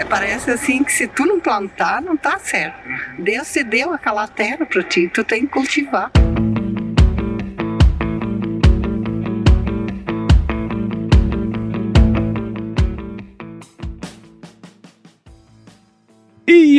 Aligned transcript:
é, 0.00 0.04
parece 0.04 0.50
assim 0.50 0.82
que 0.82 0.92
se 0.92 1.06
tu 1.06 1.26
não 1.26 1.38
plantar, 1.38 2.00
não 2.00 2.16
tá 2.16 2.38
certo. 2.38 2.78
Deus 3.18 3.52
te 3.52 3.62
deu 3.62 3.92
aquela 3.92 4.26
terra 4.26 4.64
para 4.64 4.82
ti, 4.82 5.10
tu 5.12 5.22
tem 5.22 5.42
que 5.42 5.48
cultivar. 5.48 6.10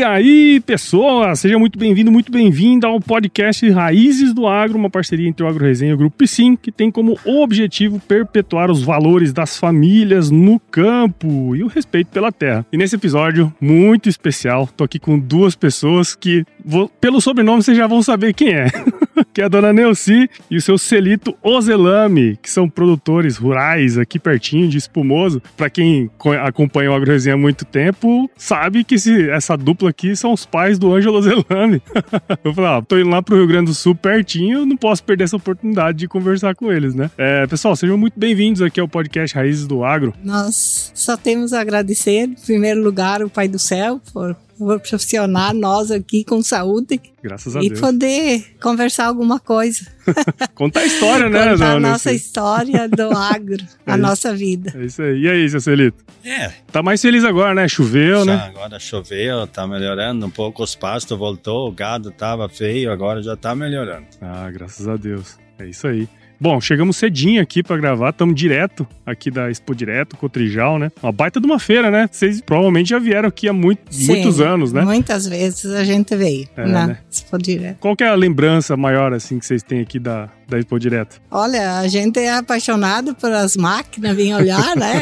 E 0.02 0.04
aí, 0.04 0.60
pessoas, 0.62 1.42
seja 1.42 1.60
muito 1.60 1.78
bem-vindo, 1.78 2.12
muito 2.12 2.32
bem-vinda 2.32 2.88
ao 2.88 3.00
podcast 3.00 3.70
Raízes 3.70 4.34
do 4.34 4.48
Agro, 4.48 4.76
uma 4.76 4.90
parceria 4.90 5.30
entre 5.30 5.46
o 5.46 5.48
Agro 5.48 5.64
Resenha 5.64 5.92
e 5.92 5.94
o 5.94 5.98
Grupo 5.98 6.18
Psim, 6.18 6.56
que 6.56 6.72
tem 6.72 6.90
como 6.90 7.20
objetivo 7.24 8.00
perpetuar 8.00 8.72
os 8.72 8.82
valores 8.82 9.32
das 9.32 9.60
famílias 9.60 10.32
no 10.32 10.60
campo 10.60 11.56
e 11.56 11.62
o 11.62 11.68
respeito 11.68 12.08
pela 12.08 12.32
terra. 12.32 12.66
E 12.74 12.78
nesse 12.78 12.96
episódio 12.96 13.54
muito 13.62 14.10
especial, 14.10 14.68
tô 14.76 14.84
aqui 14.84 14.98
com 14.98 15.20
duas 15.20 15.56
pessoas 15.56 16.16
que, 16.16 16.44
vou, 16.66 16.90
pelo 16.90 17.22
sobrenome, 17.22 17.62
vocês 17.62 17.78
já 17.78 17.86
vão 17.86 18.02
saber 18.02 18.34
quem 18.34 18.56
é. 18.56 18.70
que 19.34 19.42
é 19.42 19.46
a 19.46 19.48
dona 19.48 19.74
Neuci 19.74 20.30
e 20.50 20.58
o 20.58 20.62
seu 20.62 20.78
Celito 20.78 21.36
Ozelame, 21.42 22.38
que 22.42 22.50
são 22.50 22.70
produtores 22.70 23.38
rurais 23.38 23.98
aqui 23.98 24.20
pertinho 24.20 24.68
de 24.68 24.78
Espumoso. 24.78 25.42
Para 25.56 25.70
quem 25.70 26.10
acompanha 26.44 26.92
o 26.92 26.94
Agro 26.94 27.12
Resenha 27.12 27.36
há 27.36 27.38
muito 27.38 27.66
tempo, 27.66 28.30
sabe 28.36 28.84
que 28.84 28.96
esse, 28.96 29.30
essa 29.30 29.56
dupla 29.56 29.90
aqui 29.90 30.16
são 30.16 30.34
os 30.34 30.46
pais 30.46 30.78
do 30.78 30.94
Ângelo 30.94 31.18
Ozelame. 31.18 31.82
Eu 32.44 32.54
falei, 32.54 32.70
ah, 32.72 32.82
tô 32.82 32.98
indo 32.98 33.10
lá 33.10 33.22
pro 33.22 33.36
Rio 33.36 33.48
Grande 33.48 33.66
do 33.66 33.74
Sul 33.74 33.96
pertinho, 33.96 34.66
não 34.66 34.78
posso 34.78 35.04
perder 35.04 35.26
essa 35.26 35.36
oportunidade 35.36 35.98
de 35.98 36.08
conversar 36.08 36.56
com 36.56 36.72
eles, 36.72 36.96
né? 36.96 37.10
É, 37.18 37.46
pessoal, 37.48 37.76
sejam 37.76 37.98
muito 37.98 38.20
bem-vindos 38.20 38.62
aqui 38.62 38.80
ao 38.80 38.88
podcast 38.88 39.36
Raízes 39.36 39.68
do 39.68 39.84
Agro. 39.84 40.14
Nós 40.24 40.92
só 40.94 41.16
temos 41.18 41.54
a 41.54 41.62
agradecer, 41.62 42.24
em 42.24 42.34
primeiro 42.34 42.82
lugar, 42.82 43.24
o 43.24 43.30
Pai 43.30 43.48
do 43.48 43.60
Céu 43.60 44.02
por 44.14 44.36
proporcionar 44.58 45.54
nós 45.54 45.92
aqui 45.92 46.24
com 46.24 46.42
saúde. 46.42 47.02
Graças 47.24 47.56
a 47.56 47.60
e 47.62 47.70
Deus. 47.70 47.80
E 47.80 47.82
poder 47.82 48.46
conversar 48.62 49.06
alguma 49.06 49.40
coisa. 49.40 49.86
Contar 50.56 50.82
a 50.82 50.86
história, 50.86 51.30
né, 51.30 51.52
Contar 51.52 51.72
a 51.74 51.80
nossa 51.80 52.12
história 52.12 52.90
do 52.90 53.12
agro, 53.16 53.64
é 53.86 53.92
a 53.92 53.94
isso, 53.94 54.02
nossa 54.02 54.34
vida. 54.34 54.74
É 54.76 54.86
isso 54.86 55.02
aí. 55.02 55.22
E 55.22 55.30
aí, 55.30 55.50
seu 55.50 55.62
Celito? 55.62 56.04
É. 56.24 56.52
Tá 56.72 56.82
mais 56.82 57.02
feliz 57.02 57.24
agora, 57.24 57.54
né? 57.54 57.68
Choveu, 57.68 58.26
já, 58.26 58.26
né? 58.26 58.44
Agora 58.48 58.80
choveu, 58.80 59.46
tá 59.48 59.68
melhorando 59.68 60.26
um 60.26 60.32
pouco, 60.32 60.64
os 60.64 60.76
pastos 60.76 61.18
voltou, 61.18 61.70
o 61.70 61.72
gado 61.72 62.12
tava 62.12 62.50
feio, 62.50 62.92
agora 62.92 63.22
já 63.22 63.36
tá 63.36 63.56
melhorando. 63.56 64.08
Ah, 64.22 64.50
graças 64.52 64.88
a 64.88 64.96
Deus. 64.98 65.38
É 65.62 65.68
isso 65.68 65.88
aí. 65.88 66.08
Bom, 66.40 66.60
chegamos 66.60 66.98
cedinho 66.98 67.40
aqui 67.40 67.62
para 67.62 67.78
gravar, 67.78 68.10
estamos 68.10 68.34
direto 68.34 68.88
aqui 69.06 69.30
da 69.30 69.52
Expo 69.52 69.76
Direto, 69.76 70.18
Cotrijal, 70.18 70.80
né? 70.80 70.92
Uma 71.04 71.12
baita 71.12 71.40
de 71.40 71.46
uma 71.46 71.60
feira, 71.60 71.92
né? 71.92 72.10
Vocês 72.12 72.42
provavelmente 72.42 72.90
já 72.90 72.98
vieram 72.98 73.30
aqui 73.30 73.48
há 73.48 73.54
muito, 73.54 73.82
Sim, 73.94 74.08
muitos 74.08 74.42
anos, 74.42 74.74
né? 74.74 74.82
Muitas 74.82 75.28
vezes 75.28 75.66
a 75.66 75.84
gente 75.84 76.16
veio 76.16 76.48
é, 76.58 76.66
na 76.66 76.88
né? 76.88 76.98
Expo 77.12 77.38
Direto. 77.38 77.78
Qual 77.80 77.96
é 78.02 78.08
a 78.08 78.16
lembrança 78.16 78.76
maior, 78.76 79.14
assim, 79.14 79.38
que 79.38 79.46
vocês 79.46 79.62
têm 79.62 79.82
aqui 79.82 80.00
da, 80.00 80.30
da 80.52 80.60
Expo 80.60 80.78
Direto? 80.78 81.22
Olha, 81.32 81.80
a 81.80 81.88
gente 81.88 82.20
é 82.20 82.38
apaixonado 82.38 83.16
pelas 83.16 83.56
máquinas, 83.56 84.16
vem 84.16 84.36
olhar, 84.36 84.76
né? 84.76 85.02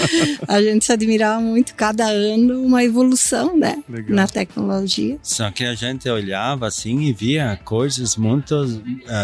a 0.46 0.62
gente 0.62 0.84
se 0.84 0.92
admirava 0.92 1.40
muito 1.40 1.74
cada 1.74 2.06
ano 2.06 2.62
uma 2.62 2.84
evolução, 2.84 3.56
né? 3.56 3.82
Legal. 3.88 4.14
Na 4.14 4.26
tecnologia. 4.26 5.18
Só 5.22 5.50
que 5.50 5.64
a 5.64 5.74
gente 5.74 6.08
olhava 6.08 6.66
assim 6.66 7.00
e 7.00 7.12
via 7.12 7.58
coisas 7.64 8.16
muito 8.16 8.54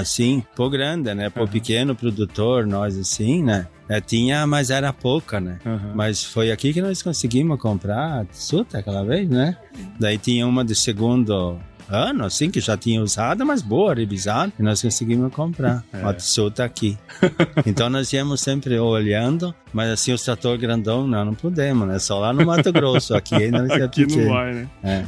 assim, 0.00 0.42
por 0.54 0.70
grande, 0.70 1.14
né? 1.14 1.28
Por 1.28 1.42
uhum. 1.42 1.48
pequeno 1.48 1.94
produtor, 1.94 2.66
nós 2.66 2.96
assim, 2.98 3.42
né? 3.42 3.66
É, 3.88 4.00
tinha, 4.00 4.46
mas 4.48 4.70
era 4.70 4.92
pouca, 4.92 5.38
né? 5.38 5.60
Uhum. 5.64 5.92
Mas 5.94 6.24
foi 6.24 6.50
aqui 6.50 6.72
que 6.72 6.82
nós 6.82 7.02
conseguimos 7.02 7.60
comprar 7.60 8.26
suta 8.32 8.78
aquela 8.78 9.04
vez, 9.04 9.28
né? 9.28 9.56
Daí 10.00 10.18
tinha 10.18 10.44
uma 10.46 10.64
de 10.64 10.74
segundo 10.74 11.56
ano, 11.88 12.24
assim, 12.24 12.50
que 12.50 12.60
já 12.60 12.76
tinha 12.76 13.00
usado, 13.00 13.44
mas 13.44 13.62
boa, 13.62 13.94
revisada, 13.94 14.52
e 14.58 14.62
nós 14.62 14.82
conseguimos 14.82 15.32
comprar. 15.32 15.84
É. 15.92 16.04
O 16.04 16.08
Atsu 16.08 16.50
tá 16.50 16.64
aqui. 16.64 16.98
então 17.64 17.88
nós 17.88 18.12
íamos 18.12 18.40
sempre 18.40 18.78
olhando, 18.78 19.54
mas 19.72 19.90
assim, 19.90 20.12
o 20.12 20.18
trator 20.18 20.56
grandão, 20.58 21.06
não, 21.06 21.24
não 21.24 21.34
podemos, 21.34 21.86
né? 21.86 21.98
Só 21.98 22.18
lá 22.18 22.32
no 22.32 22.44
Mato 22.46 22.72
Grosso, 22.72 23.14
aqui 23.14 23.34
ainda 23.34 23.62
não 23.62 23.76
Aqui 23.86 24.06
não 24.06 24.28
vai, 24.28 24.54
né? 24.54 24.68
É. 24.82 25.04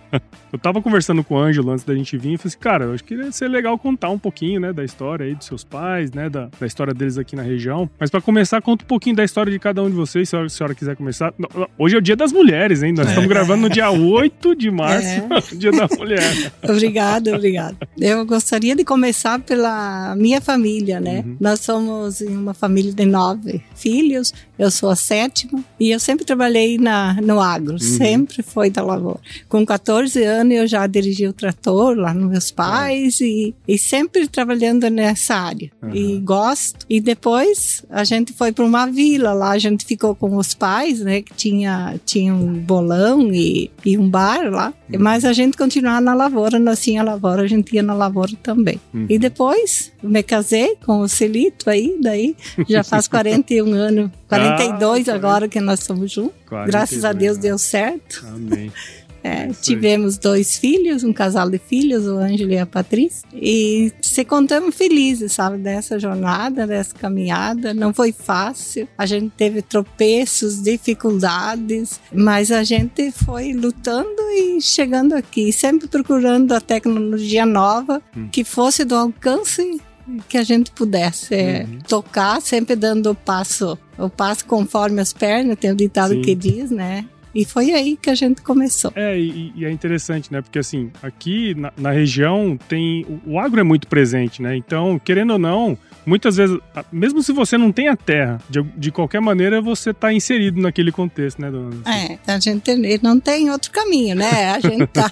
eu 0.52 0.58
tava 0.58 0.80
conversando 0.80 1.24
com 1.24 1.34
o 1.34 1.38
Ângelo 1.38 1.70
antes 1.70 1.84
da 1.84 1.94
gente 1.94 2.16
vir 2.16 2.34
e 2.34 2.38
falei 2.38 2.48
assim, 2.48 2.58
cara, 2.58 2.84
eu 2.84 2.94
acho 2.94 3.04
que 3.04 3.14
ia 3.14 3.32
ser 3.32 3.48
legal 3.48 3.76
contar 3.78 4.10
um 4.10 4.18
pouquinho, 4.18 4.60
né, 4.60 4.72
da 4.72 4.84
história 4.84 5.26
aí 5.26 5.34
dos 5.34 5.46
seus 5.46 5.64
pais, 5.64 6.12
né, 6.12 6.30
da, 6.30 6.48
da 6.58 6.66
história 6.66 6.94
deles 6.94 7.18
aqui 7.18 7.34
na 7.34 7.42
região. 7.42 7.90
Mas 7.98 8.10
para 8.10 8.20
começar, 8.20 8.62
conta 8.62 8.84
um 8.84 8.86
pouquinho 8.86 9.16
da 9.16 9.24
história 9.24 9.52
de 9.52 9.58
cada 9.58 9.82
um 9.82 9.90
de 9.90 9.96
vocês, 9.96 10.28
se 10.28 10.36
a 10.36 10.48
senhora 10.48 10.74
quiser 10.74 10.96
começar. 10.96 11.34
Hoje 11.76 11.96
é 11.96 11.98
o 11.98 12.02
dia 12.02 12.16
das 12.16 12.32
mulheres, 12.32 12.82
hein? 12.82 12.92
Nós 12.92 13.06
é. 13.06 13.10
estamos 13.10 13.28
gravando 13.28 13.62
no 13.62 13.68
dia 13.68 13.90
8 13.90 14.54
de 14.54 14.70
março, 14.70 15.08
é. 15.08 15.56
dia 15.56 15.72
da 15.72 15.88
mulher. 15.96 16.21
obrigada, 16.62 17.34
obrigada. 17.34 17.76
Eu 17.98 18.24
gostaria 18.24 18.74
de 18.74 18.84
começar 18.84 19.38
pela 19.40 20.14
minha 20.16 20.40
família, 20.40 21.00
né? 21.00 21.22
Uhum. 21.26 21.36
Nós 21.40 21.60
somos 21.60 22.20
uma 22.20 22.54
família 22.54 22.92
de 22.92 23.04
nove 23.04 23.62
filhos, 23.74 24.32
eu 24.58 24.70
sou 24.70 24.90
a 24.90 24.96
sétima 24.96 25.64
e 25.78 25.90
eu 25.90 25.98
sempre 25.98 26.24
trabalhei 26.24 26.78
na, 26.78 27.14
no 27.20 27.40
agro, 27.40 27.72
uhum. 27.72 27.78
sempre 27.78 28.42
foi 28.42 28.70
da 28.70 28.82
lavoura. 28.82 29.20
Com 29.48 29.64
14 29.64 30.22
anos 30.22 30.54
eu 30.54 30.66
já 30.66 30.86
dirigi 30.86 31.26
o 31.26 31.32
trator 31.32 31.96
lá 31.96 32.14
nos 32.14 32.30
meus 32.30 32.50
pais 32.50 33.20
uhum. 33.20 33.26
e, 33.26 33.54
e 33.66 33.78
sempre 33.78 34.28
trabalhando 34.28 34.88
nessa 34.88 35.34
área. 35.34 35.70
E 35.92 36.18
gosto. 36.18 36.86
E 36.88 37.00
depois 37.00 37.84
a 37.90 38.04
gente 38.04 38.32
foi 38.32 38.52
para 38.52 38.64
uma 38.64 38.86
vila 38.86 39.32
lá, 39.32 39.50
a 39.50 39.58
gente 39.58 39.84
ficou 39.84 40.14
com 40.14 40.36
os 40.36 40.54
pais, 40.54 41.00
né? 41.00 41.22
Que 41.22 41.34
tinha, 41.34 42.00
tinha 42.04 42.34
um 42.34 42.52
bolão 42.54 43.32
e, 43.32 43.70
e 43.84 43.98
um 43.98 44.08
bar 44.08 44.50
lá. 44.50 44.72
Uhum. 44.92 45.00
Mas 45.00 45.24
a 45.24 45.32
gente 45.32 45.56
continuava 45.56 46.00
na 46.00 46.11
lavoura, 46.14 46.58
nós 46.58 46.80
tinha 46.80 47.02
lavoura, 47.02 47.42
a 47.42 47.46
gente 47.46 47.74
ia 47.74 47.82
na 47.82 47.94
lavoura 47.94 48.32
também. 48.42 48.80
Uhum. 48.92 49.06
E 49.08 49.18
depois 49.18 49.92
me 50.02 50.22
casei 50.22 50.76
com 50.84 51.00
o 51.00 51.08
Celito 51.08 51.68
aí, 51.68 51.96
daí 52.00 52.36
já 52.68 52.82
faz 52.82 53.06
41 53.08 53.72
anos, 53.72 54.10
42 54.28 55.08
ah, 55.08 55.14
agora 55.14 55.48
que 55.48 55.60
nós 55.60 55.80
estamos 55.80 56.10
juntos. 56.10 56.34
Graças 56.66 57.04
a 57.04 57.12
Deus 57.12 57.38
deu 57.38 57.56
certo. 57.58 58.24
Amém. 58.28 58.70
É, 59.22 59.48
tivemos 59.60 60.18
dois 60.18 60.56
filhos, 60.56 61.04
um 61.04 61.12
casal 61.12 61.48
de 61.48 61.58
filhos, 61.58 62.06
o 62.06 62.18
Ângelo 62.18 62.52
e 62.52 62.58
a 62.58 62.66
Patrícia, 62.66 63.26
e 63.32 63.92
se 64.02 64.24
contamos 64.24 64.74
felizes, 64.74 65.32
sabe, 65.32 65.58
dessa 65.58 65.98
jornada, 65.98 66.66
dessa 66.66 66.94
caminhada. 66.94 67.72
Não 67.72 67.94
foi 67.94 68.12
fácil, 68.12 68.88
a 68.98 69.06
gente 69.06 69.32
teve 69.36 69.62
tropeços, 69.62 70.60
dificuldades, 70.60 72.00
mas 72.12 72.50
a 72.50 72.64
gente 72.64 73.12
foi 73.12 73.52
lutando 73.52 74.22
e 74.32 74.60
chegando 74.60 75.14
aqui, 75.14 75.52
sempre 75.52 75.86
procurando 75.86 76.52
a 76.52 76.60
tecnologia 76.60 77.46
nova 77.46 78.02
hum. 78.16 78.28
que 78.30 78.42
fosse 78.42 78.84
do 78.84 78.94
alcance 78.94 79.80
que 80.28 80.36
a 80.36 80.42
gente 80.42 80.70
pudesse 80.72 81.34
é, 81.34 81.64
uhum. 81.68 81.78
tocar, 81.86 82.40
sempre 82.42 82.74
dando 82.74 83.10
o 83.10 83.14
passo, 83.14 83.78
o 83.96 84.10
passo 84.10 84.44
conforme 84.44 85.00
as 85.00 85.12
pernas, 85.12 85.56
tem 85.58 85.70
o 85.70 85.76
ditado 85.76 86.14
Sim. 86.14 86.22
que 86.22 86.34
diz, 86.34 86.70
né? 86.70 87.04
E 87.34 87.44
foi 87.44 87.72
aí 87.72 87.96
que 87.96 88.10
a 88.10 88.14
gente 88.14 88.42
começou. 88.42 88.92
É, 88.94 89.18
e, 89.18 89.52
e 89.56 89.64
é 89.64 89.70
interessante, 89.70 90.32
né? 90.32 90.42
Porque 90.42 90.58
assim, 90.58 90.90
aqui 91.02 91.54
na, 91.54 91.72
na 91.76 91.90
região 91.90 92.58
tem. 92.68 93.04
O, 93.26 93.32
o 93.32 93.38
agro 93.38 93.60
é 93.60 93.62
muito 93.62 93.86
presente, 93.86 94.42
né? 94.42 94.56
Então, 94.56 94.98
querendo 94.98 95.32
ou 95.32 95.38
não, 95.38 95.78
muitas 96.04 96.36
vezes, 96.36 96.58
mesmo 96.90 97.22
se 97.22 97.32
você 97.32 97.56
não 97.56 97.72
tem 97.72 97.88
a 97.88 97.96
terra, 97.96 98.40
de, 98.48 98.62
de 98.76 98.90
qualquer 98.90 99.20
maneira 99.20 99.60
você 99.60 99.90
está 99.90 100.12
inserido 100.12 100.60
naquele 100.60 100.92
contexto, 100.92 101.40
né, 101.40 101.50
dona? 101.50 101.76
É, 101.86 102.18
a 102.26 102.38
gente 102.38 102.70
não 103.02 103.18
tem 103.18 103.50
outro 103.50 103.70
caminho, 103.70 104.16
né? 104.16 104.50
A 104.50 104.60
gente 104.60 104.86
tá. 104.86 105.10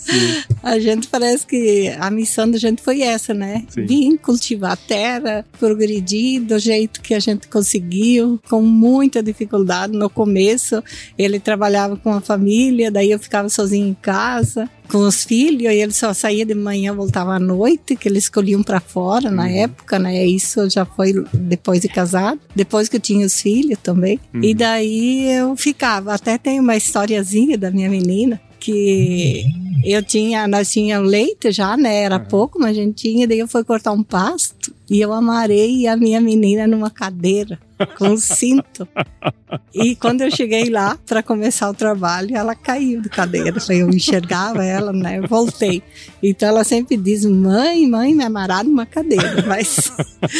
a 0.62 0.78
gente 0.78 1.08
parece 1.08 1.46
que 1.46 1.88
a 1.98 2.10
missão 2.10 2.50
da 2.50 2.58
gente 2.58 2.82
foi 2.82 3.02
essa, 3.02 3.34
né? 3.34 3.64
Sim. 3.68 3.86
Vim 3.86 4.16
cultivar 4.16 4.72
a 4.72 4.76
terra, 4.76 5.44
progredir 5.58 6.42
do 6.42 6.58
jeito 6.58 7.00
que 7.00 7.14
a 7.14 7.20
gente 7.20 7.48
conseguiu, 7.48 8.40
com 8.48 8.62
muita 8.62 9.22
dificuldade 9.22 9.92
no 9.96 10.08
começo. 10.08 10.82
Ele 11.18 11.38
trabalhava 11.38 11.96
com 11.96 12.12
a 12.12 12.20
família, 12.20 12.90
daí 12.90 13.10
eu 13.10 13.18
ficava 13.18 13.48
sozinha 13.48 13.86
em 13.86 13.94
casa 13.94 14.68
com 14.92 14.98
os 14.98 15.24
filhos, 15.24 15.72
e 15.72 15.76
ele 15.78 15.92
só 15.92 16.12
saía 16.12 16.44
de 16.44 16.54
manhã, 16.54 16.94
voltava 16.94 17.34
à 17.34 17.38
noite, 17.38 17.96
que 17.96 18.06
eles 18.06 18.24
escolhiam 18.24 18.62
para 18.62 18.78
fora 18.78 19.30
na 19.30 19.44
uhum. 19.44 19.56
época, 19.56 19.98
né? 19.98 20.26
Isso 20.26 20.68
já 20.68 20.84
foi 20.84 21.14
depois 21.32 21.80
de 21.80 21.88
casado, 21.88 22.38
depois 22.54 22.90
que 22.90 22.96
eu 22.96 23.00
tinha 23.00 23.24
os 23.24 23.40
filhos 23.40 23.78
também. 23.82 24.20
Uhum. 24.34 24.44
E 24.44 24.52
daí 24.52 25.30
eu 25.32 25.56
ficava, 25.56 26.12
até 26.12 26.36
tem 26.36 26.60
uma 26.60 26.76
historiazinha 26.76 27.56
da 27.56 27.70
minha 27.70 27.88
menina, 27.88 28.38
que 28.60 29.46
eu 29.82 30.02
tinha, 30.02 30.46
nós 30.46 30.70
tínhamos 30.70 31.10
leite 31.10 31.50
já, 31.50 31.74
né? 31.74 32.02
Era 32.02 32.18
uhum. 32.18 32.26
pouco, 32.26 32.60
mas 32.60 32.76
a 32.76 32.80
gente 32.80 32.96
tinha, 32.96 33.26
daí 33.26 33.38
eu 33.38 33.48
fui 33.48 33.64
cortar 33.64 33.92
um 33.92 34.02
pasto 34.02 34.74
e 34.90 35.00
eu 35.00 35.10
amarei 35.10 35.86
a 35.86 35.96
minha 35.96 36.20
menina 36.20 36.66
numa 36.66 36.90
cadeira 36.90 37.58
com 37.98 38.16
cinto. 38.16 38.86
E 39.74 39.96
quando 39.96 40.22
eu 40.22 40.30
cheguei 40.30 40.70
lá 40.70 40.98
para 41.06 41.22
começar 41.22 41.68
o 41.68 41.74
trabalho, 41.74 42.36
ela 42.36 42.54
caiu 42.54 43.00
de 43.00 43.08
cadeira. 43.08 43.56
Eu 43.68 43.90
enxergava 43.90 44.64
ela, 44.64 44.92
né? 44.92 45.18
Eu 45.18 45.28
voltei. 45.28 45.82
Então 46.22 46.48
ela 46.48 46.64
sempre 46.64 46.96
diz: 46.96 47.24
mãe, 47.24 47.86
mãe, 47.86 48.14
me 48.14 48.24
amarrar 48.24 48.64
numa 48.64 48.86
cadeira. 48.86 49.44
Mas 49.46 49.92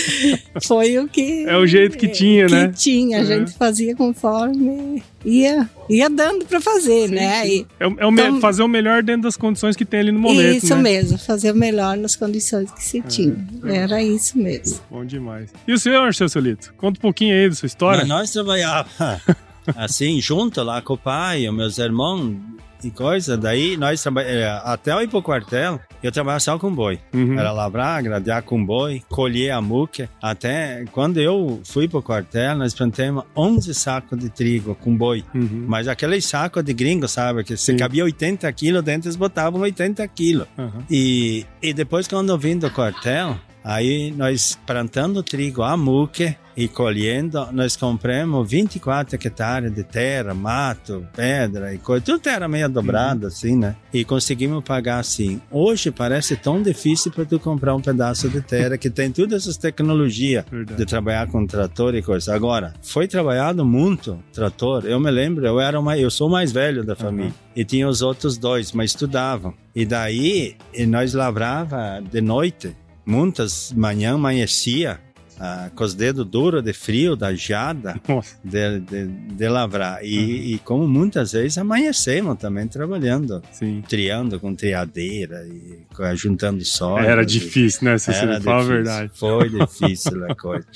foi 0.65 0.99
o 0.99 1.09
que. 1.09 1.45
É 1.47 1.57
o 1.57 1.67
jeito 1.67 1.99
que 1.99 2.09
tinha, 2.09 2.47
que 2.47 2.55
né? 2.55 2.69
Que 2.69 2.75
tinha. 2.75 3.21
A 3.21 3.25
gente 3.25 3.53
fazia 3.53 3.95
conforme 3.95 5.03
ia, 5.25 5.69
ia 5.89 6.11
dando 6.11 6.45
para 6.45 6.61
fazer, 6.61 7.09
sim, 7.09 7.15
né? 7.15 7.45
Sim. 7.45 7.67
é, 7.79 7.85
é 7.85 8.07
o 8.07 8.11
então, 8.11 8.41
fazer 8.41 8.63
o 8.63 8.69
melhor 8.69 9.03
dentro 9.03 9.23
das 9.23 9.37
condições 9.37 9.77
que 9.77 9.85
tem 9.85 10.01
ali 10.01 10.13
no 10.13 10.19
momento. 10.19 10.65
Isso 10.65 10.75
né? 10.77 10.83
mesmo, 10.83 11.19
fazer 11.19 11.53
o 11.53 11.57
melhor 11.57 11.97
nas 11.97 12.17
condições 12.17 12.71
que 12.71 12.83
se 12.83 12.99
é, 12.99 13.03
tinha. 13.03 13.37
É. 13.65 13.77
Era 13.77 14.03
isso 14.03 14.39
mesmo. 14.39 14.81
Bom 14.91 15.05
demais. 15.05 15.51
E 15.67 15.73
o 15.73 15.79
senhor, 15.79 16.15
seu 16.15 16.29
Solito? 16.29 16.75
Conta 16.77 16.99
um 16.99 17.03
pouquinho 17.03 17.32
aí 17.33 17.49
da 17.49 17.55
sua 17.55 17.67
história. 17.67 18.01
Mas 18.01 18.09
nós 18.09 18.31
trabalhávamos 18.31 19.23
assim, 19.77 20.21
junto 20.21 20.63
lá 20.63 20.81
com 20.83 20.95
o 20.95 20.99
pai, 20.99 21.49
os 21.49 21.55
meus 21.55 21.79
irmãos 21.79 22.37
e 22.85 22.91
coisa. 22.91 23.37
Daí 23.37 23.77
nós 23.77 24.03
trabalhamos, 24.03 24.37
é, 24.37 24.49
até 24.65 24.93
eu 24.93 25.03
ir 25.03 25.09
pro 25.09 25.23
quartel, 25.23 25.81
eu 26.03 26.11
trabalhava 26.11 26.41
só 26.41 26.59
com 26.59 26.73
boi. 26.73 26.99
Uhum. 27.13 27.39
Era 27.39 27.53
lavrar, 27.53 28.03
gradear 28.03 28.43
com 28.43 28.65
boi, 28.65 29.03
colher 29.09 29.51
a 29.51 29.61
muca. 29.61 30.09
Até 30.21 30.85
quando 30.93 31.19
eu 31.19 31.61
fui 31.65 31.89
pro 31.89 32.03
quartel, 32.03 32.57
nós 32.57 32.75
plantamos 32.75 33.25
11 33.37 33.75
sacos 33.75 34.19
de 34.19 34.29
trigo 34.29 34.75
com 34.75 34.97
boi. 34.97 35.25
Uhum. 35.35 35.65
Mas 35.67 35.89
aqueles 35.89 36.25
sacos 36.27 36.65
de 36.65 36.73
gringo, 36.73 37.07
sabe? 37.07 37.45
Que 37.45 37.57
se 37.57 37.75
cabia 37.75 38.05
80 38.05 38.51
quilos 38.53 38.83
dentro, 38.83 39.09
eles 39.09 39.17
botavam 39.17 39.61
80 39.61 40.07
quilos. 40.09 40.47
Uhum. 40.59 40.83
E, 40.91 41.47
e 41.63 41.73
depois, 41.73 42.09
quando 42.09 42.31
eu 42.31 42.39
vim 42.39 42.59
do 42.59 42.71
quartel, 42.71 43.39
Aí 43.65 44.11
nós 44.13 44.59
plantando 44.67 45.23
trigo 45.23 45.63
a 45.63 45.77
muque 45.77 46.37
e 46.57 46.69
colhendo, 46.69 47.49
nós 47.53 47.77
compramos 47.77 48.51
24 48.51 49.15
hectares 49.15 49.75
de 49.75 49.83
terra, 49.83 50.35
mato, 50.35 51.07
pedra 51.15 51.75
e 51.75 51.79
coisa, 51.79 52.05
tudo 52.05 52.29
era 52.29 52.47
meio 52.47 52.69
dobrado 52.69 53.23
uhum. 53.23 53.29
assim, 53.29 53.57
né? 53.57 53.75
E 53.93 54.05
conseguimos 54.05 54.63
pagar 54.63 54.99
assim. 54.99 55.41
Hoje 55.51 55.91
parece 55.91 56.37
tão 56.37 56.63
difícil 56.63 57.11
para 57.11 57.25
tu 57.25 57.39
comprar 57.39 57.75
um 57.75 57.81
pedaço 57.81 58.29
de 58.29 58.41
terra 58.41 58.77
que 58.77 58.91
tem 58.91 59.11
todas 59.11 59.43
essas 59.43 59.57
tecnologias 59.57 60.45
de 60.77 60.85
trabalhar 60.85 61.27
com 61.29 61.47
trator 61.47 61.95
e 61.95 62.03
coisa. 62.03 62.35
Agora, 62.35 62.75
foi 62.83 63.09
trabalhado 63.09 63.65
muito 63.65 64.19
trator. 64.33 64.85
Eu 64.85 65.01
me 65.01 65.11
lembro, 65.11 65.47
eu 65.47 65.59
era 65.59 65.79
uma, 65.79 65.97
eu 65.97 66.11
sou 66.11 66.29
mais 66.29 66.53
velho 66.53 66.85
da 66.85 66.95
família 66.95 67.31
uhum. 67.31 67.53
e 67.57 67.65
tinha 67.65 67.89
os 67.89 68.03
outros 68.03 68.37
dois, 68.37 68.73
mas 68.73 68.91
estudavam. 68.91 69.55
E 69.75 69.87
daí 69.87 70.57
e 70.75 70.85
nós 70.85 71.15
lavrava 71.15 72.03
de 72.03 72.21
noite 72.21 72.77
muitas 73.05 73.73
manhã 73.73 74.15
amanhecia 74.15 75.01
ah, 75.39 75.71
com 75.75 75.85
os 75.85 75.95
dedos 75.95 76.27
duros 76.27 76.63
de 76.63 76.73
frio, 76.73 77.17
da 77.17 77.35
jada, 77.35 78.01
de, 78.45 78.81
de, 78.81 79.07
de, 79.07 79.49
lavrar. 79.49 80.05
E, 80.05 80.19
uhum. 80.19 80.31
e, 80.55 80.59
como 80.65 80.89
muitas 80.89 81.33
vezes 81.33 81.59
amanhecemos 81.59 82.39
também 82.39 82.67
trabalhando, 82.69 83.43
Sim. 83.53 83.83
triando 83.89 84.39
com 84.39 84.55
triadeira 84.55 85.47
e 85.47 85.83
juntando 86.17 86.65
sol. 86.65 86.99
Era 86.99 87.25
difícil, 87.25 87.85
né? 87.85 87.99
Se 87.99 88.13
você 88.13 88.25
a 88.25 88.63
verdade. 88.63 89.11
Foi 89.15 89.49
difícil 89.49 90.25
a 90.31 90.35
coisa. 90.35 90.67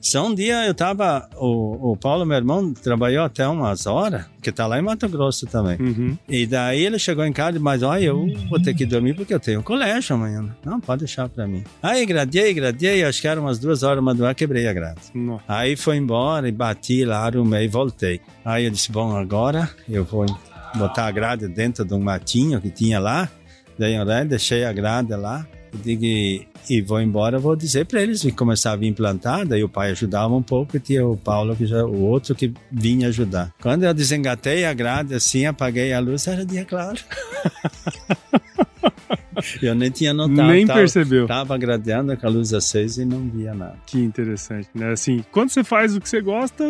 Só 0.00 0.26
um 0.26 0.34
dia 0.34 0.66
eu 0.66 0.74
tava, 0.74 1.28
o, 1.36 1.92
o 1.92 1.96
Paulo, 1.96 2.24
meu 2.24 2.36
irmão, 2.36 2.72
trabalhou 2.72 3.24
até 3.24 3.46
umas 3.46 3.86
horas, 3.86 4.24
que 4.40 4.50
tá 4.50 4.66
lá 4.66 4.78
em 4.78 4.82
Mato 4.82 5.08
Grosso 5.08 5.46
também. 5.46 5.76
Uhum. 5.78 6.18
E 6.28 6.46
daí 6.46 6.84
ele 6.84 6.98
chegou 6.98 7.24
em 7.24 7.32
casa 7.32 7.58
e 7.58 7.60
mas 7.60 7.82
olha, 7.82 8.04
eu 8.06 8.26
vou 8.48 8.60
ter 8.60 8.74
que 8.74 8.86
dormir 8.86 9.14
porque 9.14 9.32
eu 9.32 9.40
tenho 9.40 9.62
colégio 9.62 10.16
amanhã. 10.16 10.44
Não, 10.64 10.80
pode 10.80 11.00
deixar 11.00 11.28
pra 11.28 11.46
mim. 11.46 11.62
Aí 11.82 12.04
gradeei, 12.06 12.52
gradeei, 12.54 13.04
acho 13.04 13.20
que 13.20 13.28
era 13.28 13.40
umas 13.40 13.58
duas 13.58 13.82
horas, 13.82 14.02
uma 14.10 14.14
duas, 14.14 14.34
quebrei 14.34 14.66
a 14.66 14.72
grade. 14.72 15.00
Nossa. 15.14 15.44
Aí 15.46 15.76
foi 15.76 15.96
embora 15.96 16.48
e 16.48 16.52
bati 16.52 17.04
lá, 17.04 17.26
arrumei 17.26 17.64
e 17.64 17.68
voltei. 17.68 18.20
Aí 18.44 18.64
eu 18.64 18.70
disse, 18.70 18.90
bom, 18.90 19.16
agora 19.16 19.70
eu 19.88 20.04
vou 20.04 20.26
botar 20.74 21.06
a 21.06 21.10
grade 21.10 21.48
dentro 21.48 21.84
de 21.84 21.94
um 21.94 22.00
matinho 22.00 22.60
que 22.60 22.70
tinha 22.70 22.98
lá. 22.98 23.28
Daí 23.78 23.94
eu 23.94 24.04
deixei 24.26 24.64
a 24.64 24.72
grade 24.72 25.14
lá. 25.14 25.46
E 25.72 25.78
digo, 25.78 26.46
e 26.68 26.82
vou 26.82 27.00
embora, 27.00 27.38
vou 27.38 27.54
dizer 27.54 27.86
para 27.86 28.02
eles 28.02 28.22
que 28.22 28.32
começar 28.32 28.72
a 28.72 28.76
vir 28.76 28.92
plantar. 28.92 29.46
Daí 29.46 29.62
o 29.62 29.68
pai 29.68 29.92
ajudava 29.92 30.34
um 30.34 30.42
pouco 30.42 30.76
e 30.76 30.80
tinha 30.80 31.06
o 31.06 31.16
Paulo, 31.16 31.54
que 31.54 31.66
já, 31.66 31.84
o 31.84 32.02
outro 32.02 32.34
que 32.34 32.52
vinha 32.70 33.08
ajudar. 33.08 33.52
Quando 33.62 33.84
eu 33.84 33.94
desengatei 33.94 34.64
a 34.64 34.74
grade 34.74 35.14
assim, 35.14 35.46
apaguei 35.46 35.92
a 35.92 36.00
luz, 36.00 36.26
era 36.26 36.44
dia 36.44 36.64
claro. 36.64 36.98
Eu 39.62 39.74
nem 39.74 39.90
tinha 39.90 40.12
notado. 40.12 40.48
Nem 40.48 40.66
tava, 40.66 40.78
percebeu. 40.78 41.26
Tava 41.26 41.56
gradeando 41.58 42.16
com 42.16 42.26
a 42.26 42.30
luz 42.30 42.52
acesa 42.52 43.02
e 43.02 43.04
não 43.04 43.28
via 43.28 43.54
nada. 43.54 43.76
Que 43.86 43.98
interessante, 43.98 44.68
né? 44.74 44.92
Assim, 44.92 45.24
quando 45.30 45.50
você 45.50 45.64
faz 45.64 45.96
o 45.96 46.00
que 46.00 46.08
você 46.08 46.20
gosta, 46.20 46.64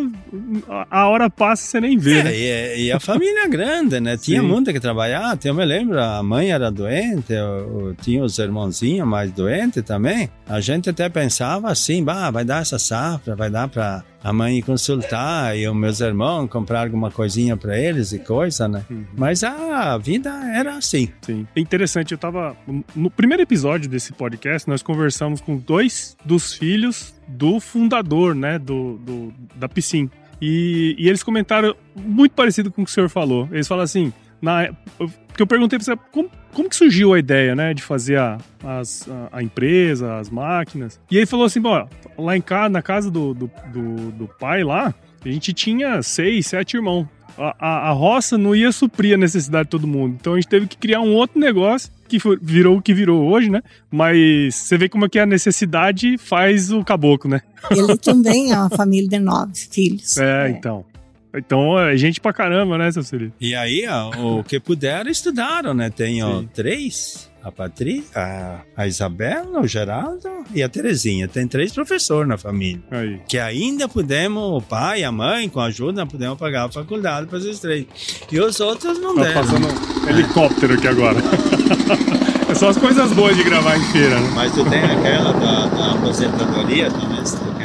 a 0.91 1.09
hora 1.09 1.31
passa 1.31 1.65
e 1.65 1.67
você 1.67 1.81
nem 1.81 1.99
vê. 1.99 2.19
É, 2.19 2.25
né? 2.25 2.37
e, 2.37 2.45
é, 2.47 2.81
e, 2.81 2.93
a 2.93 3.01
família 3.01 3.45
é 3.45 3.49
grande, 3.49 4.01
né? 4.01 4.17
Tinha 4.17 4.41
Sim. 4.41 4.47
muito 4.47 4.73
que 4.73 4.81
trabalhar. 4.81 5.39
Eu 5.43 5.55
me 5.55 5.65
lembro, 5.65 6.01
a 6.01 6.23
mãe 6.23 6.51
era 6.51 6.71
doente, 6.71 7.33
eu, 7.33 7.89
eu 7.89 7.97
tinha 8.01 8.23
os 8.23 8.39
irmãozinhos 8.39 9.07
mais 9.07 9.31
doentes 9.33 9.83
também. 9.83 10.29
A 10.47 10.61
gente 10.61 10.91
até 10.91 11.09
pensava 11.09 11.71
assim, 11.71 12.03
bah, 12.03 12.31
vai 12.31 12.45
dar 12.45 12.63
essa 12.63 12.79
safra, 12.79 13.35
vai 13.35 13.51
dar 13.51 13.69
para 13.69 14.05
a 14.23 14.33
mãe 14.33 14.61
consultar 14.63 15.57
e 15.57 15.67
os 15.67 15.75
meus 15.75 16.01
irmãos 16.01 16.49
comprar 16.49 16.83
alguma 16.83 17.11
coisinha 17.11 17.57
para 17.57 17.79
eles 17.79 18.13
e 18.13 18.19
coisa, 18.19 18.69
né? 18.69 18.85
Uhum. 18.91 19.05
Mas 19.17 19.43
a 19.43 19.97
vida 19.99 20.31
era 20.55 20.77
assim. 20.77 21.09
Sim. 21.23 21.47
É 21.57 21.61
interessante, 21.61 22.13
eu 22.13 22.19
tava 22.19 22.57
no 22.95 23.11
primeiro 23.11 23.43
episódio 23.43 23.89
desse 23.89 24.13
podcast, 24.13 24.69
nós 24.69 24.83
conversamos 24.83 25.41
com 25.41 25.57
dois 25.57 26.17
dos 26.25 26.55
filhos 26.55 27.15
do 27.27 27.61
fundador, 27.61 28.35
né, 28.35 28.59
do, 28.59 28.99
do 28.99 29.35
da 29.57 29.69
piscina. 29.69 30.11
E, 30.41 30.95
e 30.99 31.09
eles 31.09 31.23
comentaram 31.23 31.75
muito 31.95 32.33
parecido 32.33 32.71
com 32.71 32.83
o 32.83 32.85
que 32.85 32.91
o 32.91 32.95
senhor 32.95 33.09
falou. 33.11 33.49
Eles 33.53 33.69
falam 33.69 33.85
assim, 33.85 34.13
na, 34.41 34.71
porque 34.97 35.43
eu 35.43 35.47
perguntei 35.47 35.79
para 35.79 35.85
você 35.85 35.97
como, 36.11 36.31
como 36.53 36.69
que 36.69 36.77
surgiu 36.77 37.13
a 37.13 37.19
ideia, 37.19 37.55
né, 37.55 37.75
de 37.75 37.83
fazer 37.83 38.19
a, 38.19 38.39
as, 38.65 39.09
a, 39.09 39.39
a, 39.39 39.43
empresa, 39.43 40.17
as 40.17 40.31
máquinas. 40.31 41.01
E 41.11 41.17
ele 41.17 41.27
falou 41.27 41.47
assim, 41.47 41.61
bom, 41.61 41.89
lá 42.19 42.37
em 42.37 42.41
casa, 42.41 42.69
na 42.69 42.83
casa 42.83 43.11
do, 43.11 43.35
do, 43.35 43.51
do, 43.73 44.13
do 44.13 44.29
pai 44.39 44.65
lá, 44.65 44.95
a 45.25 45.29
gente 45.29 45.53
tinha 45.53 46.03
seis, 46.03 46.47
sete 46.47 46.77
irmãos. 46.77 47.07
A, 47.39 47.57
a, 47.59 47.89
a, 47.89 47.93
roça 47.93 48.37
não 48.37 48.55
ia 48.55 48.73
suprir 48.73 49.15
a 49.15 49.19
necessidade 49.19 49.65
de 49.65 49.71
todo 49.71 49.87
mundo. 49.87 50.17
Então 50.21 50.35
a 50.35 50.37
gente 50.37 50.49
teve 50.49 50.67
que 50.67 50.77
criar 50.77 51.01
um 51.01 51.15
outro 51.15 51.39
negócio 51.41 51.91
que 52.09 52.19
virou 52.43 52.79
o 52.79 52.83
que 52.83 52.93
virou 52.93 53.29
hoje, 53.31 53.49
né? 53.49 53.63
Mas 53.91 54.55
você 54.55 54.77
vê 54.77 54.89
como 54.89 55.05
é 55.05 55.09
que 55.09 55.19
a 55.19 55.27
necessidade 55.27 56.19
faz 56.19 56.73
o 56.73 56.85
caboclo, 56.85 57.31
né? 57.31 57.41
Ele 57.71 57.97
também 57.99 58.53
é 58.53 58.59
uma 58.59 58.71
família 58.71 59.09
de 59.09 59.19
nove 59.19 59.53
filhos. 59.55 60.19
É, 60.19 60.49
é. 60.49 60.51
então. 60.51 60.85
Então 61.33 61.79
é 61.79 61.97
gente 61.97 62.21
pra 62.21 62.33
caramba, 62.33 62.77
né, 62.77 62.91
seu 62.91 63.05
Cirilo? 63.05 63.33
E 63.41 63.55
aí, 63.55 63.87
ó, 63.89 64.39
o 64.41 64.43
que 64.43 64.59
puderam, 64.59 65.09
estudaram, 65.09 65.73
né? 65.73 65.89
Tenho 65.89 66.43
três 66.53 67.30
a 67.43 67.51
Patrícia, 67.51 68.11
a, 68.15 68.61
a 68.77 68.87
Isabela, 68.87 69.61
o 69.61 69.67
Geraldo 69.67 70.29
e 70.55 70.63
a 70.63 70.69
Terezinha. 70.69 71.27
Tem 71.27 71.47
três 71.47 71.73
professores 71.73 72.29
na 72.29 72.37
família. 72.37 72.83
Aí. 72.91 73.21
Que 73.29 73.39
ainda 73.39 73.89
podemos, 73.89 74.43
o 74.43 74.61
pai, 74.61 75.05
a 75.05 75.13
mãe, 75.13 75.49
com 75.49 75.61
ajuda, 75.61 76.07
podemos 76.07 76.39
pagar 76.39 76.67
a 76.67 76.69
faculdade 76.69 77.27
para 77.27 77.39
esses 77.39 77.61
três. 77.61 77.87
E 78.31 78.39
os 78.41 78.61
outros 78.61 79.01
não 79.01 79.15
tá 79.15 79.23
deram. 79.23 79.43
passando 79.43 79.67
um 79.67 80.09
helicóptero 80.09 80.75
aqui 80.75 80.89
agora. 80.89 81.19
é 82.49 82.55
só 82.55 82.69
as 82.69 82.77
coisas 82.77 83.13
boas 83.13 83.37
de 83.37 83.45
gravar 83.45 83.77
em 83.77 83.85
feira, 83.93 84.21
né? 84.21 84.31
Mas 84.35 84.53
tu 84.53 84.65
tem 84.69 84.83
aquela 84.83 85.33
da, 85.33 85.67
da 85.67 85.93
aposentadoria 85.93 86.91
também, 86.91 87.21
é, 87.21 87.60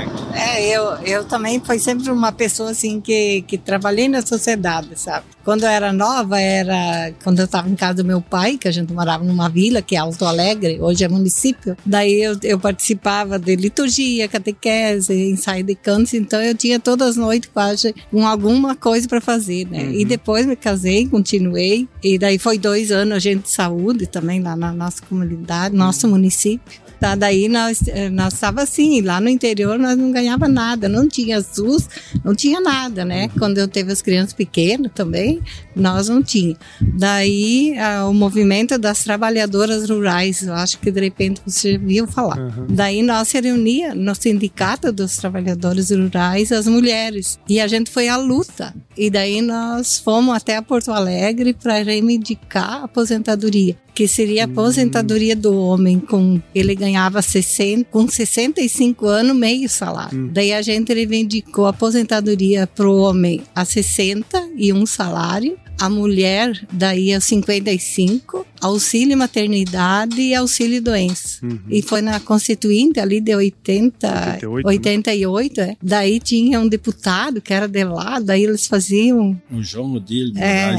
eu, 0.66 0.84
eu 1.04 1.26
também 1.26 1.60
fui 1.60 1.80
sempre 1.80 2.10
uma 2.10 2.32
pessoa 2.32 2.72
assim 2.72 3.02
que, 3.02 3.42
que 3.44 3.58
trabalhei 3.58 4.08
na 4.08 4.22
sociedade, 4.22 4.90
sabe? 4.96 5.26
Quando 5.44 5.64
eu 5.64 5.70
era 5.70 5.94
nova, 5.94 6.40
era 6.40 7.14
quando 7.24 7.40
eu 7.40 7.46
estava 7.46 7.70
em 7.70 7.76
casa 7.76 7.96
do 7.96 8.06
meu 8.06 8.20
pai, 8.20 8.58
que 8.58 8.68
a 8.68 8.72
gente 8.72 8.92
morava 8.92 9.24
numa 9.24 9.48
vila, 9.48 9.82
que 9.82 9.96
é 9.96 10.00
Alto 10.00 10.26
Alegre, 10.26 10.80
hoje 10.82 11.04
é 11.04 11.08
município. 11.08 11.78
Daí 11.86 12.24
eu, 12.24 12.36
eu 12.42 12.60
participava 12.60 13.38
de 13.38 13.56
liturgia, 13.56 14.28
catequese, 14.28 15.14
ensaio 15.14 15.64
de 15.64 15.76
cantos, 15.76 16.14
então 16.14 16.42
eu 16.42 16.56
tinha 16.56 16.80
todas 16.80 17.10
as 17.10 17.16
noites 17.16 17.50
quase 17.54 17.94
com 18.10 18.26
alguma 18.26 18.76
coisa 18.76 19.08
para 19.08 19.22
fazer, 19.22 19.68
né? 19.68 19.84
Uhum. 19.84 19.92
E 19.92 20.06
depois 20.06 20.46
me 20.46 20.56
casei, 20.56 21.08
continuei, 21.08 21.88
e 22.04 22.18
daí 22.18 22.40
foi 22.40 22.58
dois 22.58 22.92
anos 22.92 23.16
agente 23.16 23.44
de 23.44 23.52
saúde 23.52 24.08
também 24.08 24.42
lá 24.42 24.56
na 24.56 24.72
nossa 24.72 25.02
comunidade, 25.04 25.76
nosso 25.76 26.08
município. 26.08 26.85
Tá, 27.00 27.16
daí 27.16 27.48
nós, 27.48 27.82
nós 28.12 28.34
estava 28.34 28.64
assim, 28.64 29.02
lá 29.02 29.20
no 29.20 29.30
interior 29.30 29.78
nós 29.78 29.98
não 29.98 30.12
ganhava 30.12 30.48
nada, 30.48 30.88
não 30.88 31.08
tinha 31.08 31.42
SUS, 31.42 31.88
não 32.24 32.34
tinha 32.34 32.60
nada, 32.62 33.04
né? 33.04 33.30
Quando 33.38 33.58
eu 33.58 33.68
teve 33.68 33.92
as 33.92 34.02
crianças 34.02 34.34
pequenas 34.34 34.92
também, 34.94 35.42
nós 35.76 36.10
não 36.10 36.24
tinha. 36.24 36.56
Daí 36.82 37.74
o 38.10 38.14
movimento 38.14 38.78
das 38.78 39.04
trabalhadoras 39.04 39.90
rurais, 39.90 40.42
eu 40.42 40.54
acho 40.54 40.80
que 40.80 40.92
de 40.92 41.02
repente 41.02 41.42
você 41.46 41.78
viu 41.78 42.08
falar. 42.08 42.40
Uhum. 42.40 42.68
Daí 42.70 43.04
nós 43.04 43.28
se 43.28 43.40
reunia 43.40 43.94
no 43.94 44.16
sindicato 44.16 44.92
dos 44.92 45.18
trabalhadores 45.18 45.92
rurais 45.92 46.52
as 46.52 46.68
mulheres 46.68 47.40
e 47.48 47.60
a 47.60 47.68
gente 47.68 47.92
foi 47.92 48.08
à 48.08 48.18
luta 48.18 48.74
E 48.98 49.10
daí 49.10 49.42
nós 49.42 50.00
fomos 50.00 50.36
até 50.36 50.62
Porto 50.62 50.92
Alegre 50.92 51.54
para 51.54 51.84
reivindicar 51.84 52.82
a 52.82 52.84
aposentadoria 52.86 53.78
que 53.96 54.10
seria 54.10 54.44
a 54.44 54.46
aposentadoria 54.46 55.36
do 55.36 55.58
homem 55.58 56.02
com 56.02 56.42
ele 56.54 56.76
ganhava 56.76 57.22
60, 57.22 57.86
com 57.90 58.06
65 58.08 59.08
anos 59.08 59.36
meio 59.36 59.70
salário. 59.70 60.20
Hum. 60.20 60.30
Daí 60.34 60.52
a 60.52 60.62
gente 60.62 60.94
reivindicou 60.94 61.66
a 61.66 61.70
aposentadoria 61.70 62.68
para 62.68 62.88
o 62.88 63.00
homem 63.00 63.42
a 63.56 63.64
60 63.64 64.50
e 64.58 64.74
um 64.74 64.86
salário 64.86 65.58
a 65.80 65.90
mulher 65.90 66.66
daí 66.72 67.14
a 67.14 67.20
55, 67.20 68.46
auxílio 68.62 69.18
maternidade 69.18 70.22
e 70.22 70.34
auxílio 70.34 70.82
doença. 70.82 71.46
Uhum. 71.46 71.60
E 71.70 71.82
foi 71.82 72.02
na 72.02 72.20
Constituinte 72.20 73.00
ali 73.00 73.20
de 73.20 73.36
80, 73.36 74.08
88, 74.08 74.68
88 74.68 75.62
né? 75.62 75.70
é. 75.70 75.78
Daí 75.82 76.20
tinha 76.20 76.60
um 76.60 76.68
deputado 76.68 77.42
que 77.42 77.54
era 77.54 77.68
de 77.68 77.84
lá, 77.84 78.20
daí 78.20 78.44
eles 78.44 78.66
faziam... 78.68 79.40
O 79.52 79.62
João 79.62 79.94
Odile 79.94 80.34
é, 80.38 80.76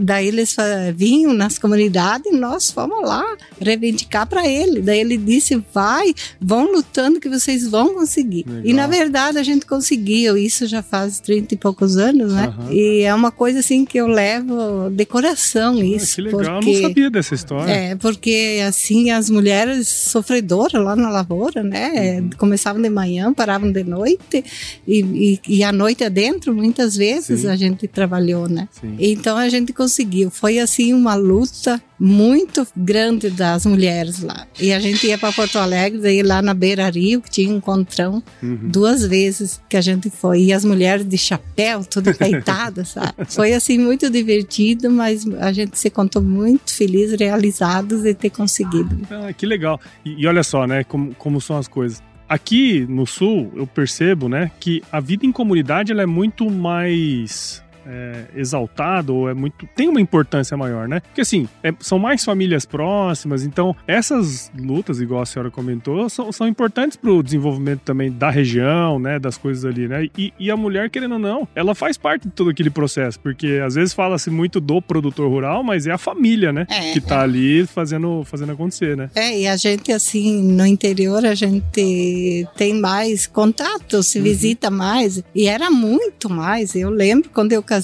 Daí 0.00 0.28
eles 0.28 0.54
vinham 0.94 1.32
nas 1.32 1.58
comunidades 1.58 2.30
e 2.30 2.36
nós 2.36 2.70
fomos 2.70 3.02
lá 3.02 3.24
reivindicar 3.60 4.26
para 4.26 4.46
ele. 4.46 4.80
Daí 4.80 5.00
ele 5.00 5.16
disse, 5.16 5.62
vai, 5.72 6.14
vão 6.40 6.72
lutando 6.72 7.20
que 7.20 7.28
vocês 7.28 7.66
vão 7.66 7.94
conseguir. 7.94 8.44
Legal. 8.46 8.66
E 8.66 8.72
na 8.72 8.86
verdade 8.86 9.38
a 9.38 9.42
gente 9.42 9.66
conseguiu, 9.66 10.36
isso 10.36 10.66
já 10.66 10.82
faz 10.82 11.20
30 11.20 11.54
e 11.54 11.56
poucos 11.56 11.96
anos, 11.96 12.32
né? 12.32 12.54
Uhum. 12.58 12.72
E 12.72 13.02
é 13.02 13.14
uma 13.14 13.30
coisa 13.30 13.60
assim 13.60 13.84
que 13.84 13.98
eu 13.98 14.06
levo 14.06 14.25
levo 14.26 14.90
decoração 14.90 15.78
ah, 15.78 15.84
isso. 15.84 16.16
Que 16.16 16.22
legal, 16.22 16.40
porque, 16.40 16.70
eu 16.70 16.74
não 16.74 16.88
sabia 16.88 17.10
dessa 17.10 17.34
história. 17.34 17.70
É, 17.70 17.94
porque 17.94 18.60
assim 18.66 19.10
as 19.10 19.30
mulheres 19.30 19.88
sofredoras 19.88 20.82
lá 20.82 20.96
na 20.96 21.08
lavoura, 21.10 21.62
né? 21.62 22.20
Uhum. 22.20 22.30
Começavam 22.36 22.82
de 22.82 22.90
manhã, 22.90 23.32
paravam 23.32 23.70
de 23.70 23.84
noite 23.84 24.44
e, 24.86 25.00
e, 25.00 25.40
e 25.58 25.64
à 25.64 25.72
noite 25.72 26.04
adentro, 26.04 26.54
muitas 26.54 26.96
vezes 26.96 27.42
Sim. 27.42 27.48
a 27.48 27.56
gente 27.56 27.86
trabalhou, 27.86 28.48
né? 28.48 28.68
Sim. 28.80 28.96
Então 28.98 29.36
a 29.36 29.48
gente 29.48 29.72
conseguiu. 29.72 30.30
Foi 30.30 30.58
assim 30.58 30.92
uma 30.92 31.14
luta 31.14 31.80
muito 31.98 32.66
grande 32.76 33.30
das 33.30 33.64
mulheres 33.64 34.22
lá. 34.22 34.46
E 34.60 34.72
a 34.72 34.78
gente 34.78 35.06
ia 35.06 35.16
para 35.16 35.32
Porto 35.32 35.58
Alegre, 35.58 36.00
daí 36.00 36.22
lá 36.22 36.42
na 36.42 36.52
Beira 36.52 36.88
Rio, 36.90 37.20
que 37.20 37.30
tinha 37.30 37.50
um 37.50 37.56
encontrão, 37.56 38.22
uhum. 38.42 38.68
duas 38.68 39.04
vezes 39.04 39.60
que 39.68 39.76
a 39.76 39.80
gente 39.80 40.10
foi. 40.10 40.44
E 40.44 40.52
as 40.52 40.64
mulheres 40.64 41.06
de 41.06 41.16
chapéu, 41.16 41.84
tudo 41.84 42.14
peitadas, 42.14 42.88
sabe? 42.96 43.12
Foi 43.28 43.52
assim 43.52 43.78
muito 43.78 44.10
divertido, 44.10 44.90
mas 44.90 45.26
a 45.40 45.52
gente 45.52 45.78
se 45.78 45.90
contou 45.90 46.22
muito 46.22 46.72
feliz, 46.72 47.18
realizados 47.18 48.02
de 48.02 48.14
ter 48.14 48.30
conseguido. 48.30 48.98
Ah, 49.10 49.32
que 49.32 49.46
legal. 49.46 49.80
E, 50.04 50.22
e 50.22 50.26
olha 50.26 50.42
só, 50.42 50.66
né, 50.66 50.84
como, 50.84 51.14
como 51.14 51.40
são 51.40 51.56
as 51.56 51.68
coisas. 51.68 52.02
Aqui 52.28 52.84
no 52.88 53.06
sul, 53.06 53.52
eu 53.54 53.66
percebo, 53.68 54.28
né, 54.28 54.50
que 54.58 54.82
a 54.90 54.98
vida 54.98 55.24
em 55.24 55.30
comunidade 55.30 55.92
ela 55.92 56.02
é 56.02 56.06
muito 56.06 56.50
mais 56.50 57.62
é, 57.86 58.24
exaltado 58.34 59.14
ou 59.14 59.28
é 59.28 59.34
muito. 59.34 59.66
tem 59.74 59.88
uma 59.88 60.00
importância 60.00 60.56
maior, 60.56 60.88
né? 60.88 61.00
Porque 61.00 61.20
assim, 61.20 61.48
é, 61.62 61.72
são 61.80 61.98
mais 61.98 62.24
famílias 62.24 62.66
próximas, 62.66 63.44
então 63.44 63.74
essas 63.86 64.50
lutas, 64.58 65.00
igual 65.00 65.22
a 65.22 65.26
senhora 65.26 65.50
comentou, 65.50 66.08
são, 66.08 66.32
são 66.32 66.48
importantes 66.48 66.96
para 66.96 67.10
o 67.10 67.22
desenvolvimento 67.22 67.80
também 67.80 68.10
da 68.10 68.30
região, 68.30 68.98
né? 68.98 69.18
Das 69.18 69.38
coisas 69.38 69.64
ali, 69.64 69.86
né? 69.88 70.08
E, 70.16 70.32
e, 70.38 70.50
a 70.50 70.56
mulher, 70.56 70.90
querendo 70.90 71.12
ou 71.12 71.18
não, 71.18 71.48
ela 71.54 71.74
faz 71.74 71.96
parte 71.96 72.26
de 72.26 72.30
todo 72.32 72.50
aquele 72.50 72.70
processo, 72.70 73.20
porque 73.20 73.60
às 73.64 73.74
vezes 73.74 73.94
fala-se 73.94 74.30
muito 74.30 74.60
do 74.60 74.82
produtor 74.82 75.28
rural, 75.30 75.62
mas 75.62 75.86
é 75.86 75.92
a 75.92 75.98
família, 75.98 76.52
né? 76.52 76.66
É, 76.68 76.92
que 76.92 77.00
tá 77.00 77.22
ali 77.22 77.66
fazendo, 77.66 78.24
fazendo 78.24 78.52
acontecer, 78.52 78.96
né? 78.96 79.10
É, 79.14 79.40
e 79.40 79.46
a 79.46 79.56
gente, 79.56 79.92
assim, 79.92 80.42
no 80.42 80.66
interior, 80.66 81.24
a 81.24 81.34
gente 81.34 82.46
tem 82.56 82.74
mais 82.74 83.26
contato, 83.26 84.02
se 84.02 84.18
uhum. 84.18 84.24
visita 84.24 84.70
mais, 84.70 85.22
e 85.34 85.46
era 85.46 85.70
muito 85.70 86.28
mais. 86.28 86.74
Eu 86.74 86.90
lembro 86.90 87.30
quando 87.30 87.52
eu 87.52 87.62
casei, 87.62 87.75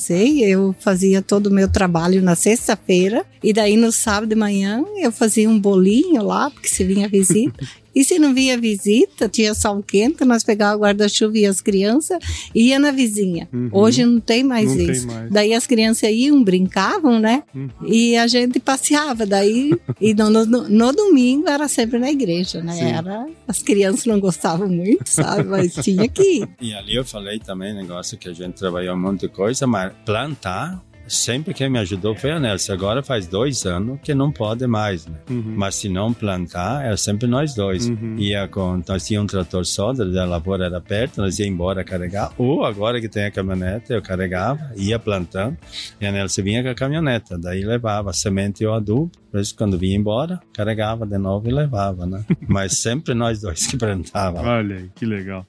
eu 0.42 0.74
fazia 0.78 1.20
todo 1.20 1.46
o 1.46 1.52
meu 1.52 1.68
trabalho 1.68 2.22
na 2.22 2.34
sexta-feira, 2.34 3.24
e 3.42 3.52
daí 3.52 3.76
no 3.76 3.90
sábado 3.90 4.28
de 4.28 4.34
manhã 4.34 4.84
eu 4.96 5.10
fazia 5.10 5.48
um 5.48 5.58
bolinho 5.58 6.22
lá, 6.22 6.50
porque 6.50 6.68
se 6.68 6.84
vinha 6.84 7.08
visita, 7.08 7.64
E 7.94 8.04
se 8.04 8.18
não 8.18 8.34
via 8.34 8.58
visita, 8.58 9.28
tinha 9.28 9.54
sol 9.54 9.82
quente, 9.82 10.24
nós 10.24 10.42
pegava 10.42 10.76
o 10.76 10.80
guarda-chuva 10.80 11.36
e 11.38 11.46
as 11.46 11.60
crianças 11.60 12.18
ia 12.54 12.78
na 12.78 12.90
vizinha. 12.90 13.48
Uhum. 13.52 13.68
Hoje 13.72 14.04
não 14.04 14.20
tem 14.20 14.42
mais 14.42 14.74
não 14.74 14.90
isso. 14.90 15.06
Tem 15.06 15.16
mais. 15.16 15.30
Daí 15.30 15.54
as 15.54 15.66
crianças 15.66 16.10
iam, 16.10 16.42
brincavam, 16.42 17.18
né? 17.18 17.42
Uhum. 17.54 17.68
E 17.86 18.16
a 18.16 18.26
gente 18.26 18.58
passeava. 18.58 19.26
Daí, 19.26 19.72
e 20.00 20.14
no, 20.14 20.30
no, 20.30 20.68
no, 20.68 20.92
domingo 20.92 21.48
era 21.48 21.68
sempre 21.68 21.98
na 21.98 22.10
igreja, 22.10 22.62
né? 22.62 22.92
Era, 22.92 23.26
as 23.46 23.62
crianças 23.62 24.06
não 24.06 24.18
gostavam 24.18 24.68
muito, 24.68 25.06
sabe? 25.06 25.44
Mas 25.44 25.74
tinha 25.74 26.08
que 26.08 26.22
ir. 26.22 26.48
E 26.62 26.74
ali 26.74 26.94
eu 26.94 27.04
falei 27.04 27.40
também 27.40 27.74
negócio 27.74 28.16
que 28.16 28.28
a 28.28 28.32
gente 28.32 28.54
trabalhou 28.54 28.94
um 28.94 29.00
monte 29.00 29.22
de 29.22 29.28
coisa, 29.28 29.66
mas 29.66 29.92
plantar 30.04 30.80
sempre 31.06 31.54
quem 31.54 31.68
me 31.68 31.78
ajudou 31.78 32.14
foi 32.14 32.30
a 32.30 32.40
Nelson. 32.40 32.72
Agora 32.72 33.02
faz 33.02 33.26
dois 33.26 33.64
anos 33.66 33.98
que 34.02 34.14
não 34.14 34.32
pode 34.32 34.66
mais, 34.66 35.06
né? 35.06 35.16
Uhum. 35.28 35.54
Mas 35.56 35.76
se 35.76 35.88
não 35.88 36.12
plantar, 36.12 36.84
é 36.84 36.96
sempre 36.96 37.26
nós 37.26 37.54
dois. 37.54 37.88
Uhum. 37.88 38.16
Ia 38.18 38.48
com, 38.48 38.82
nós 38.86 39.06
tínhamos 39.06 39.32
um 39.32 39.36
trator 39.36 39.64
só, 39.64 39.90
a 39.90 40.24
lavoura 40.24 40.66
era 40.66 40.80
perto, 40.80 41.20
nós 41.20 41.38
ia 41.38 41.46
embora 41.46 41.84
carregar. 41.84 42.32
Ou 42.38 42.64
agora 42.64 43.00
que 43.00 43.08
tem 43.08 43.24
a 43.24 43.30
caminhonete, 43.30 43.92
eu 43.92 44.02
carregava, 44.02 44.72
ia 44.76 44.98
plantando, 44.98 45.56
e 46.00 46.06
a 46.06 46.12
Nelson 46.12 46.42
vinha 46.42 46.62
com 46.62 46.68
a 46.68 46.74
caminhoneta, 46.74 47.38
daí 47.38 47.62
levava 47.62 48.10
a 48.10 48.12
semente 48.12 48.62
e 48.62 48.66
o 48.66 48.72
adubo. 48.72 49.10
Por 49.30 49.40
isso, 49.40 49.56
quando 49.56 49.78
vinha 49.78 49.96
embora, 49.96 50.40
carregava 50.52 51.06
de 51.06 51.16
novo 51.16 51.48
e 51.48 51.52
levava, 51.52 52.04
né? 52.04 52.22
Mas 52.46 52.82
sempre 52.82 53.14
nós 53.14 53.40
dois 53.40 53.66
que 53.66 53.78
plantávamos. 53.78 54.46
Olha 54.46 54.76
aí, 54.76 54.90
que 54.94 55.06
legal. 55.06 55.46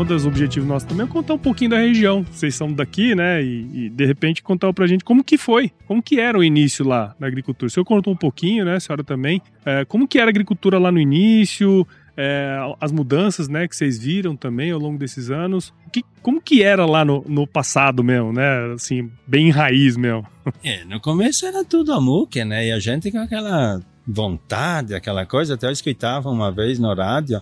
Um 0.00 0.04
dos 0.04 0.24
objetivos 0.24 0.66
nossos 0.66 0.88
também 0.88 1.04
é 1.04 1.08
contar 1.08 1.34
um 1.34 1.38
pouquinho 1.38 1.70
da 1.70 1.78
região. 1.78 2.24
Vocês 2.30 2.54
são 2.54 2.72
daqui, 2.72 3.14
né? 3.14 3.42
E, 3.42 3.86
e, 3.86 3.90
de 3.90 4.06
repente 4.06 4.42
contar 4.42 4.72
pra 4.72 4.86
gente 4.86 5.04
como 5.04 5.22
que 5.22 5.36
foi, 5.36 5.70
como 5.86 6.02
que 6.02 6.18
era 6.18 6.38
o 6.38 6.42
início 6.42 6.86
lá 6.86 7.14
na 7.18 7.26
agricultura. 7.26 7.66
O 7.66 7.70
senhor 7.70 7.84
contou 7.84 8.12
um 8.12 8.16
pouquinho, 8.16 8.64
né? 8.64 8.76
A 8.76 8.80
senhora 8.80 9.04
também. 9.04 9.42
É, 9.64 9.84
como 9.84 10.08
que 10.08 10.18
era 10.18 10.28
a 10.28 10.30
agricultura 10.30 10.78
lá 10.78 10.90
no 10.90 10.98
início? 10.98 11.86
É, 12.16 12.56
as 12.80 12.90
mudanças, 12.90 13.48
né? 13.48 13.68
Que 13.68 13.76
vocês 13.76 13.98
viram 13.98 14.34
também 14.34 14.70
ao 14.70 14.78
longo 14.78 14.98
desses 14.98 15.30
anos. 15.30 15.72
Que, 15.92 16.02
como 16.22 16.40
que 16.40 16.62
era 16.62 16.86
lá 16.86 17.04
no, 17.04 17.22
no 17.28 17.46
passado 17.46 18.02
mesmo, 18.02 18.32
né? 18.32 18.72
Assim, 18.74 19.10
bem 19.26 19.50
raiz 19.50 19.96
mesmo. 19.96 20.26
É, 20.64 20.84
no 20.84 20.98
começo 20.98 21.46
era 21.46 21.64
tudo 21.64 21.92
a 21.92 22.00
muque, 22.00 22.44
né? 22.44 22.66
E 22.66 22.72
a 22.72 22.78
gente 22.80 23.12
com 23.12 23.18
aquela 23.18 23.80
vontade, 24.06 24.94
aquela 24.94 25.24
coisa. 25.24 25.54
Até 25.54 25.66
eu 25.66 25.70
escutava 25.70 26.28
uma 26.28 26.50
vez 26.50 26.78
no 26.78 26.92
rádio 26.92 27.40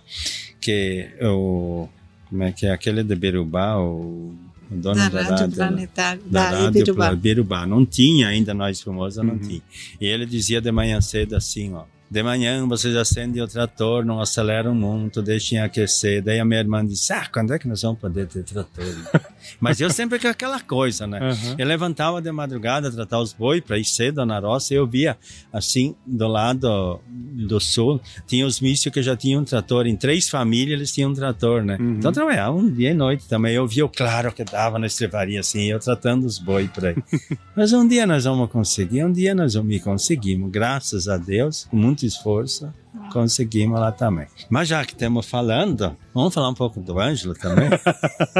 que 0.60 1.08
o 1.22 1.88
como 2.28 2.42
é 2.42 2.52
que 2.52 2.66
é 2.66 2.72
aquele 2.72 3.02
de 3.02 3.14
Birubá, 3.14 3.76
o, 3.78 4.34
o 4.70 4.74
dono 4.74 4.96
da, 4.96 5.08
da 5.08 5.22
rádio, 5.22 5.56
planetária, 5.56 6.22
da, 6.26 6.50
da 6.50 6.58
rádio 6.58 6.84
Birubá. 6.84 7.14
Birubá. 7.14 7.66
Não 7.66 7.86
tinha 7.86 8.28
ainda 8.28 8.52
nós 8.52 8.80
famosa, 8.80 9.22
não 9.22 9.34
uhum. 9.34 9.40
tinha. 9.40 9.62
E 10.00 10.06
ele 10.06 10.26
dizia 10.26 10.60
de 10.60 10.70
manhã 10.70 11.00
cedo 11.00 11.34
assim, 11.36 11.74
ó, 11.74 11.84
de 12.10 12.22
manhã 12.22 12.66
vocês 12.66 12.94
acendem 12.96 13.42
o 13.42 13.48
trator, 13.48 14.04
não 14.04 14.20
aceleram 14.20 14.74
muito, 14.74 15.22
deixem 15.22 15.58
aquecer. 15.58 16.22
Daí 16.22 16.38
a 16.40 16.44
minha 16.44 16.60
irmã 16.60 16.84
disse: 16.84 17.12
Ah, 17.12 17.26
quando 17.32 17.52
é 17.54 17.58
que 17.58 17.68
nós 17.68 17.82
vamos 17.82 17.98
poder 18.00 18.26
ter 18.26 18.42
trator? 18.44 18.84
Mas 19.60 19.80
eu 19.80 19.90
sempre 19.90 20.18
com 20.18 20.28
aquela 20.28 20.60
coisa, 20.60 21.06
né? 21.06 21.20
Uhum. 21.20 21.54
Eu 21.58 21.66
levantava 21.66 22.20
de 22.20 22.30
madrugada, 22.30 22.90
tratar 22.90 23.20
os 23.20 23.32
boi 23.32 23.60
para 23.60 23.78
ir 23.78 23.84
cedo 23.84 24.24
na 24.24 24.38
roça. 24.38 24.74
E 24.74 24.76
eu 24.76 24.86
via, 24.86 25.16
assim, 25.52 25.94
do 26.06 26.28
lado 26.28 27.00
do 27.08 27.60
sul, 27.60 28.00
tinha 28.26 28.46
os 28.46 28.60
mísseis 28.60 28.92
que 28.92 29.02
já 29.02 29.16
tinham 29.16 29.42
um 29.42 29.44
trator. 29.44 29.86
Em 29.86 29.96
três 29.96 30.28
famílias 30.28 30.78
eles 30.78 30.92
tinham 30.92 31.10
um 31.10 31.14
trator, 31.14 31.62
né? 31.62 31.76
Uhum. 31.80 31.96
Então 31.98 32.12
trabalhava 32.12 32.56
um 32.56 32.70
dia 32.70 32.90
e 32.90 32.94
noite 32.94 33.26
também. 33.28 33.54
Eu 33.54 33.66
via 33.66 33.84
o 33.84 33.88
claro 33.88 34.32
que 34.32 34.44
dava 34.44 34.78
na 34.78 34.86
estrevaria, 34.86 35.40
assim, 35.40 35.70
eu 35.70 35.78
tratando 35.78 36.26
os 36.26 36.38
boi 36.38 36.68
por 36.68 36.86
aí. 36.86 36.96
Mas 37.56 37.72
um 37.72 37.86
dia 37.86 38.06
nós 38.06 38.24
vamos 38.24 38.50
conseguir, 38.50 39.04
um 39.04 39.12
dia 39.12 39.34
nós 39.34 39.54
vamos 39.54 39.78
conseguimos, 39.78 40.50
graças 40.50 41.08
a 41.08 41.16
Deus, 41.16 41.66
com 41.70 41.76
muito 41.98 42.06
esforço, 42.06 42.72
conseguimos 43.12 43.80
lá 43.80 43.90
também. 43.90 44.26
Mas 44.48 44.68
já 44.68 44.84
que 44.84 44.92
estamos 44.92 45.26
falando, 45.26 45.96
vamos 46.14 46.32
falar 46.32 46.48
um 46.48 46.54
pouco 46.54 46.80
do 46.80 46.98
Ângelo 46.98 47.34
também? 47.34 47.68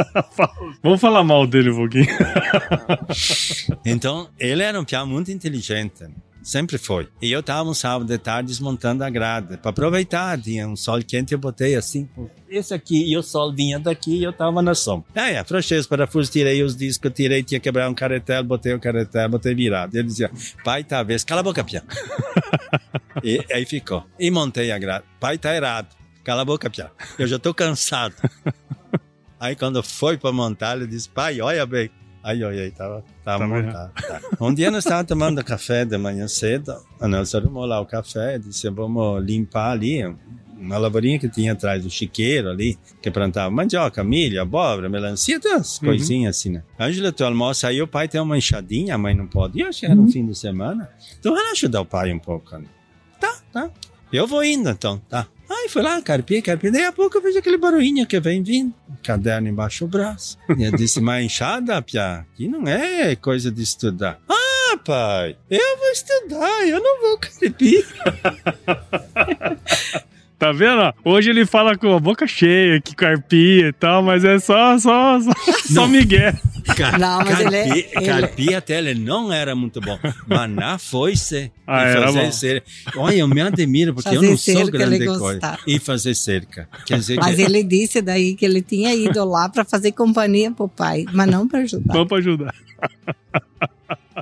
vamos 0.81 1.01
falar 1.01 1.23
mal 1.23 1.45
dele 1.45 1.71
um 1.71 1.75
pouquinho. 1.75 2.07
então, 3.85 4.29
ele 4.39 4.63
era 4.63 4.79
um 4.79 4.85
piá 4.85 5.05
muito 5.05 5.31
inteligente. 5.31 6.05
Sempre 6.41 6.77
foi. 6.77 7.07
E 7.21 7.31
eu 7.31 7.41
estava 7.41 7.69
um 7.69 7.73
sábado 7.73 8.07
de 8.07 8.17
tarde 8.17 8.47
desmontando 8.47 9.03
a 9.03 9.09
grade. 9.09 9.57
Para 9.57 9.69
aproveitar, 9.71 10.39
tinha 10.39 10.67
um 10.67 10.75
sol 10.75 10.99
quente, 11.03 11.33
eu 11.33 11.39
botei 11.39 11.75
assim, 11.75 12.09
esse 12.49 12.73
aqui, 12.73 13.11
e 13.11 13.17
o 13.17 13.21
sol 13.21 13.53
vinha 13.53 13.79
daqui 13.79 14.17
e 14.17 14.23
eu 14.23 14.31
estava 14.31 14.61
na 14.61 14.73
sombra. 14.73 15.09
Aí, 15.15 15.37
afrouxei 15.37 15.77
os 15.77 15.85
parafusos, 15.85 16.29
tirei 16.29 16.63
os 16.63 16.75
discos, 16.75 17.11
tirei, 17.13 17.43
tinha 17.43 17.59
quebrar 17.59 17.89
um 17.89 17.93
caretel, 17.93 18.43
botei 18.43 18.73
o 18.73 18.79
caretel, 18.79 19.29
botei 19.29 19.53
virado. 19.53 19.95
Ele 19.95 20.07
dizia, 20.07 20.31
pai, 20.63 20.83
tá 20.83 21.03
vez, 21.03 21.23
cala 21.23 21.41
a 21.41 21.43
boca, 21.43 21.63
pião. 21.63 21.83
e 23.23 23.43
aí 23.51 23.65
ficou. 23.65 24.05
E 24.19 24.31
montei 24.31 24.71
a 24.71 24.77
grade. 24.77 25.05
Pai, 25.19 25.37
tá 25.37 25.55
errado. 25.55 25.95
Cala 26.23 26.41
a 26.41 26.45
boca, 26.45 26.69
pião. 26.69 26.89
Eu 27.17 27.27
já 27.27 27.37
tô 27.37 27.53
cansado. 27.53 28.15
aí 29.39 29.55
quando 29.55 29.83
foi 29.83 30.17
para 30.17 30.31
montar, 30.31 30.77
ele 30.77 30.87
disse, 30.87 31.09
pai, 31.09 31.41
olha 31.41 31.65
bem, 31.65 31.89
Ai, 32.23 32.43
ai, 32.43 32.59
ai, 32.59 32.71
tava, 32.71 33.03
tava 33.23 33.39
tá 33.39 33.47
montado. 33.47 33.93
Tá. 33.93 34.21
Um 34.41 34.53
dia 34.53 34.69
nós 34.69 34.83
estávamos 34.83 35.07
tomando 35.07 35.43
café 35.43 35.85
de 35.85 35.97
manhã 35.97 36.27
cedo, 36.27 36.75
nós 36.99 37.33
arrumou 37.33 37.65
lá 37.65 37.79
o 37.79 37.85
café, 37.85 38.37
disse, 38.37 38.69
vamos 38.69 39.23
limpar 39.23 39.71
ali 39.71 40.03
uma 40.59 40.77
lavourinha 40.77 41.17
que 41.17 41.29
tinha 41.29 41.53
atrás 41.53 41.83
do 41.83 41.89
chiqueiro 41.89 42.49
ali, 42.49 42.77
que 43.01 43.09
plantava 43.09 43.49
mandioca, 43.49 44.03
milho, 44.03 44.41
abóbora, 44.41 44.89
melancia, 44.89 45.39
umas 45.45 45.77
uhum. 45.77 45.87
coisinhas 45.87 46.37
assim, 46.37 46.49
né? 46.49 46.63
Ângela, 46.77 47.11
tu 47.11 47.23
almoça 47.23 47.69
aí, 47.69 47.81
o 47.81 47.87
pai 47.87 48.07
tem 48.07 48.19
uma 48.19 48.37
enxadinha, 48.37 48.95
a 48.95 48.97
mãe 48.97 49.15
não 49.15 49.25
pode. 49.25 49.57
E 49.57 49.61
eu 49.61 49.69
acho 49.69 49.79
que 49.79 49.85
era 49.85 49.95
um 49.95 49.99
uhum. 49.99 50.11
fim 50.11 50.25
de 50.25 50.37
semana. 50.37 50.89
Então, 51.17 51.33
vai 51.33 51.51
ajudar 51.51 51.81
o 51.81 51.85
pai 51.85 52.11
um 52.11 52.19
pouco, 52.19 52.57
né? 52.57 52.65
Tá, 53.19 53.37
tá. 53.53 53.69
Eu 54.11 54.27
vou 54.27 54.43
indo, 54.43 54.69
então, 54.69 55.01
tá. 55.09 55.27
Aí 55.49 55.67
fui 55.67 55.81
lá, 55.81 56.01
carpi, 56.01 56.41
carpi. 56.41 56.69
Daí 56.69 56.85
a 56.85 56.91
pouco 56.91 57.17
eu 57.17 57.21
vejo 57.21 57.39
aquele 57.39 57.57
barulhinho 57.57 58.05
que 58.05 58.19
vem 58.19 58.43
vindo. 58.43 58.73
Caderno 59.03 59.47
embaixo 59.47 59.85
do 59.85 59.91
braço. 59.91 60.37
E 60.57 60.63
eu 60.63 60.71
disse, 60.71 61.01
mas 61.01 61.25
enxada, 61.25 61.81
Pia, 61.81 62.25
que 62.35 62.47
não 62.47 62.67
é 62.67 63.15
coisa 63.15 63.51
de 63.51 63.63
estudar. 63.63 64.19
Ah, 64.29 64.77
pai, 64.85 65.35
eu 65.49 65.77
vou 65.77 65.89
estudar, 65.89 66.67
eu 66.67 66.81
não 66.81 67.01
vou 67.01 67.17
carpi. 67.17 67.83
Tá 70.39 70.53
vendo? 70.53 70.93
Hoje 71.03 71.31
ele 71.31 71.45
fala 71.45 71.77
com 71.77 71.93
a 71.93 71.99
boca 71.99 72.25
cheia, 72.25 72.79
que 72.79 72.95
carpia 72.95 73.67
e 73.67 73.73
tal, 73.73 74.01
mas 74.01 74.23
é 74.23 74.39
só, 74.39 74.79
só, 74.79 75.19
só, 75.19 75.31
só 75.73 75.85
Miguel. 75.85 76.33
Car 76.77 76.97
não, 76.97 77.17
mas 77.17 77.39
carpi, 77.39 77.57
ele, 77.57 77.87
é, 77.93 78.01
carpia 78.05 78.57
até 78.59 78.77
ele 78.77 78.93
não 78.95 79.33
era 79.33 79.53
muito 79.53 79.81
bom, 79.81 79.99
mas 80.25 80.49
na 80.49 80.77
foice 80.77 81.51
ah, 81.67 81.83
e 81.83 81.93
fazer 81.93 82.31
cerca. 82.31 82.67
Olha, 82.95 83.17
eu 83.17 83.27
me 83.27 83.41
admiro, 83.41 83.93
porque 83.93 84.09
fazer 84.09 84.25
eu 84.25 84.29
não 84.29 84.37
sou 84.37 84.71
grande 84.71 85.05
coisa. 85.05 85.59
E 85.67 85.77
fazer 85.77 86.15
cerca. 86.15 86.69
Quer 86.85 86.99
dizer 86.99 87.17
mas 87.17 87.35
que... 87.35 87.41
ele 87.41 87.61
disse 87.61 88.01
daí 88.01 88.33
que 88.33 88.45
ele 88.45 88.61
tinha 88.61 88.95
ido 88.95 89.25
lá 89.25 89.49
para 89.49 89.65
fazer 89.65 89.91
companhia 89.91 90.51
pro 90.51 90.69
pai, 90.69 91.03
mas 91.11 91.27
não 91.27 91.49
para 91.49 91.59
ajudar. 91.59 91.93
Não 91.93 92.07
para 92.07 92.17
ajudar. 92.17 92.55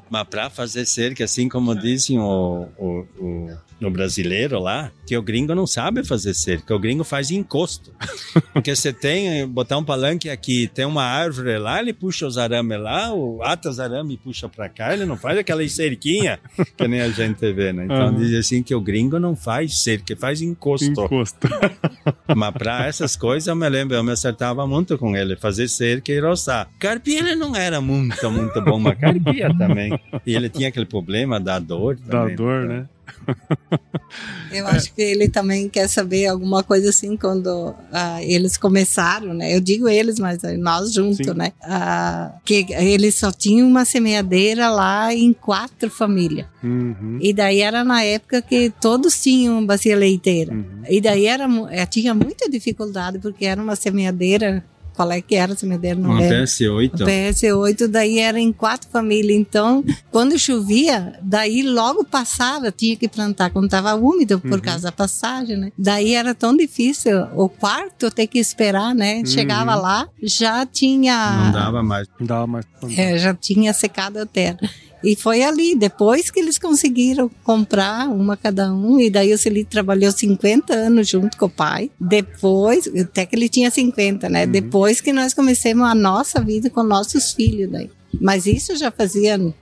Mas 0.10 0.28
para 0.28 0.50
fazer 0.50 0.86
cerca, 0.86 1.24
assim 1.26 1.48
como 1.48 1.76
dizem 1.76 2.18
o, 2.18 2.68
o, 2.78 3.06
o, 3.20 3.58
o, 3.81 3.89
brasileiro 3.89 4.60
lá, 4.60 4.91
que 5.05 5.17
o 5.17 5.22
gringo 5.22 5.53
não 5.53 5.67
sabe 5.67 6.03
fazer 6.03 6.34
cerca, 6.34 6.75
o 6.75 6.79
gringo 6.79 7.03
faz 7.03 7.31
encosto. 7.31 7.91
Porque 8.53 8.75
você 8.75 8.91
tem, 8.91 9.48
botar 9.48 9.77
um 9.77 9.84
palanque 9.84 10.29
aqui, 10.29 10.69
tem 10.74 10.86
uma 10.86 11.03
árvore 11.03 11.57
lá, 11.57 11.79
ele 11.79 11.93
puxa 11.93 12.25
os 12.25 12.38
arames 12.38 12.79
lá, 12.79 13.13
o 13.13 13.41
ata 13.43 13.69
os 13.69 13.79
arames 13.79 14.15
e 14.15 14.17
puxa 14.17 14.50
para 14.50 14.69
cá, 14.69 14.93
ele 14.93 15.05
não 15.05 15.17
faz 15.17 15.38
aquela 15.38 15.67
cerquinha 15.67 16.39
que 16.77 16.88
nem 16.88 17.01
a 17.01 17.10
gente 17.10 17.51
vê, 17.53 17.74
né? 17.74 17.86
Então 17.86 18.07
uhum. 18.07 18.17
diz 18.17 18.34
assim 18.34 18.63
que 18.63 18.74
o 18.74 18.81
gringo 18.81 19.19
não 19.19 19.36
faz 19.36 19.84
cerca, 19.84 20.15
faz 20.15 20.41
encosto. 20.41 20.86
Encosto. 20.86 21.48
Mas 22.36 22.53
para 22.53 22.88
essas 22.88 23.15
coisas 23.15 23.48
eu 23.48 23.55
me 23.55 23.67
lembro, 23.67 23.96
eu 23.96 24.03
me 24.03 24.12
acertava 24.12 24.65
muito 24.67 24.98
com 24.98 25.15
ele, 25.15 25.36
fazer 25.36 25.67
cerca 25.67 26.12
e 26.12 26.19
roçar. 26.19 26.67
Carpia 26.79 27.19
ele 27.19 27.36
não 27.36 27.55
era 27.55 27.81
muito, 27.81 28.29
muito 28.31 28.62
bom, 28.62 28.79
mas 28.79 28.98
carpia 28.98 29.50
também. 29.57 29.98
E 30.25 30.36
ele 30.36 30.50
tinha 30.50 30.69
aquele 30.69 30.86
problema 30.86 31.39
da 31.39 31.60
dor. 31.60 31.98
Também, 31.98 32.36
da 32.36 32.36
dor, 32.36 32.65
né? 32.65 32.86
Eu 34.52 34.66
acho 34.68 34.94
que 34.94 35.02
ele 35.02 35.28
também 35.28 35.68
quer 35.68 35.88
saber 35.88 36.28
alguma 36.28 36.64
coisa 36.64 36.90
assim 36.90 37.18
quando 37.18 37.70
uh, 37.70 38.20
eles 38.22 38.58
começaram, 38.58 39.34
né? 39.34 39.54
Eu 39.54 39.60
digo 39.60 39.88
eles, 39.88 40.20
mas 40.20 40.40
nós 40.58 40.94
juntos, 40.94 41.28
né? 41.36 41.52
Uh, 41.62 42.40
que 42.46 42.66
eles 42.72 43.16
só 43.16 43.32
tinham 43.32 43.68
uma 43.68 43.86
semeadeira 43.86 44.70
lá 44.70 45.14
em 45.14 45.34
quatro 45.34 45.90
famílias. 45.90 46.48
Uhum. 46.64 47.20
E 47.22 47.34
daí 47.34 47.62
era 47.62 47.84
na 47.84 48.04
época 48.04 48.42
que 48.42 48.72
todos 48.82 49.22
tinham 49.22 49.66
bacia 49.66 49.96
leiteira. 49.96 50.54
Uhum. 50.54 50.84
E 50.90 51.02
daí 51.02 51.26
era, 51.26 51.48
eh, 51.72 51.86
tinha 51.86 52.14
muita 52.14 52.50
dificuldade 52.50 53.20
porque 53.20 53.46
era 53.46 53.62
uma 53.62 53.76
semeadeira 53.76 54.64
qual 54.98 55.12
é 55.12 55.22
que 55.22 55.36
era, 55.36 55.56
se 55.56 55.63
me 55.68 55.77
deram 55.77 56.01
Uma 56.01 56.20
PS8. 56.20 57.06
PS8, 57.06 57.88
daí 57.88 58.18
era 58.18 58.39
em 58.39 58.51
quatro 58.51 58.89
famílias. 58.89 59.38
Então, 59.38 59.86
quando 60.12 60.39
chovia, 60.39 61.13
daí 61.22 61.62
logo 61.62 62.04
passava, 62.04 62.72
tinha 62.72 62.96
que 62.96 63.08
plantar 63.08 63.51
quando 63.51 63.66
estava 63.66 63.94
úmido 63.94 64.39
por 64.39 64.54
uhum. 64.54 64.60
causa 64.60 64.86
da 64.86 64.92
passagem, 64.92 65.56
né? 65.56 65.72
Daí 65.77 66.16
era 66.16 66.34
tão 66.34 66.58
difícil. 66.58 67.27
O 67.36 67.48
quarto 67.48 68.10
ter 68.10 68.25
que 68.25 68.39
esperar, 68.39 68.96
né? 68.96 69.20
Uhum. 69.20 69.25
Chegava 69.27 69.75
lá, 69.75 70.10
já 70.20 70.66
tinha. 70.66 71.44
Não 71.46 71.51
dava 71.51 71.84
mais. 71.84 72.08
Não 72.20 72.25
dava 72.25 72.48
mais. 72.48 72.66
É, 72.98 73.20
já 73.20 73.36
tinha 73.36 73.72
secado 73.74 74.18
a 74.18 74.25
terra. 74.25 74.58
E 75.04 75.16
foi 75.16 75.44
ali, 75.44 75.75
depois 75.75 76.32
que 76.32 76.39
eles 76.39 76.58
conseguiram 76.58 77.30
comprar 77.44 78.10
uma 78.10 78.36
cada 78.36 78.74
um, 78.74 79.00
e 79.00 79.10
daí 79.10 79.34
o 79.34 79.38
Celito 79.38 79.70
trabalhou 79.70 80.12
50 80.12 80.74
anos 80.74 81.08
junto 81.08 81.38
com 81.38 81.46
o 81.46 81.50
pai. 81.50 81.92
Depois, 82.00 82.88
até 82.88 83.25
que 83.25 83.36
ele 83.36 83.50
tinha 83.50 83.70
50, 83.70 84.27
né? 84.30 84.46
Uhum. 84.46 84.51
Depois 84.51 85.00
que 85.00 85.13
nós 85.13 85.34
começamos 85.34 85.88
a 85.88 85.94
nossa 85.94 86.42
vida 86.42 86.70
com 86.70 86.84
nossos 86.84 87.32
filhos 87.34 87.72
daí. 87.72 87.89
Mas 88.20 88.46
isso 88.46 88.75
já 88.75 88.89
fazia 88.89 89.38
uh, 89.38 89.54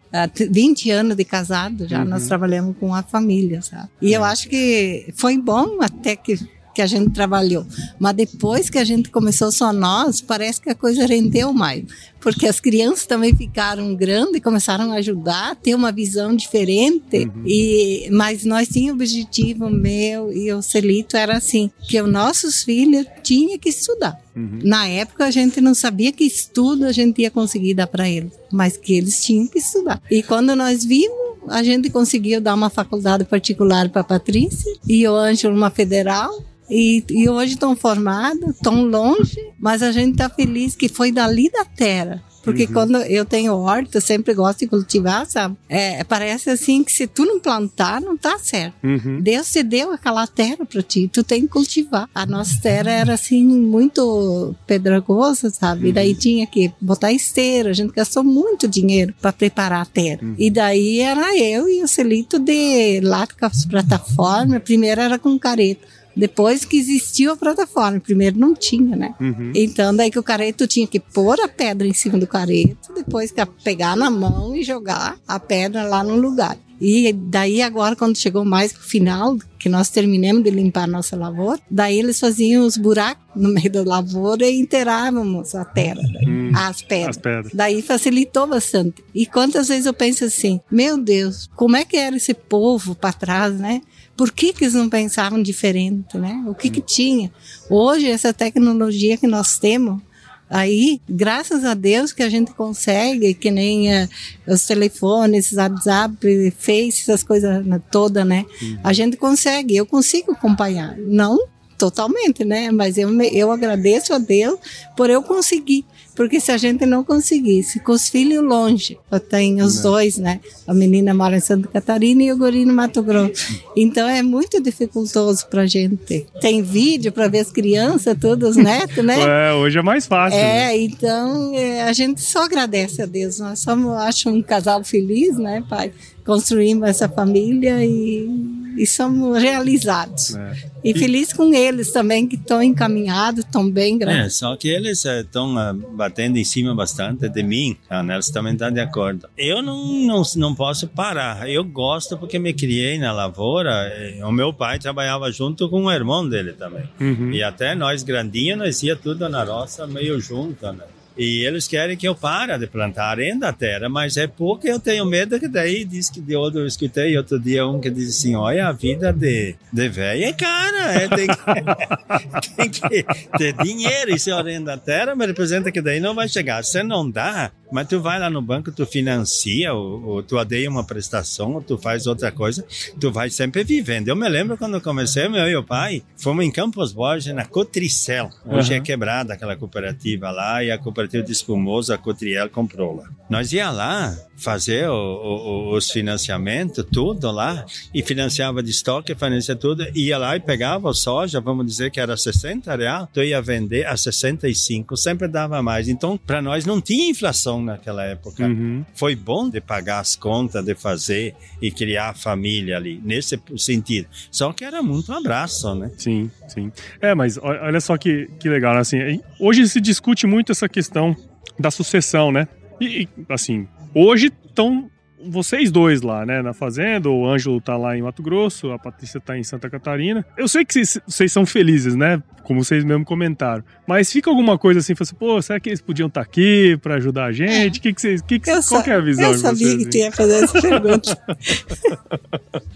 20 0.50 0.92
anos 0.92 1.18
de 1.18 1.26
casado, 1.26 1.88
já 1.88 2.00
uhum. 2.00 2.10
nós 2.10 2.28
trabalhamos 2.28 2.76
com 2.80 2.94
a 2.94 3.04
família, 3.04 3.62
sabe? 3.62 3.90
E 4.02 4.14
eu 4.14 4.24
é. 4.24 4.30
acho 4.30 4.48
que 4.48 5.12
foi 5.16 5.38
bom 5.38 5.80
até 5.82 6.16
que 6.16 6.40
que 6.76 6.82
a 6.82 6.86
gente 6.86 7.12
trabalhou. 7.12 7.66
Mas 7.98 8.14
depois 8.14 8.70
que 8.70 8.78
a 8.78 8.84
gente 8.84 9.10
começou 9.10 9.50
só 9.52 9.72
nós, 9.72 10.20
parece 10.20 10.60
que 10.60 10.70
a 10.70 10.76
coisa 10.76 11.06
rendeu 11.06 11.54
mais. 11.54 11.86
Porque 12.20 12.48
as 12.48 12.60
crianças 12.60 13.06
também 13.06 13.34
ficaram 13.34 13.96
grandes, 13.96 14.42
começaram 14.42 14.92
a 14.92 14.96
ajudar, 14.96 15.52
a 15.52 15.56
ter 15.56 15.74
uma 15.74 15.92
visão 15.92 16.36
diferente. 16.36 17.20
Uhum. 17.20 17.44
E, 17.46 18.10
mas 18.12 18.44
nós 18.44 18.68
tínhamos 18.68 18.96
objetivo 19.06 19.70
meu 19.70 20.34
e 20.34 20.52
o 20.52 20.62
Celito 20.62 21.16
era 21.16 21.38
assim, 21.38 21.72
que 21.88 22.02
os 22.02 22.12
nossos 22.12 22.64
filhos 22.64 23.06
tinham 23.24 23.58
que 23.58 23.70
estudar. 23.70 24.25
Uhum. 24.36 24.60
Na 24.64 24.88
época 24.88 25.26
a 25.26 25.32
gente 25.32 25.62
não 25.62 25.74
sabia 25.74 26.12
que 26.12 26.24
estudo 26.24 26.86
a 26.86 26.92
gente 26.92 27.22
ia 27.22 27.32
conseguir 27.32 27.74
dar 27.74 27.88
para 27.88 28.10
eles, 28.10 28.34
mas 28.52 28.76
que 28.76 28.98
eles 28.98 29.24
tinham 29.24 29.48
que 29.48 29.60
estudar. 29.60 30.02
E 30.12 30.22
quando 30.22 30.56
nós 30.56 30.84
vimos, 30.84 31.26
a 31.48 31.64
gente 31.64 31.90
conseguiu 31.90 32.42
dar 32.42 32.54
uma 32.54 32.70
faculdade 32.70 33.24
particular 33.24 33.90
para 33.90 34.04
Patrícia 34.04 34.74
e 34.88 35.08
o 35.08 35.16
Ângelo 35.16 35.56
uma 35.56 35.70
federal 35.70 36.44
e, 36.70 37.04
e 37.10 37.30
hoje 37.30 37.54
estão 37.54 37.76
formados, 37.76 38.56
estão 38.56 38.84
longe, 38.86 39.40
mas 39.60 39.84
a 39.84 39.92
gente 39.92 40.14
está 40.14 40.30
feliz 40.30 40.76
que 40.76 40.90
foi 40.90 41.12
dali 41.12 41.50
da 41.52 41.64
terra. 41.64 42.24
Porque 42.46 42.66
uhum. 42.66 42.74
quando 42.74 42.98
eu 42.98 43.26
tenho 43.26 43.54
horta, 43.56 43.98
eu 43.98 44.02
sempre 44.02 44.34
gosto 44.34 44.60
de 44.60 44.68
cultivar, 44.68 45.26
sabe? 45.26 45.58
É, 45.68 46.04
parece 46.04 46.52
assim 46.52 46.84
que 46.84 46.92
se 46.92 47.08
tu 47.08 47.26
não 47.26 47.40
plantar, 47.40 48.00
não 48.00 48.16
tá 48.16 48.38
certo. 48.38 48.76
Uhum. 48.84 49.20
Deus 49.20 49.52
te 49.52 49.64
deu 49.64 49.92
aquela 49.92 50.28
terra 50.28 50.66
para 50.66 50.82
ti, 50.84 51.10
tu 51.12 51.24
tem 51.24 51.42
que 51.42 51.48
cultivar. 51.48 52.08
A 52.14 52.26
nossa 52.26 52.62
terra 52.62 52.92
era 52.92 53.14
assim, 53.16 53.44
muito 53.44 54.56
pedregosa, 54.68 55.50
sabe? 55.50 55.90
E 55.90 55.92
daí 55.92 56.12
uhum. 56.12 56.20
tinha 56.20 56.48
que 56.48 56.72
botar 56.80 57.12
esteira, 57.12 57.72
a 57.72 57.74
gente 57.74 57.92
gastou 57.92 58.24
muito 58.24 58.68
dinheiro 58.68 59.14
para 59.20 59.34
preparar 59.34 59.82
a 59.82 59.86
terra. 59.86 60.20
Uhum. 60.22 60.36
E 60.38 60.52
daí 60.52 61.00
era 61.00 61.36
eu 61.38 61.68
e 61.68 61.84
o 61.84 61.88
Celito 61.88 62.38
de 62.38 63.02
lá 63.02 63.26
com 63.28 63.46
as 63.46 63.66
plataformas, 63.66 64.62
primeiro 64.62 65.02
era 65.02 65.18
com 65.18 65.38
careta. 65.40 65.95
Depois 66.16 66.64
que 66.64 66.78
existiu 66.78 67.34
a 67.34 67.38
plataforma, 67.38 68.00
primeiro 68.00 68.40
não 68.40 68.54
tinha, 68.54 68.96
né? 68.96 69.14
Uhum. 69.20 69.52
Então, 69.54 69.96
daí 69.96 70.10
que 70.10 70.20
o 70.20 70.24
careto 70.24 70.66
tinha 70.66 70.88
que 70.88 71.00
pôr 71.00 71.40
a 71.42 71.48
pedra 71.48 71.86
em 71.86 71.94
cima 71.94 72.18
do 72.18 72.26
careto, 72.26 72.94
depois 72.94 73.32
que 73.32 73.46
pegar 73.64 73.96
na 73.96 74.10
mão 74.10 74.56
e 74.56 74.64
jogar 74.64 75.18
a 75.28 75.40
pedra 75.40 75.84
lá 75.84 76.04
no 76.04 76.16
lugar. 76.16 76.58
E 76.80 77.14
daí 77.14 77.62
agora, 77.62 77.96
quando 77.96 78.18
chegou 78.18 78.44
mais 78.44 78.74
pro 78.74 78.84
final, 78.84 79.38
que 79.60 79.70
nós 79.70 79.90
terminamos 79.90 80.44
de 80.44 80.52
limpar 80.52 80.84
a 80.84 80.88
nossa 80.88 81.16
lavoura, 81.16 81.60
daí 81.70 81.98
eles 81.98 82.20
faziam 82.20 82.66
os 82.66 82.78
buracos 82.78 83.24
no 83.36 83.50
meio 83.50 83.72
da 83.72 83.84
lavoura 83.84 84.46
e 84.46 84.60
enterávamos 84.60 85.56
a 85.56 85.66
terra, 85.66 86.02
hum, 86.26 86.52
as, 86.54 86.82
pedras. 86.82 87.18
as 87.18 87.18
pedras. 87.18 87.52
Daí 87.54 87.82
facilitou 87.82 88.48
bastante. 88.48 89.04
E 89.14 89.26
quantas 89.26 89.68
vezes 89.68 89.86
eu 89.86 89.94
penso 89.94 90.26
assim, 90.26 90.60
meu 90.70 90.98
Deus, 90.98 91.50
como 91.56 91.76
é 91.76 91.84
que 91.84 91.98
era 91.98 92.16
esse 92.16 92.34
povo 92.34 92.96
para 92.96 93.14
trás, 93.14 93.54
né? 93.56 93.82
Por 94.16 94.32
que, 94.32 94.54
que 94.54 94.64
eles 94.64 94.74
não 94.74 94.90
pensavam 94.90 95.42
diferente, 95.42 96.18
né? 96.18 96.44
O 96.48 96.56
que, 96.56 96.70
que 96.70 96.82
tinha? 96.82 97.32
Hoje, 97.70 98.08
essa 98.08 98.34
tecnologia 98.34 99.18
que 99.18 99.28
nós 99.28 99.58
temos, 99.58 100.02
aí, 100.50 101.02
graças 101.10 101.64
a 101.64 101.74
Deus 101.74 102.12
que 102.12 102.24
a 102.24 102.30
gente 102.30 102.54
consegue, 102.54 103.34
que 103.34 103.52
nem 103.52 103.90
uh, 103.90 104.10
os 104.48 104.66
telefones, 104.66 105.52
WhatsApp, 105.52 106.52
Face, 106.58 107.02
essas 107.02 107.24
coisas 107.24 107.66
todas, 107.92 108.26
né? 108.26 108.46
Uhum. 108.62 108.80
A 108.84 108.94
gente 108.94 109.18
consegue, 109.18 109.76
eu 109.76 109.86
consigo 109.86 110.32
acompanhar. 110.32 110.98
Não 110.98 111.40
totalmente, 111.78 112.44
né? 112.44 112.72
Mas 112.72 112.98
eu, 112.98 113.10
eu 113.22 113.52
agradeço 113.52 114.14
a 114.14 114.18
Deus 114.18 114.60
por 114.96 115.10
eu 115.10 115.22
conseguir. 115.22 115.86
Porque 116.16 116.40
se 116.40 116.52
a 116.52 116.58
gente 116.58 116.86
não 116.86 117.04
conseguisse, 117.04 117.80
com 117.80 117.92
os 117.92 118.08
filhos 118.08 118.44
longe, 118.44 118.98
eu 119.12 119.20
tenho 119.20 119.66
os 119.66 119.76
não. 119.76 119.84
dois, 119.84 120.18
né? 120.18 120.40
A 120.66 120.74
menina 120.74 121.14
mora 121.14 121.36
em 121.36 121.42
Santa 121.42 121.68
Catarina 121.68 122.24
e 122.24 122.32
o 122.32 122.38
guri 122.38 122.66
no 122.66 122.74
Mato 122.74 123.04
Grosso. 123.04 123.62
Então 123.76 124.08
é 124.08 124.24
muito 124.24 124.62
dificultoso 124.62 125.46
pra 125.48 125.66
gente. 125.66 126.26
Tem 126.40 126.62
vídeo 126.62 127.12
para 127.12 127.28
ver 127.28 127.40
as 127.40 127.52
crianças, 127.52 128.18
todos 128.20 128.52
os 128.52 128.56
netos, 128.56 129.04
né? 129.04 129.16
É, 129.36 129.54
hoje 129.54 129.80
é 129.80 129.82
mais 129.82 130.06
fácil. 130.06 130.38
É, 130.38 130.68
né? 130.68 130.78
então 130.78 131.52
é, 131.56 131.84
a 131.84 131.94
gente 131.94 132.22
só 132.22 132.44
agradece 132.44 133.02
a 133.02 133.06
Deus. 133.06 133.40
Nós 133.40 133.60
somos, 133.60 133.92
acho, 133.98 134.30
um 134.30 134.42
casal 134.42 134.84
feliz, 134.84 135.38
né, 135.38 135.64
pai? 135.68 135.92
Construímos 136.24 136.88
essa 136.88 137.10
família 137.10 137.84
e 137.84 138.65
e 138.76 138.86
somos 138.86 139.42
realizados. 139.42 140.36
É. 140.36 140.54
E, 140.84 140.92
e, 140.92 140.94
feliz 140.98 141.34
com 141.34 141.54
eles 141.54 141.92
também, 141.92 142.28
que 142.28 142.36
estão 142.36 142.62
encaminhados, 142.62 143.44
estão 143.44 143.70
bem 143.70 143.98
grandes. 143.98 144.26
É, 144.26 144.30
só 144.30 144.56
que 144.56 144.68
eles 144.68 145.04
estão 145.04 145.56
uh, 145.56 145.74
batendo 145.74 146.38
em 146.38 146.44
cima 146.44 146.76
bastante 146.76 147.28
de 147.28 147.44
mim, 147.44 147.78
a 147.90 148.04
Nelson 148.04 148.34
também 148.34 148.54
está 148.54 148.70
de 148.70 148.80
acordo. 148.80 149.28
Eu 149.38 149.62
não, 149.62 149.86
não, 149.86 150.22
não 150.36 150.56
posso 150.56 150.88
parar, 150.88 151.50
eu 151.50 151.64
gosto 151.64 152.18
porque 152.18 152.38
me 152.38 152.54
criei 152.54 152.98
na 152.98 153.12
lavoura, 153.12 153.92
o 154.24 154.32
meu 154.32 154.54
pai 154.54 154.80
trabalhava 154.80 155.32
junto 155.32 155.70
com 155.70 155.86
o 155.86 155.92
irmão 155.92 156.28
dele 156.28 156.54
também. 156.54 156.90
Uhum. 157.00 157.32
E 157.32 157.42
até 157.42 157.74
nós 157.76 158.04
grandinhos, 158.04 158.58
nós 158.58 158.84
ia 158.84 158.96
tudo 158.96 159.28
na 159.30 159.44
roça 159.44 159.88
meio 159.88 160.20
junto, 160.20 160.72
né? 160.72 160.84
E 161.18 161.46
eles 161.46 161.68
querem 161.68 161.96
que 161.96 162.08
eu 162.08 162.14
pare 162.14 162.58
de 162.58 162.68
plantar 162.68 163.20
ainda 163.20 163.50
a 163.50 163.54
terra, 163.54 163.88
mas 163.88 164.18
é 164.18 164.28
porque 164.28 164.70
eu 164.70 164.80
tenho 164.80 165.06
medo 165.06 165.40
que 165.40 165.48
daí 165.48 165.86
diz 165.86 166.10
que 166.10 166.20
de 166.20 166.36
outro 166.36 166.60
eu 166.60 166.68
escutei 166.68 167.18
outro 167.18 167.40
dia 167.40 167.66
um 167.66 167.80
que 167.80 167.90
disse 167.90 168.10
assim, 168.28 168.36
olha 168.36 168.68
a 168.68 168.72
vida 168.72 169.14
de, 169.14 169.56
de 169.72 169.90
velho 169.90 170.26
é 170.26 170.34
cara, 170.34 170.94
é, 170.94 171.08
tem, 171.08 171.28
que, 171.28 172.50
tem 172.56 172.70
que 172.70 173.38
ter 173.38 173.54
dinheiro 173.64 174.14
e 174.14 174.20
se 174.20 174.32
arrenda 174.32 174.74
a 174.74 174.78
terra, 174.78 175.16
mas 175.16 175.28
representa 175.28 175.72
que 175.72 175.82
daí 175.82 176.00
não 176.00 176.14
vai 176.14 176.28
chegar. 176.28 176.64
Se 176.64 176.84
não 176.84 177.10
dá, 177.10 177.52
mas 177.72 177.88
tu 177.88 178.00
vai 178.00 178.20
lá 178.20 178.30
no 178.30 178.42
banco, 178.42 178.72
tu 178.72 178.86
financia, 178.86 179.74
ou, 179.74 180.04
ou 180.06 180.24
tu 180.24 180.38
adeia 180.38 180.70
uma 180.70 180.84
prestação, 180.84 181.54
ou 181.54 181.62
tu 181.62 181.78
faz 181.78 182.08
outra 182.08 182.32
coisa, 182.32 182.66
tu 183.00 183.12
vai 183.12 183.30
sempre 183.30 183.64
vivendo. 183.64 184.08
Eu 184.08 184.16
me 184.16 184.28
lembro 184.30 184.58
quando 184.58 184.76
eu 184.76 184.82
comecei, 184.82 185.28
meu 185.28 185.48
e 185.48 185.56
o 185.56 185.64
pai, 185.64 186.04
fomos 186.18 186.46
em 186.46 186.52
Campos 186.52 186.94
Borges, 186.94 187.34
na 187.34 187.46
Cotricel. 187.46 188.30
Hoje 188.46 188.72
uhum. 188.72 188.78
é 188.78 188.82
quebrada 188.82 189.34
aquela 189.34 189.56
cooperativa 189.56 190.32
lá, 190.32 190.64
e 190.64 190.72
a 190.72 190.78
cooperativa 190.78 191.24
de 191.24 191.32
espumoso, 191.32 191.94
a 191.94 191.98
Cotriel 191.98 192.50
comprou 192.50 192.96
lá. 192.96 193.10
Nós 193.30 193.52
ia 193.52 193.72
lá 193.72 194.16
fazer 194.38 194.90
o, 194.90 194.94
o, 194.94 195.76
os 195.76 195.90
financiamentos, 195.90 196.86
tudo 196.92 197.32
lá, 197.32 197.66
e 197.94 198.04
financiava 198.04 198.62
de 198.62 198.70
estoque, 198.70 199.16
financiava 199.16 199.60
tudo, 199.60 199.86
ia 199.96 200.18
lá 200.18 200.36
e 200.36 200.40
pegava 200.40 200.90
o 200.90 200.94
soja, 200.94 201.40
vamos 201.40 201.66
dizer 201.66 201.90
que 201.92 202.00
era 202.00 202.16
60 202.16 202.76
reais, 202.76 203.08
tu 203.14 203.22
ia 203.22 203.42
vender 203.42 203.86
a 203.86 203.96
65, 203.96 204.96
sempre 204.98 205.28
dava 205.28 205.62
mais. 205.62 205.88
Então, 205.88 206.18
para 206.18 206.42
nós 206.42 206.66
não 206.66 206.82
tinha 206.82 207.10
inflação 207.10 207.55
naquela 207.62 208.04
época. 208.04 208.46
Uhum. 208.46 208.86
Foi 208.94 209.16
bom 209.16 209.50
de 209.50 209.62
pagar 209.62 210.00
as 210.00 210.16
contas, 210.16 210.64
de 210.64 210.76
fazer 210.76 211.36
e 211.62 211.72
criar 211.72 212.10
a 212.10 212.14
família 212.14 212.78
ali, 212.78 213.02
nesse 213.04 213.40
sentido. 213.58 214.08
Só 214.32 214.52
que 214.54 214.64
era 214.64 214.82
muito 214.82 215.12
abraço, 215.12 215.74
né? 215.76 215.92
Sim, 215.98 216.30
sim. 216.48 216.72
É, 217.02 217.14
mas 217.14 217.38
olha 217.38 217.80
só 217.82 217.98
que, 217.98 218.30
que 218.40 218.50
legal, 218.50 218.78
assim, 218.78 219.22
hoje 219.40 219.68
se 219.68 219.80
discute 219.82 220.28
muito 220.28 220.52
essa 220.52 220.68
questão 220.68 221.16
da 221.60 221.72
sucessão, 221.72 222.32
né? 222.32 222.48
E, 222.80 223.08
assim, 223.30 223.68
hoje 223.94 224.32
estão 224.46 224.90
vocês 225.28 225.72
dois 225.72 226.02
lá, 226.02 226.26
né, 226.26 226.42
na 226.42 226.54
fazenda, 226.54 227.10
o 227.10 227.28
Ângelo 227.28 227.60
tá 227.62 227.78
lá 227.78 227.98
em 227.98 228.02
Mato 228.02 228.22
Grosso, 228.22 228.72
a 228.72 228.80
Patrícia 228.80 229.20
tá 229.20 229.38
em 229.38 229.44
Santa 229.44 229.70
Catarina. 229.70 230.26
Eu 230.38 230.48
sei 230.48 230.66
que 230.66 230.74
vocês, 230.74 231.32
são 231.32 231.46
felizes, 231.46 231.96
né, 231.96 232.22
como 232.44 232.64
vocês 232.64 232.84
mesmo 232.84 233.04
comentaram, 233.04 233.64
mas 233.88 234.12
fica 234.12 234.30
alguma 234.30 234.58
coisa 234.58 234.80
assim, 234.80 234.94
assim 235.00 235.16
pô, 235.16 235.42
será 235.42 235.60
que 235.60 235.70
eles 235.70 235.82
podiam 235.82 236.08
estar 236.08 236.22
tá 236.22 236.26
aqui 236.26 236.78
para 236.82 236.96
ajudar 236.96 237.26
a 237.26 237.32
gente? 237.32 237.80
É. 237.80 237.82
Que 237.82 237.94
que 237.94 238.02
vocês, 238.02 238.22
que 238.22 238.40
que, 238.40 238.52
qual 238.68 238.84
que 238.84 238.90
é 238.90 238.96
a 238.96 239.02
visão 239.02 239.32
Eu 239.32 239.38
sabia 239.38 239.68
vocês, 239.68 239.84
que 239.84 239.90
tu 239.90 239.98
ia 239.98 240.12
fazer 240.12 240.44
essa 240.44 240.62
pergunta. 240.62 241.18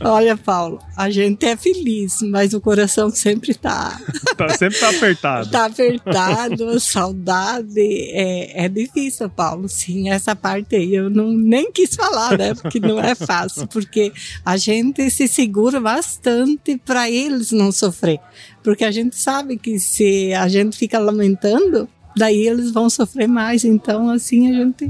Olha, 0.01 0.35
Paulo, 0.37 0.79
a 0.97 1.09
gente 1.09 1.45
é 1.45 1.55
feliz, 1.55 2.17
mas 2.23 2.53
o 2.53 2.61
coração 2.61 3.09
sempre 3.09 3.53
tá... 3.53 3.99
tá 4.35 4.49
sempre 4.49 4.79
tá 4.79 4.89
apertado. 4.89 5.51
tá 5.51 5.65
apertado, 5.65 6.79
saudade, 6.79 7.79
é, 7.79 8.65
é 8.65 8.69
difícil, 8.69 9.29
Paulo, 9.29 9.67
sim, 9.67 10.09
essa 10.09 10.35
parte 10.35 10.75
aí 10.75 10.95
eu 10.95 11.09
não, 11.09 11.31
nem 11.31 11.71
quis 11.71 11.95
falar, 11.95 12.38
né? 12.39 12.53
Porque 12.55 12.79
não 12.79 12.99
é 12.99 13.13
fácil, 13.13 13.67
porque 13.67 14.13
a 14.45 14.55
gente 14.55 15.09
se 15.11 15.27
segura 15.27 15.79
bastante 15.79 16.77
para 16.77 17.09
eles 17.11 17.51
não 17.51 17.71
sofrer. 17.71 18.19
Porque 18.63 18.85
a 18.85 18.91
gente 18.91 19.15
sabe 19.17 19.57
que 19.57 19.77
se 19.77 20.33
a 20.33 20.47
gente 20.47 20.77
fica 20.77 20.97
lamentando, 20.97 21.87
daí 22.15 22.47
eles 22.47 22.71
vão 22.71 22.89
sofrer 22.89 23.27
mais. 23.27 23.65
Então, 23.65 24.09
assim, 24.09 24.49
a 24.49 24.53
gente 24.53 24.87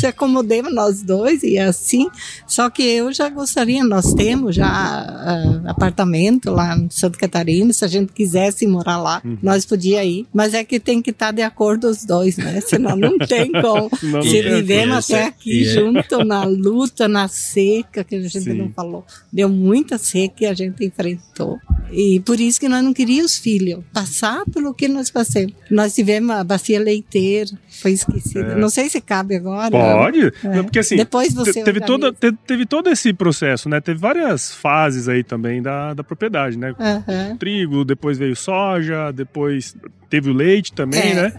se 0.00 0.06
acomodemos 0.06 0.74
nós 0.74 1.02
dois 1.02 1.42
e 1.42 1.56
é 1.56 1.64
assim. 1.64 2.08
Só 2.46 2.70
que 2.70 2.82
eu 2.82 3.12
já 3.12 3.28
gostaria, 3.28 3.84
nós 3.84 4.12
temos 4.14 4.56
já 4.56 4.66
uh, 4.66 5.68
apartamento 5.68 6.50
lá 6.50 6.76
em 6.76 6.88
Santa 6.90 7.18
Catarina, 7.18 7.72
se 7.72 7.84
a 7.84 7.88
gente 7.88 8.12
quisesse 8.12 8.66
morar 8.66 8.98
lá, 8.98 9.22
uhum. 9.24 9.38
nós 9.42 9.64
podia 9.64 10.04
ir. 10.04 10.26
Mas 10.32 10.54
é 10.54 10.64
que 10.64 10.80
tem 10.80 11.02
que 11.02 11.10
estar 11.10 11.32
de 11.32 11.42
acordo 11.42 11.88
os 11.88 12.04
dois, 12.04 12.36
né? 12.36 12.60
Senão 12.60 12.96
não 12.96 13.18
tem 13.18 13.50
como. 13.60 13.90
Não, 14.02 14.22
se 14.22 14.42
vivemos 14.42 15.10
até 15.10 15.24
aqui 15.24 15.62
é. 15.62 15.74
junto 15.74 16.24
na 16.24 16.44
luta, 16.44 17.06
na 17.06 17.28
seca, 17.28 18.02
que 18.02 18.16
a 18.16 18.20
gente 18.20 18.40
Sim. 18.40 18.54
não 18.54 18.70
falou. 18.72 19.04
Deu 19.32 19.48
muita 19.48 19.98
seca 19.98 20.44
e 20.44 20.46
a 20.46 20.54
gente 20.54 20.84
enfrentou. 20.84 21.58
E 21.92 22.20
por 22.20 22.38
isso 22.40 22.60
que 22.60 22.68
nós 22.68 22.82
não 22.82 22.92
queríamos 22.92 23.36
filho, 23.36 23.84
passar 23.92 24.44
pelo 24.52 24.72
que 24.72 24.88
nós 24.88 25.10
passamos. 25.10 25.52
Nós 25.70 25.94
tivemos 25.94 26.30
a 26.30 26.44
bacia 26.44 26.78
leiteira, 26.78 27.50
foi 27.68 27.92
esquecida. 27.92 28.52
É. 28.52 28.54
Não 28.54 28.70
sei 28.70 28.88
se 28.88 29.00
cabe 29.00 29.36
agora. 29.36 29.70
Pode, 29.70 29.89
é. 29.90 30.62
porque 30.62 30.78
assim, 30.78 30.96
Depois 30.96 31.32
você 31.34 31.62
teve, 31.62 31.80
toda, 31.80 32.12
teve, 32.12 32.36
teve, 32.46 32.66
todo 32.66 32.88
esse 32.88 33.12
processo, 33.12 33.68
né? 33.68 33.80
Teve 33.80 33.98
várias 33.98 34.54
fases 34.54 35.08
aí 35.08 35.22
também 35.22 35.62
da, 35.62 35.94
da 35.94 36.04
propriedade, 36.04 36.58
né? 36.58 36.74
Uhum. 36.78 37.36
Trigo, 37.36 37.84
depois 37.84 38.18
veio 38.18 38.36
soja, 38.36 39.12
depois 39.12 39.76
teve 40.08 40.30
o 40.30 40.32
leite 40.32 40.72
também, 40.72 41.12
é. 41.12 41.14
né? 41.14 41.32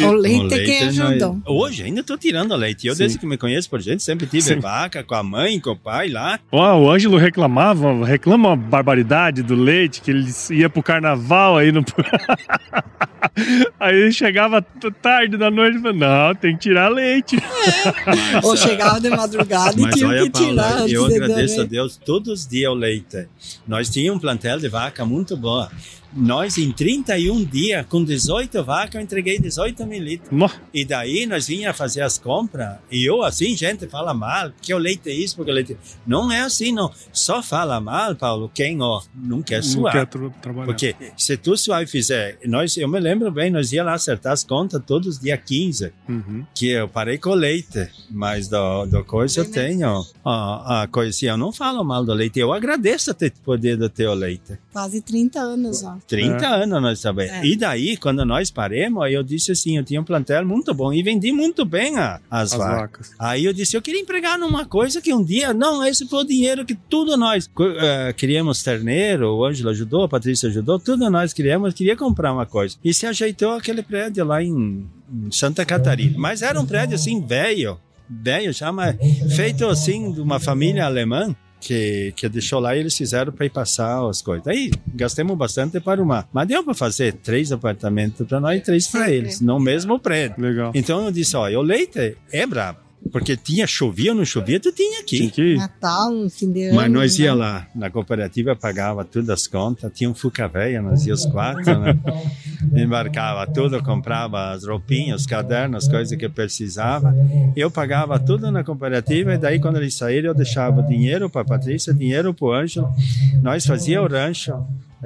O 0.00 0.10
leite, 0.12 0.40
o 0.40 0.42
leite 0.42 0.64
quem 0.64 0.82
ajudou. 0.88 1.40
Hoje 1.46 1.84
ainda 1.84 2.00
estou 2.00 2.18
tirando 2.18 2.54
leite. 2.56 2.86
Eu, 2.86 2.94
Sim. 2.94 2.98
desde 2.98 3.18
que 3.18 3.26
me 3.26 3.38
conheço 3.38 3.70
por 3.70 3.80
gente, 3.80 4.02
sempre 4.02 4.26
tive 4.26 4.42
Sim. 4.42 4.58
vaca 4.58 5.04
com 5.04 5.14
a 5.14 5.22
mãe, 5.22 5.60
com 5.60 5.70
o 5.70 5.76
pai 5.76 6.08
lá. 6.08 6.40
Oh, 6.50 6.58
o 6.58 6.90
Ângelo 6.90 7.16
reclamava, 7.16 8.04
reclama 8.04 8.48
uma 8.48 8.56
barbaridade 8.56 9.42
do 9.42 9.54
leite, 9.54 10.02
que 10.02 10.10
ele 10.10 10.28
ia 10.50 10.68
pro 10.68 10.82
carnaval 10.82 11.56
aí 11.56 11.70
no. 11.70 11.84
Aí 13.78 13.94
ele 13.94 14.12
chegava 14.12 14.62
tarde 15.02 15.36
da 15.36 15.50
noite 15.50 15.76
e 15.76 15.80
falava, 15.80 15.98
não, 15.98 16.34
tem 16.34 16.54
que 16.54 16.62
tirar 16.62 16.88
leite. 16.88 17.36
É. 17.36 18.40
Ou 18.44 18.56
chegava 18.56 19.00
de 19.00 19.10
madrugada 19.10 19.80
e 19.80 19.90
tinha 19.90 20.24
que 20.24 20.30
Paula, 20.30 20.30
tirar. 20.30 20.88
Eu 20.88 21.04
agradeço 21.04 21.60
a 21.60 21.64
Deus 21.64 21.96
todos 21.96 22.40
os 22.40 22.46
dias 22.46 22.70
o 22.70 22.74
leite. 22.74 23.28
Nós 23.66 23.88
tínhamos 23.88 24.18
um 24.18 24.20
plantel 24.20 24.58
de 24.58 24.68
vaca 24.68 25.04
muito 25.04 25.36
boa 25.36 25.70
nós 26.16 26.56
em 26.58 26.72
31 26.72 27.44
dias, 27.44 27.86
com 27.86 28.02
18 28.02 28.64
vacas, 28.64 28.94
eu 28.94 29.00
entreguei 29.00 29.38
18 29.38 29.86
mil 29.86 30.02
litros. 30.02 30.30
E 30.72 30.84
daí 30.84 31.26
nós 31.26 31.46
vinha 31.46 31.72
fazer 31.72 32.00
as 32.00 32.18
compras, 32.18 32.76
e 32.90 33.04
eu 33.04 33.22
assim, 33.22 33.56
gente 33.56 33.86
fala 33.86 34.14
mal, 34.14 34.50
que 34.60 34.72
o 34.72 34.78
leite 34.78 35.10
é 35.10 35.12
isso, 35.12 35.36
porque 35.36 35.50
o 35.50 35.54
leite... 35.54 35.76
Não 36.06 36.30
é 36.32 36.40
assim, 36.40 36.72
não. 36.72 36.90
Só 37.12 37.42
fala 37.42 37.80
mal, 37.80 38.16
Paulo, 38.16 38.50
quem, 38.52 38.80
ó, 38.80 39.02
não 39.14 39.42
quer 39.42 39.62
suar. 39.62 39.94
Não 39.94 40.00
quer 40.00 40.06
tra 40.06 40.30
trabalhar. 40.40 40.66
Porque 40.66 40.96
se 41.16 41.36
tu 41.36 41.56
suar 41.56 41.82
e 41.82 41.86
fizer... 41.86 42.38
Nós, 42.46 42.76
eu 42.76 42.88
me 42.88 42.98
lembro 42.98 43.30
bem, 43.30 43.50
nós 43.50 43.72
ia 43.72 43.84
lá 43.84 43.94
acertar 43.94 44.32
as 44.32 44.42
contas 44.42 44.82
todos 44.86 45.16
os 45.16 45.20
dias 45.20 45.38
15, 45.44 45.92
uhum. 46.08 46.44
que 46.54 46.70
eu 46.70 46.88
parei 46.88 47.18
com 47.18 47.30
o 47.30 47.34
leite, 47.34 47.88
mas 48.10 48.48
do, 48.48 48.86
do 48.86 49.04
coisa 49.04 49.40
eu 49.40 49.50
tenho. 49.50 50.04
A, 50.24 50.82
a 50.82 50.86
coisa 50.86 51.10
assim, 51.10 51.26
eu 51.26 51.36
não 51.36 51.52
falo 51.52 51.84
mal 51.84 52.04
do 52.04 52.12
leite, 52.12 52.38
eu 52.38 52.52
agradeço 52.52 53.12
ter 53.14 53.32
poder 53.44 53.76
do 53.76 53.88
teu 53.88 54.14
leite. 54.14 54.58
Quase 54.72 55.00
30 55.00 55.40
anos, 55.40 55.82
ó. 55.82 55.98
30 56.06 56.44
é. 56.44 56.62
anos 56.62 56.82
nós 56.82 57.00
sabemos. 57.00 57.32
É. 57.32 57.46
E 57.46 57.56
daí, 57.56 57.96
quando 57.96 58.24
nós 58.24 58.50
paremos, 58.50 59.02
aí 59.02 59.14
eu 59.14 59.22
disse 59.22 59.52
assim, 59.52 59.76
eu 59.76 59.84
tinha 59.84 60.00
um 60.00 60.04
plantel 60.04 60.46
muito 60.46 60.72
bom 60.72 60.92
e 60.92 61.02
vendi 61.02 61.32
muito 61.32 61.64
bem 61.64 61.96
a, 61.98 62.20
as, 62.30 62.52
as 62.52 62.58
vacas. 62.58 62.76
vacas. 62.76 63.10
Aí 63.18 63.44
eu 63.44 63.52
disse, 63.52 63.76
eu 63.76 63.82
queria 63.82 64.00
empregar 64.00 64.38
numa 64.38 64.64
coisa 64.64 65.00
que 65.00 65.12
um 65.12 65.22
dia, 65.22 65.52
não, 65.52 65.84
esse 65.84 66.06
foi 66.06 66.20
o 66.20 66.26
dinheiro 66.26 66.64
que 66.64 66.74
tudo 66.74 67.16
nós 67.16 67.46
uh, 67.46 68.14
queríamos 68.16 68.62
terneiro, 68.62 69.34
o 69.34 69.44
Ângelo 69.44 69.70
ajudou, 69.70 70.04
a 70.04 70.08
Patrícia 70.08 70.48
ajudou, 70.48 70.78
tudo 70.78 71.10
nós 71.10 71.32
queríamos, 71.32 71.74
queria 71.74 71.96
comprar 71.96 72.32
uma 72.32 72.46
coisa. 72.46 72.76
E 72.84 72.94
se 72.94 73.06
ajeitou 73.06 73.52
aquele 73.52 73.82
prédio 73.82 74.24
lá 74.24 74.42
em, 74.42 74.86
em 75.12 75.30
Santa 75.30 75.64
Catarina. 75.64 76.14
Mas 76.16 76.42
era 76.42 76.60
um 76.60 76.66
prédio 76.66 76.94
assim, 76.94 77.20
velho, 77.20 77.78
velho, 78.08 78.52
chama, 78.54 78.96
feito 79.34 79.66
assim 79.66 80.12
de 80.12 80.20
uma 80.20 80.38
família 80.38 80.84
alemã 80.86 81.34
que, 81.60 82.12
que 82.16 82.28
deixou 82.28 82.60
lá 82.60 82.76
e 82.76 82.80
eles 82.80 82.96
fizeram 82.96 83.32
para 83.32 83.46
ir 83.46 83.50
passar 83.50 84.08
as 84.08 84.22
coisas. 84.22 84.46
Aí 84.46 84.70
gastamos 84.94 85.36
bastante 85.36 85.80
para 85.80 86.00
arrumar. 86.00 86.28
Mas 86.32 86.48
deu 86.48 86.62
para 86.62 86.74
fazer 86.74 87.14
três 87.14 87.52
apartamentos 87.52 88.26
para 88.26 88.40
nós 88.40 88.58
e 88.58 88.62
três 88.62 88.86
para 88.88 89.10
eles, 89.10 89.40
no 89.40 89.58
mesmo 89.58 89.98
prédio. 89.98 90.40
Legal. 90.42 90.72
Então 90.74 91.04
eu 91.04 91.10
disse: 91.10 91.36
olha, 91.36 91.58
o 91.58 91.62
leite 91.62 92.16
é 92.30 92.46
brabo. 92.46 92.85
Porque 93.12 93.36
tinha, 93.36 93.66
chovia 93.66 94.10
ou 94.10 94.16
não 94.16 94.24
chovia, 94.24 94.58
tu 94.58 94.72
tinha 94.72 95.00
aqui. 95.00 95.30
Tinha 95.30 95.56
Natal, 95.56 96.12
um 96.12 96.28
fim 96.28 96.50
de 96.50 96.64
ano. 96.64 96.76
Mas 96.76 96.90
nós 96.90 97.18
ia 97.18 97.32
né? 97.32 97.38
lá, 97.38 97.66
na 97.74 97.90
cooperativa, 97.90 98.56
pagava 98.56 99.04
todas 99.04 99.30
as 99.30 99.46
contas, 99.46 99.92
tinha 99.94 100.10
um 100.10 100.14
fuca 100.14 100.48
velha, 100.48 100.82
nós 100.82 101.06
íamos 101.06 101.24
quatro, 101.26 101.78
né? 101.78 101.96
Embarcava 102.74 103.46
tudo, 103.46 103.82
comprava 103.82 104.52
as 104.52 104.64
roupinhas, 104.64 105.20
os 105.20 105.26
cadernos, 105.26 105.84
as 105.84 105.90
coisas 105.90 106.18
que 106.18 106.28
precisava. 106.28 107.14
Eu 107.54 107.70
pagava 107.70 108.18
tudo 108.18 108.50
na 108.50 108.64
cooperativa 108.64 109.34
e 109.34 109.38
daí 109.38 109.60
quando 109.60 109.76
eles 109.76 109.94
saíram 109.94 110.28
eu 110.28 110.34
deixava 110.34 110.82
dinheiro 110.82 111.30
para 111.30 111.44
Patrícia, 111.44 111.94
dinheiro 111.94 112.34
para 112.34 112.46
o 112.46 112.52
Ângelo. 112.52 112.92
Nós 113.40 113.64
fazia 113.64 114.02
o 114.02 114.08
rancho, 114.08 114.52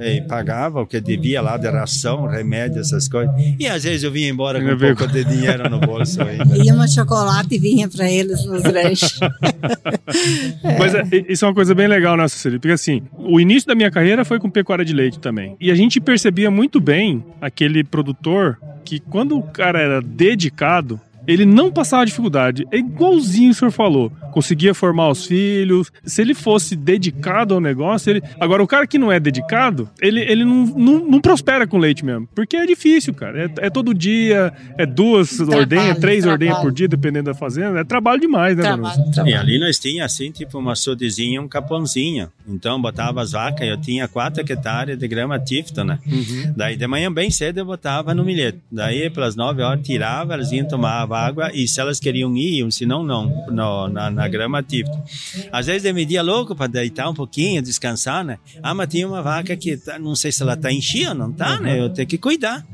e 0.01 0.21
pagava 0.23 0.81
o 0.81 0.87
que 0.87 1.01
devia 1.01 1.41
lá 1.41 1.57
de 1.57 1.69
ração, 1.69 2.27
remédio, 2.27 2.81
essas 2.81 3.09
coisas. 3.09 3.35
E 3.59 3.67
às 3.67 3.85
vezes 3.85 4.03
eu 4.03 4.11
vinha 4.11 4.29
embora 4.29 4.61
com 4.61 4.73
um 4.73 4.79
pouco 4.79 5.07
de 5.07 5.25
dinheiro 5.25 5.69
no 5.69 5.79
bolso 5.79 6.23
ainda. 6.23 6.41
E 6.61 6.71
uma 6.73 6.87
chocolate 6.87 7.59
vinha 7.59 7.89
para 7.89 8.11
eles 8.11 8.45
nos 8.45 8.63
lanches. 8.71 9.19
é. 10.65 10.79
Mas 10.79 10.95
é, 10.95 11.03
isso 11.29 11.45
é 11.45 11.49
uma 11.49 11.55
coisa 11.55 11.75
bem 11.75 11.87
legal, 11.87 12.17
né, 12.17 12.29
Cecília? 12.29 12.59
Porque 12.59 12.73
assim, 12.73 13.03
o 13.17 13.41
início 13.41 13.67
da 13.67 13.75
minha 13.75 13.91
carreira 13.91 14.25
foi 14.25 14.39
com 14.39 14.51
pecuária 14.51 14.85
de 14.85 14.93
leite 14.93 15.19
também. 15.19 15.57
E 15.61 15.71
a 15.71 15.75
gente 15.75 16.01
percebia 16.01 16.51
muito 16.51 16.81
bem 16.81 17.25
aquele 17.41 17.83
produtor 17.83 18.59
que 18.85 18.99
quando 18.99 19.39
o 19.39 19.43
cara 19.43 19.81
era 19.81 20.03
dedicado, 20.03 21.01
ele 21.27 21.45
não 21.45 21.71
passava 21.71 22.05
dificuldade. 22.07 22.67
É 22.71 22.79
igualzinho 22.79 23.51
o 23.51 23.55
senhor 23.55 23.71
falou. 23.71 24.11
Conseguia 24.31 24.75
formar 24.75 25.11
os 25.11 25.27
filhos. 25.27 25.93
Se 26.05 26.23
ele 26.23 26.35
fosse 26.35 26.77
dedicado 26.77 27.55
ao 27.55 27.61
negócio, 27.61 28.11
ele. 28.11 28.23
Agora, 28.39 28.63
o 28.63 28.67
cara 28.67 28.87
que 28.87 28.99
não 28.99 29.11
é 29.11 29.19
dedicado, 29.19 29.89
ele, 30.01 30.21
ele 30.21 30.45
não, 30.45 30.67
não, 30.67 30.99
não 31.01 31.21
prospera 31.21 31.67
com 31.67 31.79
leite 31.79 32.05
mesmo. 32.05 32.29
Porque 32.35 32.57
é 32.57 32.67
difícil, 32.67 33.15
cara. 33.15 33.45
É, 33.45 33.67
é 33.67 33.71
todo 33.71 33.95
dia, 33.95 34.53
é 34.77 34.87
duas 34.87 35.41
ordenhas, 35.41 35.99
três 35.99 36.27
ordenhas 36.27 36.59
por 36.59 36.73
dia, 36.73 36.89
dependendo 36.89 37.27
da 37.27 37.35
fazenda. 37.35 37.81
É 37.81 37.85
trabalho 37.85 38.21
demais, 38.21 38.57
né, 38.57 38.63
trabalho, 38.63 39.11
trabalho. 39.13 39.29
E 39.29 39.35
ali 39.35 39.59
nós 39.59 39.79
tínhamos 39.79 40.13
assim, 40.13 40.31
tipo, 40.31 40.59
uma 40.59 40.75
sodezinha, 40.75 41.41
um 41.41 41.49
capãozinho. 41.49 42.29
Então, 42.49 42.81
botava 42.81 43.23
as 43.23 43.33
vacas, 43.33 43.67
eu 43.67 43.81
tinha 43.81 44.09
quatro 44.09 44.41
hectares 44.41 44.99
de 44.99 45.09
grama 45.09 45.39
Tifton, 45.39 45.85
né? 45.85 45.99
Uhum. 46.07 46.53
Daí, 46.57 46.77
de 46.77 46.87
manhã, 46.87 47.13
bem 47.13 47.31
cedo, 47.31 47.59
eu 47.59 47.65
botava 47.65 48.15
no 48.15 48.25
milheto. 48.25 48.59
Daí, 48.71 49.09
pelas 49.11 49.37
nove 49.37 49.63
horas, 49.63 49.85
tirava, 49.85 50.35
elas 50.35 50.51
iam 50.53 50.67
tomar 50.67 51.07
água 51.11 51.51
e 51.53 51.67
se 51.67 51.81
elas 51.81 52.01
queriam 52.01 52.37
ir, 52.37 52.59
iam, 52.59 52.71
senão 52.71 53.03
não, 53.03 53.27
no, 53.51 53.89
na, 53.89 54.11
na 54.21 54.29
grama 54.29 54.63
Tifton. 54.63 55.03
Às 55.51 55.67
vezes, 55.67 55.85
eu 55.87 55.95
media 55.95 56.23
louco 56.23 56.55
para 56.55 56.67
deitar 56.67 57.09
um 57.09 57.15
pouquinho, 57.15 57.63
descansar, 57.63 58.23
né? 58.23 58.39
Ah, 58.63 58.75
mas 58.75 58.89
tinha 58.89 59.09
uma 59.09 59.23
vaca 59.23 59.57
que, 59.57 59.79
tá, 59.79 59.99
não 59.99 60.15
sei 60.15 60.31
se 60.31 60.43
ela 60.43 60.57
tá 60.57 60.71
enchida 60.71 61.11
ou 61.11 61.15
não 61.15 61.33
tá, 61.33 61.55
uhum. 61.55 61.63
né? 61.63 61.81
Eu 61.81 61.89
tenho 61.89 62.07
que 62.07 62.19
cuidar. 62.19 62.67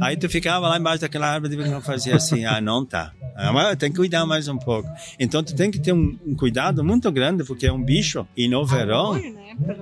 Aí, 0.00 0.16
tu 0.16 0.28
ficava 0.28 0.68
lá 0.68 0.78
embaixo 0.78 1.00
daquela 1.00 1.32
árvore 1.32 1.56
e 1.56 1.80
fazia 1.80 2.16
assim, 2.16 2.44
ah, 2.44 2.60
não 2.60 2.84
tá. 2.84 3.12
Ah, 3.34 3.52
mas 3.52 3.76
tem 3.76 3.90
que 3.90 3.96
cuidar 3.96 4.26
mais 4.26 4.46
um 4.48 4.58
pouco. 4.58 4.88
Então, 5.18 5.42
tu 5.42 5.54
tem 5.54 5.70
que 5.70 5.78
ter 5.78 5.92
um, 5.92 6.18
um 6.26 6.34
cuidado 6.34 6.84
muito 6.84 7.10
grande, 7.10 7.44
porque 7.44 7.66
é 7.66 7.72
um 7.72 7.82
bicho, 7.82 8.26
e 8.36 8.46
no 8.46 8.66
verão, 8.66 9.14
né? 9.14 9.34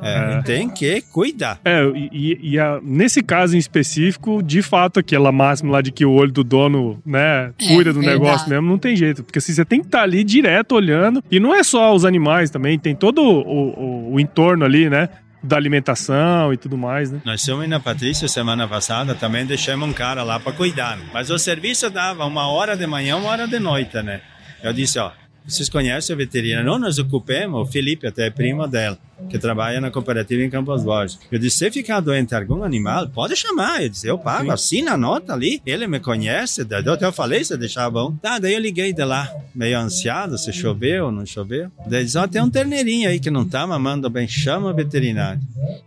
é, 0.02 0.42
tem 0.42 0.68
que 0.68 1.00
cuidar. 1.02 1.60
É, 1.64 1.84
e, 2.12 2.38
e 2.52 2.58
a, 2.58 2.80
nesse 2.82 3.22
caso 3.22 3.56
em 3.56 3.58
específico, 3.58 4.42
de 4.42 4.62
fato, 4.62 5.00
aquela 5.00 5.32
máxima 5.32 5.72
lá 5.72 5.80
de 5.80 5.90
que 5.90 6.04
o 6.04 6.12
olho 6.12 6.32
do 6.32 6.44
dono, 6.44 7.00
né, 7.04 7.52
é, 7.58 7.68
cuida 7.74 7.92
do 7.92 8.00
verdade. 8.00 8.18
negócio 8.18 8.48
mesmo, 8.48 8.68
não 8.68 8.78
tem 8.78 8.94
jeito. 8.96 9.24
Porque 9.24 9.38
assim, 9.38 9.52
você 9.52 9.64
tem 9.64 9.80
que 9.80 9.86
estar 9.86 9.98
tá 9.98 10.04
ali 10.04 10.22
direto 10.22 10.74
olhando, 10.74 10.99
e 11.30 11.40
não 11.40 11.54
é 11.54 11.62
só 11.62 11.94
os 11.94 12.04
animais 12.04 12.50
também, 12.50 12.78
tem 12.78 12.94
todo 12.94 13.22
o, 13.22 13.40
o, 13.40 14.14
o 14.14 14.20
entorno 14.20 14.64
ali, 14.64 14.88
né? 14.90 15.08
da 15.42 15.56
alimentação 15.56 16.52
e 16.52 16.56
tudo 16.58 16.76
mais, 16.76 17.10
né? 17.10 17.22
Nós 17.24 17.42
fomos 17.42 17.66
na 17.66 17.80
Patrícia 17.80 18.28
semana 18.28 18.68
passada, 18.68 19.14
também 19.14 19.46
deixamos 19.46 19.88
um 19.88 19.92
cara 19.92 20.22
lá 20.22 20.38
para 20.38 20.52
cuidar. 20.52 20.98
Mas 21.14 21.30
o 21.30 21.38
serviço 21.38 21.88
dava 21.88 22.26
uma 22.26 22.48
hora 22.48 22.76
de 22.76 22.86
manhã, 22.86 23.16
uma 23.16 23.30
hora 23.30 23.48
de 23.48 23.58
noite, 23.58 24.02
né? 24.02 24.20
Eu 24.62 24.70
disse, 24.74 24.98
ó, 24.98 25.12
vocês 25.46 25.70
conhecem 25.70 26.12
a 26.12 26.16
veterinária? 26.18 26.62
Não, 26.62 26.78
nós 26.78 26.98
ocupamos, 26.98 27.66
o 27.66 27.72
Felipe 27.72 28.06
até 28.06 28.26
é 28.26 28.30
primo 28.30 28.68
dela 28.68 28.98
que 29.28 29.38
trabalha 29.38 29.80
na 29.80 29.90
cooperativa 29.90 30.42
em 30.42 30.50
Campos 30.50 30.82
Borges. 30.82 31.18
Eu 31.30 31.38
disse, 31.38 31.58
se 31.58 31.70
ficar 31.70 32.00
doente 32.00 32.34
algum 32.34 32.62
animal, 32.62 33.08
pode 33.08 33.36
chamar. 33.36 33.82
Eu 33.82 33.88
disse, 33.88 34.06
eu 34.06 34.18
pago, 34.18 34.46
Sim. 34.46 34.50
assina 34.50 34.92
a 34.92 34.96
nota 34.96 35.32
ali. 35.32 35.60
Ele 35.64 35.86
me 35.86 36.00
conhece, 36.00 36.62
até 36.62 37.06
eu 37.06 37.12
falei 37.12 37.44
se 37.44 37.56
deixar 37.56 37.90
bom. 37.90 38.12
Tá, 38.16 38.38
daí 38.38 38.54
eu 38.54 38.60
liguei 38.60 38.92
de 38.92 39.04
lá, 39.04 39.30
meio 39.54 39.78
ansiado, 39.78 40.38
se 40.38 40.52
choveu 40.52 41.06
ou 41.06 41.12
não 41.12 41.26
choveu. 41.26 41.70
Daí 41.86 42.04
disse, 42.04 42.18
ó, 42.18 42.24
oh, 42.24 42.28
tem 42.28 42.42
um 42.42 42.50
terneirinho 42.50 43.08
aí 43.08 43.20
que 43.20 43.30
não 43.30 43.44
tá 43.46 43.66
mamando 43.66 44.08
bem, 44.08 44.26
chama 44.26 44.70
o 44.70 44.74
veterinário. 44.74 45.40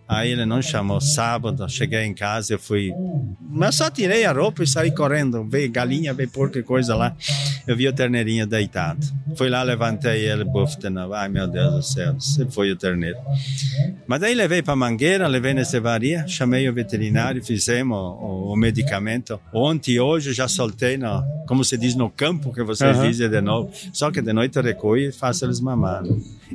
Aí 0.07 0.31
ele 0.31 0.45
não 0.45 0.61
chamou. 0.61 1.01
Sábado, 1.01 1.67
cheguei 1.69 2.03
em 2.03 2.13
casa, 2.13 2.53
eu 2.53 2.59
fui... 2.59 2.93
Mas 3.49 3.75
só 3.75 3.89
tirei 3.89 4.25
a 4.25 4.31
roupa 4.31 4.63
e 4.63 4.67
saí 4.67 4.91
correndo. 4.91 5.43
Veio 5.43 5.71
galinha, 5.71 6.13
veio 6.13 6.29
porco 6.29 6.57
e 6.57 6.63
coisa 6.63 6.95
lá. 6.95 7.15
Eu 7.67 7.75
vi 7.75 7.87
o 7.87 7.93
terneirinho 7.93 8.45
deitado. 8.45 9.05
Fui 9.35 9.49
lá, 9.49 9.63
levantei 9.63 10.27
ele, 10.27 10.43
buf 10.43 10.77
de 10.77 10.89
novo. 10.89 11.13
Ai, 11.13 11.29
meu 11.29 11.47
Deus 11.47 11.73
do 11.73 11.83
céu, 11.83 12.13
você 12.13 12.45
foi 12.45 12.71
o 12.71 12.75
terneiro. 12.75 13.17
Mas 14.07 14.19
daí 14.19 14.33
levei 14.33 14.61
para 14.61 14.75
Mangueira, 14.75 15.27
levei 15.27 15.53
na 15.53 15.63
cevaria, 15.63 16.27
chamei 16.27 16.67
o 16.69 16.73
veterinário, 16.73 17.43
fizemos 17.43 17.97
o, 17.97 18.51
o, 18.51 18.55
medicamento. 18.55 19.39
Ontem 19.53 19.93
e 19.93 19.99
hoje 19.99 20.33
já 20.33 20.47
soltei, 20.47 20.97
no, 20.97 21.23
como 21.47 21.63
se 21.63 21.77
diz, 21.77 21.95
no 21.95 22.09
campo, 22.09 22.53
que 22.53 22.63
vocês 22.63 22.97
uhum. 22.97 23.07
dizem 23.07 23.29
de 23.29 23.41
novo. 23.41 23.71
Só 23.91 24.11
que 24.11 24.21
de 24.21 24.33
noite 24.33 24.57
eu 24.57 24.63
recolho 24.63 25.09
e 25.09 25.11
faço 25.11 25.45
eles 25.45 25.59
mamar. 25.59 26.03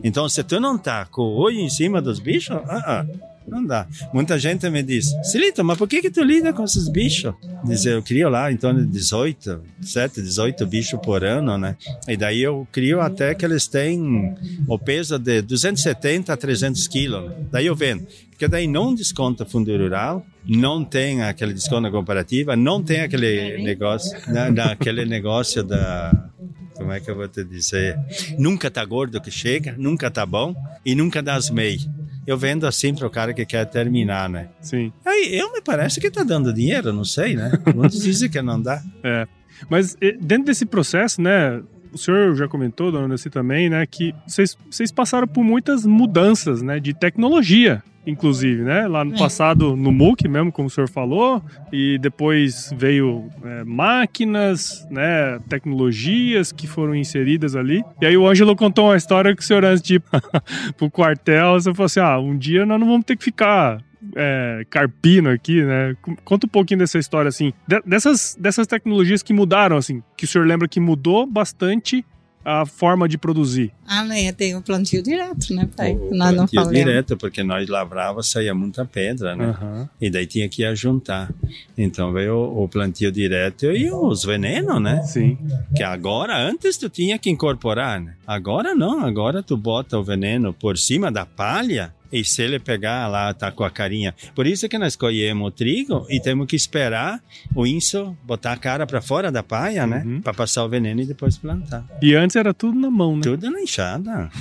Então, 0.02 0.28
se 0.28 0.42
tu 0.44 0.60
não 0.60 0.78
tá 0.78 1.06
com 1.06 1.22
o 1.22 1.36
olho 1.36 1.58
em 1.58 1.68
cima 1.70 2.00
dos 2.00 2.18
bichos, 2.18 2.56
uh 2.56 2.60
-uh. 2.60 3.27
Não 3.48 3.64
dá. 3.64 3.86
Muita 4.12 4.38
gente 4.38 4.68
me 4.70 4.82
diz, 4.82 5.06
Silito, 5.22 5.64
mas 5.64 5.78
por 5.78 5.88
que 5.88 6.02
que 6.02 6.10
tu 6.10 6.22
lida 6.22 6.52
com 6.52 6.64
esses 6.64 6.88
bichos? 6.88 7.34
Diz, 7.64 7.84
eu 7.86 8.02
crio 8.02 8.28
lá 8.28 8.52
em 8.52 8.56
torno 8.56 8.84
de 8.84 8.92
18, 8.92 9.60
7, 9.80 10.22
18 10.22 10.66
bichos 10.66 11.00
por 11.00 11.24
ano, 11.24 11.56
né? 11.56 11.76
E 12.06 12.16
daí 12.16 12.42
eu 12.42 12.66
crio 12.70 13.00
até 13.00 13.34
que 13.34 13.44
eles 13.44 13.66
têm 13.66 14.34
o 14.66 14.78
peso 14.78 15.18
de 15.18 15.42
270 15.42 16.32
a 16.32 16.36
300 16.36 16.86
quilos. 16.86 17.32
Daí 17.50 17.66
eu 17.66 17.74
vendo. 17.74 18.06
Porque 18.30 18.46
daí 18.46 18.68
não 18.68 18.94
desconta 18.94 19.44
fundo 19.44 19.76
rural, 19.76 20.24
não 20.46 20.84
tem 20.84 21.22
aquele 21.22 21.52
desconto 21.52 21.90
comparativa, 21.90 22.54
não 22.54 22.80
tem 22.82 23.00
aquele 23.00 23.60
negócio, 23.62 24.16
né, 24.30 24.54
aquele 24.70 25.04
negócio 25.04 25.64
da 25.64 26.30
como 26.76 26.92
é 26.92 27.00
que 27.00 27.10
eu 27.10 27.16
vou 27.16 27.26
te 27.26 27.42
dizer? 27.42 27.98
Nunca 28.38 28.70
tá 28.70 28.84
gordo 28.84 29.20
que 29.20 29.32
chega, 29.32 29.74
nunca 29.76 30.08
tá 30.08 30.24
bom 30.24 30.54
e 30.86 30.94
nunca 30.94 31.20
dá 31.20 31.34
as 31.34 31.50
meias 31.50 31.88
eu 32.28 32.36
vendo 32.36 32.66
assim 32.66 32.94
para 32.94 33.06
o 33.06 33.10
cara 33.10 33.32
que 33.32 33.46
quer 33.46 33.64
terminar, 33.64 34.28
né? 34.28 34.50
Sim. 34.60 34.92
Aí 35.02 35.34
eu 35.34 35.50
me 35.50 35.62
parece 35.62 35.98
que 35.98 36.10
tá 36.10 36.22
dando 36.22 36.52
dinheiro, 36.52 36.92
não 36.92 37.02
sei, 37.02 37.34
né? 37.34 37.50
Muitos 37.74 38.02
dizem 38.02 38.28
que 38.28 38.42
não 38.42 38.60
dá. 38.60 38.82
É. 39.02 39.26
Mas 39.70 39.96
dentro 40.20 40.44
desse 40.44 40.66
processo, 40.66 41.22
né? 41.22 41.62
O 41.92 41.98
senhor 41.98 42.34
já 42.36 42.48
comentou, 42.48 42.92
dona 42.92 43.08
Nancy 43.08 43.30
também, 43.30 43.68
né? 43.68 43.84
Que 43.86 44.14
vocês 44.26 44.92
passaram 44.94 45.26
por 45.26 45.44
muitas 45.44 45.84
mudanças, 45.86 46.62
né? 46.62 46.78
De 46.80 46.94
tecnologia 46.94 47.82
inclusive, 48.10 48.62
né? 48.62 48.88
Lá 48.88 49.04
no 49.04 49.14
é. 49.14 49.18
passado, 49.18 49.76
no 49.76 49.92
MOOC 49.92 50.26
mesmo, 50.26 50.50
como 50.50 50.68
o 50.68 50.70
senhor 50.70 50.88
falou, 50.88 51.42
e 51.70 51.98
depois 51.98 52.72
veio 52.74 53.28
é, 53.44 53.64
máquinas, 53.64 54.86
né? 54.90 55.38
Tecnologias 55.48 56.50
que 56.50 56.66
foram 56.66 56.94
inseridas 56.94 57.54
ali. 57.54 57.84
E 58.00 58.06
aí 58.06 58.16
o 58.16 58.26
Ângelo 58.26 58.56
contou 58.56 58.86
uma 58.86 58.96
história 58.96 59.36
que 59.36 59.42
o 59.42 59.44
senhor, 59.44 59.64
antes 59.64 59.82
de 59.82 59.96
ir 59.96 60.02
pro 60.76 60.90
quartel, 60.90 61.54
você 61.54 61.72
falou 61.74 61.86
assim: 61.86 62.00
ah, 62.00 62.18
um 62.18 62.36
dia 62.36 62.64
nós 62.64 62.80
não 62.80 62.86
vamos 62.86 63.04
ter 63.04 63.16
que 63.16 63.24
ficar 63.24 63.78
é, 64.16 64.64
carpino 64.70 65.30
aqui, 65.30 65.62
né? 65.62 65.96
Conta 66.24 66.46
um 66.46 66.50
pouquinho 66.50 66.80
dessa 66.80 66.98
história, 66.98 67.28
assim, 67.28 67.52
dessas, 67.86 68.36
dessas 68.38 68.66
tecnologias 68.66 69.22
que 69.22 69.32
mudaram, 69.32 69.76
assim, 69.76 70.02
que 70.16 70.24
o 70.24 70.28
senhor 70.28 70.46
lembra 70.46 70.68
que 70.68 70.80
mudou 70.80 71.26
bastante 71.26 72.04
a 72.44 72.64
forma 72.64 73.06
de 73.06 73.18
produzir? 73.18 73.72
Ah, 73.86 74.02
né? 74.04 74.32
Tem 74.32 74.56
o 74.56 74.62
plantio 74.62 75.02
direto, 75.02 75.52
né, 75.54 75.68
pai? 75.76 75.92
O 75.92 76.14
nós 76.14 76.34
plantio 76.34 76.62
não 76.62 76.72
direto, 76.72 77.14
porque 77.14 77.42
nós 77.42 77.68
lavrava, 77.68 78.22
saía 78.22 78.54
muita 78.54 78.86
pedra, 78.86 79.36
né? 79.36 79.54
Uhum. 79.60 79.88
E 80.00 80.08
daí 80.08 80.26
tinha 80.26 80.48
que 80.48 80.64
ajuntar. 80.64 81.30
Então 81.76 82.10
veio 82.10 82.36
o 82.36 82.66
plantio 82.66 83.12
direto 83.12 83.66
e 83.66 83.90
os 83.90 84.24
venenos, 84.24 84.80
né? 84.80 85.02
Sim. 85.02 85.36
Que 85.76 85.82
agora, 85.82 86.38
antes 86.38 86.78
tu 86.78 86.88
tinha 86.88 87.18
que 87.18 87.28
incorporar, 87.28 88.00
né? 88.00 88.14
Agora 88.26 88.74
não, 88.74 89.04
agora 89.04 89.42
tu 89.42 89.54
bota 89.54 89.98
o 89.98 90.02
veneno 90.02 90.54
por 90.54 90.78
cima 90.78 91.12
da 91.12 91.26
palha 91.26 91.94
e 92.12 92.24
se 92.24 92.42
ele 92.42 92.58
pegar 92.58 93.06
lá, 93.08 93.32
tá 93.34 93.50
com 93.50 93.64
a 93.64 93.70
carinha. 93.70 94.14
Por 94.34 94.46
isso 94.46 94.68
que 94.68 94.78
nós 94.78 94.96
colhemos 94.96 95.48
o 95.48 95.50
trigo 95.50 96.06
e 96.08 96.20
temos 96.20 96.46
que 96.46 96.56
esperar 96.56 97.22
o 97.54 97.66
inso 97.66 98.16
botar 98.24 98.52
a 98.52 98.56
cara 98.56 98.86
para 98.86 99.00
fora 99.00 99.30
da 99.30 99.42
paia, 99.42 99.86
né? 99.86 100.02
Uhum. 100.04 100.20
Para 100.20 100.34
passar 100.34 100.64
o 100.64 100.68
veneno 100.68 101.00
e 101.02 101.06
depois 101.06 101.36
plantar. 101.36 101.84
E 102.02 102.14
antes 102.14 102.36
era 102.36 102.54
tudo 102.54 102.78
na 102.78 102.90
mão, 102.90 103.16
né? 103.16 103.22
Tudo 103.22 103.50
na 103.50 103.60
enxada. 103.60 104.30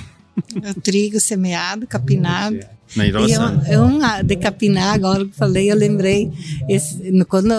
O 0.54 0.80
trigo 0.80 1.18
semeado, 1.18 1.84
capinado. 1.84 2.60
Na 2.96 3.06
eu, 3.06 3.20
eu 3.68 4.24
de 4.24 4.36
capinar, 4.36 4.94
agora 4.94 5.24
que 5.24 5.34
falei, 5.34 5.70
eu 5.70 5.76
lembrei, 5.76 6.30
esse, 6.68 7.24
quando 7.24 7.54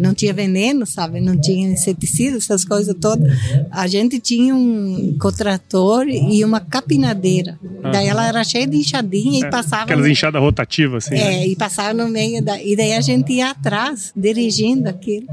não 0.00 0.14
tinha 0.14 0.32
veneno, 0.32 0.86
sabe, 0.86 1.20
não 1.20 1.38
tinha 1.40 1.72
inseticida, 1.72 2.36
essas 2.36 2.64
coisas 2.64 2.94
todas, 3.00 3.32
a 3.70 3.86
gente 3.86 4.20
tinha 4.20 4.54
um 4.54 5.16
cotrator 5.18 6.06
e 6.08 6.44
uma 6.44 6.60
capinadeira. 6.60 7.58
Uhum. 7.62 7.90
Daí 7.90 8.06
ela 8.06 8.26
era 8.26 8.44
cheia 8.44 8.66
de 8.66 8.76
enxadinha 8.76 9.44
é, 9.44 9.48
e 9.48 9.50
passava... 9.50 9.84
Aquelas 9.84 10.06
enxadas 10.06 10.40
rotativas, 10.40 11.06
assim. 11.06 11.16
É, 11.16 11.24
né? 11.24 11.46
e 11.46 11.56
passava 11.56 11.92
no 11.92 12.08
meio, 12.08 12.42
da, 12.42 12.60
e 12.62 12.76
daí 12.76 12.92
a 12.92 13.00
gente 13.00 13.32
ia 13.32 13.50
atrás, 13.50 14.12
dirigindo 14.14 14.88
aquilo. 14.88 15.26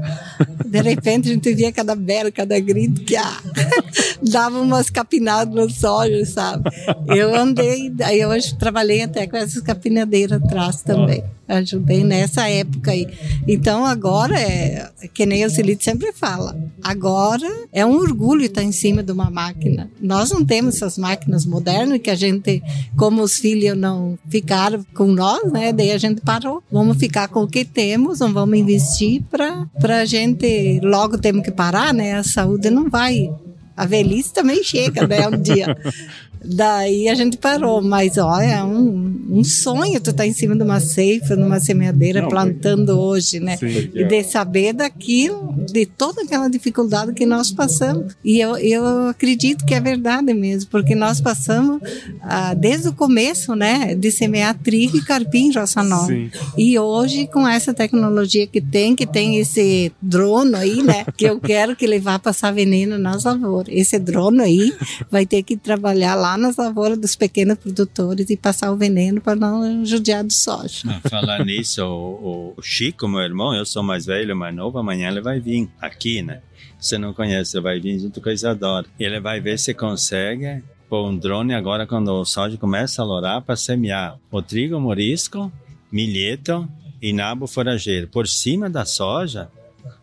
De 0.66 0.80
repente 0.80 1.28
a 1.28 1.32
gente 1.32 1.54
via 1.54 1.70
cada 1.70 1.94
belo, 1.94 2.32
cada 2.32 2.58
grito, 2.58 3.02
que 3.02 3.16
ah, 3.16 3.40
dava 4.22 4.60
umas 4.60 4.90
capinadas 4.90 5.54
no 5.54 5.68
soja, 5.70 6.24
sabe? 6.24 6.70
Eu 7.06 7.34
andei, 7.34 7.92
aí 8.02 8.24
hoje 8.24 8.56
trabalhei 8.56 9.02
até 9.02 9.11
com 9.28 9.36
essas 9.36 9.62
capinadeiras 9.62 10.42
atrás 10.42 10.82
também 10.82 11.22
ajudei 11.56 12.04
nessa 12.04 12.48
época 12.48 12.92
aí. 12.92 13.06
Então 13.46 13.84
agora 13.84 14.38
é 14.38 14.90
que 15.12 15.26
nem 15.26 15.44
o 15.44 15.50
Silito 15.50 15.84
sempre 15.84 16.12
fala. 16.12 16.56
Agora 16.82 17.46
é 17.72 17.84
um 17.84 17.96
orgulho 17.96 18.44
estar 18.44 18.62
em 18.62 18.72
cima 18.72 19.02
de 19.02 19.12
uma 19.12 19.30
máquina. 19.30 19.90
Nós 20.00 20.30
não 20.30 20.44
temos 20.44 20.76
essas 20.76 20.96
máquinas 20.96 21.44
modernas 21.44 22.00
que 22.00 22.10
a 22.10 22.14
gente, 22.14 22.62
como 22.96 23.22
os 23.22 23.36
filhos 23.36 23.76
não 23.76 24.18
ficaram 24.28 24.84
com 24.94 25.06
nós, 25.06 25.50
né? 25.52 25.72
Daí 25.72 25.90
a 25.90 25.98
gente 25.98 26.20
parou. 26.20 26.62
Vamos 26.70 26.96
ficar 26.96 27.28
com 27.28 27.42
o 27.42 27.48
que 27.48 27.64
temos, 27.64 28.20
não 28.20 28.32
vamos 28.32 28.58
investir 28.58 29.22
para 29.30 29.68
a 29.98 30.04
gente 30.04 30.80
logo 30.82 31.18
temos 31.18 31.44
que 31.44 31.50
parar, 31.50 31.92
né? 31.92 32.14
A 32.14 32.22
saúde 32.22 32.70
não 32.70 32.88
vai 32.88 33.30
a 33.76 33.86
velhice 33.86 34.32
também 34.32 34.62
chega, 34.62 35.06
né? 35.06 35.26
Um 35.28 35.40
dia. 35.40 35.76
Daí 36.44 37.08
a 37.08 37.14
gente 37.14 37.36
parou, 37.36 37.82
mas 37.82 38.18
olha, 38.18 38.44
é 38.44 38.64
um, 38.64 39.26
um 39.30 39.44
sonho 39.44 40.00
tu 40.00 40.12
tá 40.12 40.26
em 40.26 40.32
cima 40.32 40.56
de 40.56 40.62
uma 40.62 40.80
ceifa, 40.80 41.36
numa 41.36 41.60
semeadeira, 41.60 42.22
Não, 42.22 42.28
plantando 42.28 42.94
porque... 42.94 43.00
hoje, 43.00 43.40
né? 43.40 43.56
Sim, 43.56 43.90
e 43.94 44.04
de 44.04 44.24
saber 44.24 44.72
daquilo, 44.72 45.54
de 45.70 45.86
toda 45.86 46.22
aquela 46.22 46.48
dificuldade 46.48 47.12
que 47.12 47.26
nós 47.26 47.50
passamos. 47.50 48.14
E 48.24 48.40
eu, 48.40 48.56
eu 48.56 49.08
acredito 49.08 49.64
que 49.64 49.74
é 49.74 49.80
verdade 49.80 50.32
mesmo, 50.34 50.70
porque 50.70 50.94
nós 50.94 51.20
passamos 51.20 51.80
ah, 52.20 52.54
desde 52.54 52.88
o 52.88 52.92
começo, 52.92 53.54
né, 53.54 53.94
de 53.94 54.10
semear 54.10 54.58
trigo 54.58 54.96
e 54.96 55.04
carpim 55.04 55.48
em 55.48 55.52
Roça 55.52 55.82
Nova. 55.82 56.06
Sim. 56.06 56.30
E 56.56 56.78
hoje, 56.78 57.26
com 57.26 57.46
essa 57.46 57.72
tecnologia 57.72 58.46
que 58.46 58.60
tem, 58.60 58.94
que 58.94 59.06
tem 59.06 59.38
esse 59.38 59.92
drone 60.00 60.54
aí, 60.54 60.82
né, 60.82 61.04
que 61.16 61.24
eu 61.24 61.40
quero 61.40 61.76
que 61.76 61.86
levar 61.86 62.18
passar 62.18 62.52
veneno 62.52 62.98
nas 62.98 63.24
lavouras. 63.24 63.72
Esse 63.74 63.98
drone 63.98 64.40
aí 64.40 64.72
vai 65.10 65.26
ter 65.26 65.42
que 65.42 65.56
trabalhar 65.56 66.14
lá 66.14 66.31
nas 66.38 66.56
lavouras 66.56 66.98
dos 66.98 67.16
pequenos 67.16 67.58
produtores 67.58 68.28
e 68.30 68.36
passar 68.36 68.70
o 68.72 68.76
veneno 68.76 69.20
para 69.20 69.36
não 69.36 69.84
judiar 69.84 70.24
do 70.24 70.32
soja. 70.32 70.82
Ah, 70.86 71.08
falar 71.08 71.44
nisso, 71.44 71.84
o, 71.84 72.54
o, 72.56 72.62
Chico, 72.62 73.08
meu 73.08 73.20
irmão, 73.20 73.54
eu 73.54 73.64
sou 73.64 73.82
mais 73.82 74.06
velho, 74.06 74.36
mais 74.36 74.54
novo, 74.54 74.78
amanhã 74.78 75.08
ele 75.08 75.20
vai 75.20 75.40
vir 75.40 75.68
aqui, 75.80 76.22
né? 76.22 76.40
Você 76.78 76.98
não 76.98 77.12
conhece, 77.12 77.56
ele 77.56 77.62
vai 77.62 77.80
vir 77.80 77.98
junto 77.98 78.20
com 78.20 78.28
a 78.28 78.32
Isadora. 78.32 78.86
Ele 78.98 79.20
vai 79.20 79.40
ver 79.40 79.58
se 79.58 79.72
consegue 79.72 80.62
pôr 80.88 81.08
um 81.08 81.16
drone 81.16 81.54
agora 81.54 81.86
quando 81.86 82.08
o 82.08 82.24
soja 82.24 82.58
começa 82.58 83.00
a 83.00 83.04
lourar 83.04 83.40
para 83.40 83.56
semear 83.56 84.18
o 84.30 84.42
trigo 84.42 84.78
morisco, 84.80 85.50
milheto 85.90 86.68
e 87.00 87.12
nabo 87.12 87.46
forageiro 87.46 88.08
por 88.08 88.28
cima 88.28 88.68
da 88.68 88.84
soja 88.84 89.48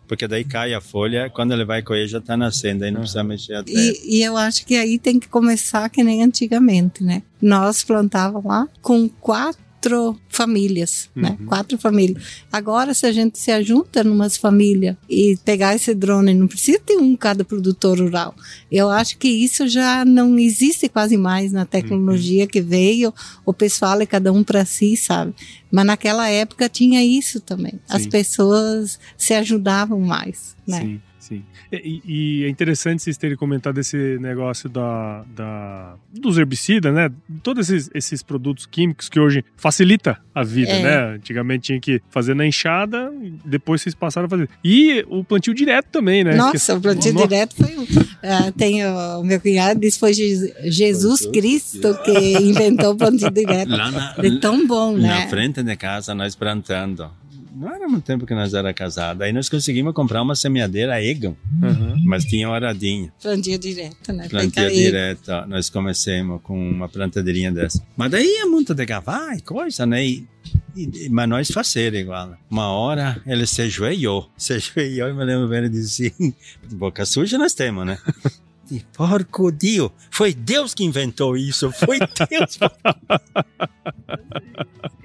porque 0.10 0.28
daí 0.28 0.43
cai 0.43 0.74
a 0.74 0.82
folha, 0.82 1.30
quando 1.30 1.54
ele 1.54 1.63
vai 1.63 1.84
colher 1.84 2.08
já 2.08 2.17
está 2.17 2.36
nascendo, 2.36 2.84
aí 2.84 2.89
não 2.89 3.02
precisa 3.02 3.24
mexer 3.24 3.54
a 3.54 3.63
terra. 3.63 3.80
E, 3.80 4.17
e, 4.17 4.24
eu 4.24 4.36
acho 4.36 4.65
que 4.65 4.76
aí 4.76 4.98
tem 4.98 5.19
que 5.19 5.28
começar 5.28 5.88
que 5.88 6.04
nem 6.04 6.24
antigamente, 6.24 7.04
né? 7.04 7.22
Nós 7.39 7.84
plantávamos 7.84 8.43
lá 8.43 8.67
com 8.82 9.08
quatro 9.08 9.62
quatro 9.80 10.20
famílias, 10.28 11.10
né? 11.15 11.30
uhum. 11.30 11.38
né? 11.38 11.48
Quatro 11.48 11.78
famílias. 11.78 12.22
Agora, 12.52 12.94
se 12.94 13.06
a 13.06 13.12
gente 13.12 13.39
se 13.39 13.50
ajunta 13.50 14.04
numas 14.04 14.36
famílias 14.36 14.96
e 15.10 15.38
pegar 15.46 15.76
esse 15.76 15.96
drone, 15.96 16.34
não 16.34 16.48
precisa 16.48 16.80
ter 16.80 16.98
um 16.98 17.15
cada 17.15 17.46
produtor 17.46 18.00
rural. 18.00 18.36
Eu 18.70 18.89
acho 18.89 19.18
que 19.18 19.28
isso 19.30 19.68
já 19.68 20.04
não 20.04 20.38
existe 20.38 20.89
quase 20.89 21.15
mais 21.15 21.54
na 21.54 21.65
tecnologia 21.65 22.44
uhum. 22.44 22.50
que 22.50 22.62
veio. 22.62 23.13
O 23.46 23.54
pessoal 23.54 24.02
é 24.02 24.06
cada 24.06 24.34
um 24.34 24.44
para 24.44 24.65
si, 24.65 24.98
sabe? 24.98 25.34
Mas 25.72 25.86
naquela 25.86 26.30
época 26.30 26.68
tinha 26.68 27.04
isso 27.04 27.39
também. 27.39 27.72
Sim. 27.72 27.80
As 27.88 28.06
pessoas 28.06 29.00
se 29.18 29.34
ajudavam 29.34 30.00
mais, 30.02 30.56
né? 30.68 30.82
Sim. 30.82 31.02
Sim. 31.30 31.44
E, 31.72 32.02
e, 32.04 32.44
é 32.44 32.50
interessante 32.50 33.04
vocês 33.04 33.15
terem 33.15 33.38
comentado 33.38 33.78
esse 33.78 34.18
negócio 34.20 34.68
da, 34.68 35.24
da 35.36 35.94
dos 36.12 36.39
herbicidas, 36.39 36.92
né? 36.92 37.12
Todos 37.44 37.70
esses, 37.70 37.92
esses 37.94 38.24
produtos 38.24 38.65
químicos 38.65 39.08
que 39.08 39.20
hoje 39.20 39.46
facilita 39.56 40.18
a 40.34 40.44
vida, 40.44 40.72
é. 40.72 40.82
né? 40.82 41.15
Antigamente 41.18 41.68
tinha 41.68 41.80
que 41.80 42.02
fazer 42.10 42.34
na 42.34 42.48
enxada, 42.48 43.13
depois 43.46 43.84
vocês 43.84 43.94
passaram 43.94 44.26
a 44.26 44.30
fazer. 44.30 44.50
E 44.63 45.06
o 45.08 45.24
plantio 45.24 45.54
direto 45.54 45.86
também, 45.92 46.24
né? 46.24 46.36
Nossa, 46.36 46.74
que... 46.74 46.80
o 46.80 46.82
plantio 46.82 47.13
Nossa. 47.13 47.28
direto 47.28 47.56
foi. 47.56 47.76
Uh, 47.76 48.52
tem 48.58 48.84
o, 48.84 49.20
o, 49.20 49.24
meu 49.24 49.39
cunhado 49.39 49.80
disse 49.80 50.00
foi 50.00 50.13
Jesus 50.13 51.28
Cristo 51.28 51.96
que 52.04 52.39
inventou 52.39 52.94
o 52.94 52.98
plantio 52.98 53.30
direto. 53.30 53.70
Lá 53.70 53.92
na, 53.92 54.15
é 54.18 54.39
tão 54.39 54.65
bom, 54.65 54.94
na 54.94 55.00
né? 55.00 55.20
Na 55.20 55.28
frente 55.28 55.62
da 55.62 55.76
casa, 55.76 56.15
nós 56.15 56.34
plantando 56.36 57.12
não 57.53 57.73
era 57.73 57.88
muito 57.88 58.03
tempo 58.03 58.25
que 58.25 58.33
nós 58.33 58.53
era 58.53 58.73
casado. 58.73 59.21
Aí 59.21 59.31
nós 59.31 59.49
conseguimos 59.49 59.93
comprar 59.93 60.21
uma 60.21 60.35
semeadeira 60.35 61.03
Egan, 61.03 61.35
uhum. 61.62 62.01
mas 62.05 62.25
tinha 62.25 62.49
horadinha. 62.49 63.12
Plantia 63.21 63.57
direto, 63.57 64.13
né? 64.13 64.27
Plantia 64.29 64.69
direto. 64.69 65.31
Nós 65.47 65.69
começamos 65.69 66.41
com 66.41 66.57
uma 66.57 66.88
plantadeirinha 66.88 67.51
dessa. 67.51 67.85
Mas 67.95 68.12
daí 68.12 68.38
é 68.41 68.45
muito 68.45 68.73
de 68.73 68.85
gavar 68.85 69.38
e 69.38 69.41
coisa, 69.41 69.85
né? 69.85 70.05
E, 70.05 70.27
e, 70.75 71.09
mas 71.09 71.29
nós 71.29 71.47
fazer 71.49 71.93
igual. 71.93 72.35
Uma 72.49 72.71
hora 72.71 73.21
ele 73.25 73.45
se 73.45 73.62
ajoelhou. 73.62 74.29
Se 74.38 74.53
ajoelhou 74.53 75.09
e 75.09 75.13
me 75.13 75.23
lembro 75.23 75.47
bem, 75.47 75.59
ele 75.59 75.69
disse 75.69 76.07
assim, 76.07 76.33
boca 76.71 77.05
suja 77.05 77.38
nós 77.38 77.53
temos, 77.53 77.85
né? 77.85 77.97
de 78.69 78.85
porco 78.93 79.51
Dio. 79.51 79.91
Foi 80.12 80.33
Deus 80.33 80.73
que 80.73 80.83
inventou 80.83 81.35
isso. 81.35 81.71
Foi 81.71 81.99
Deus. 81.99 82.59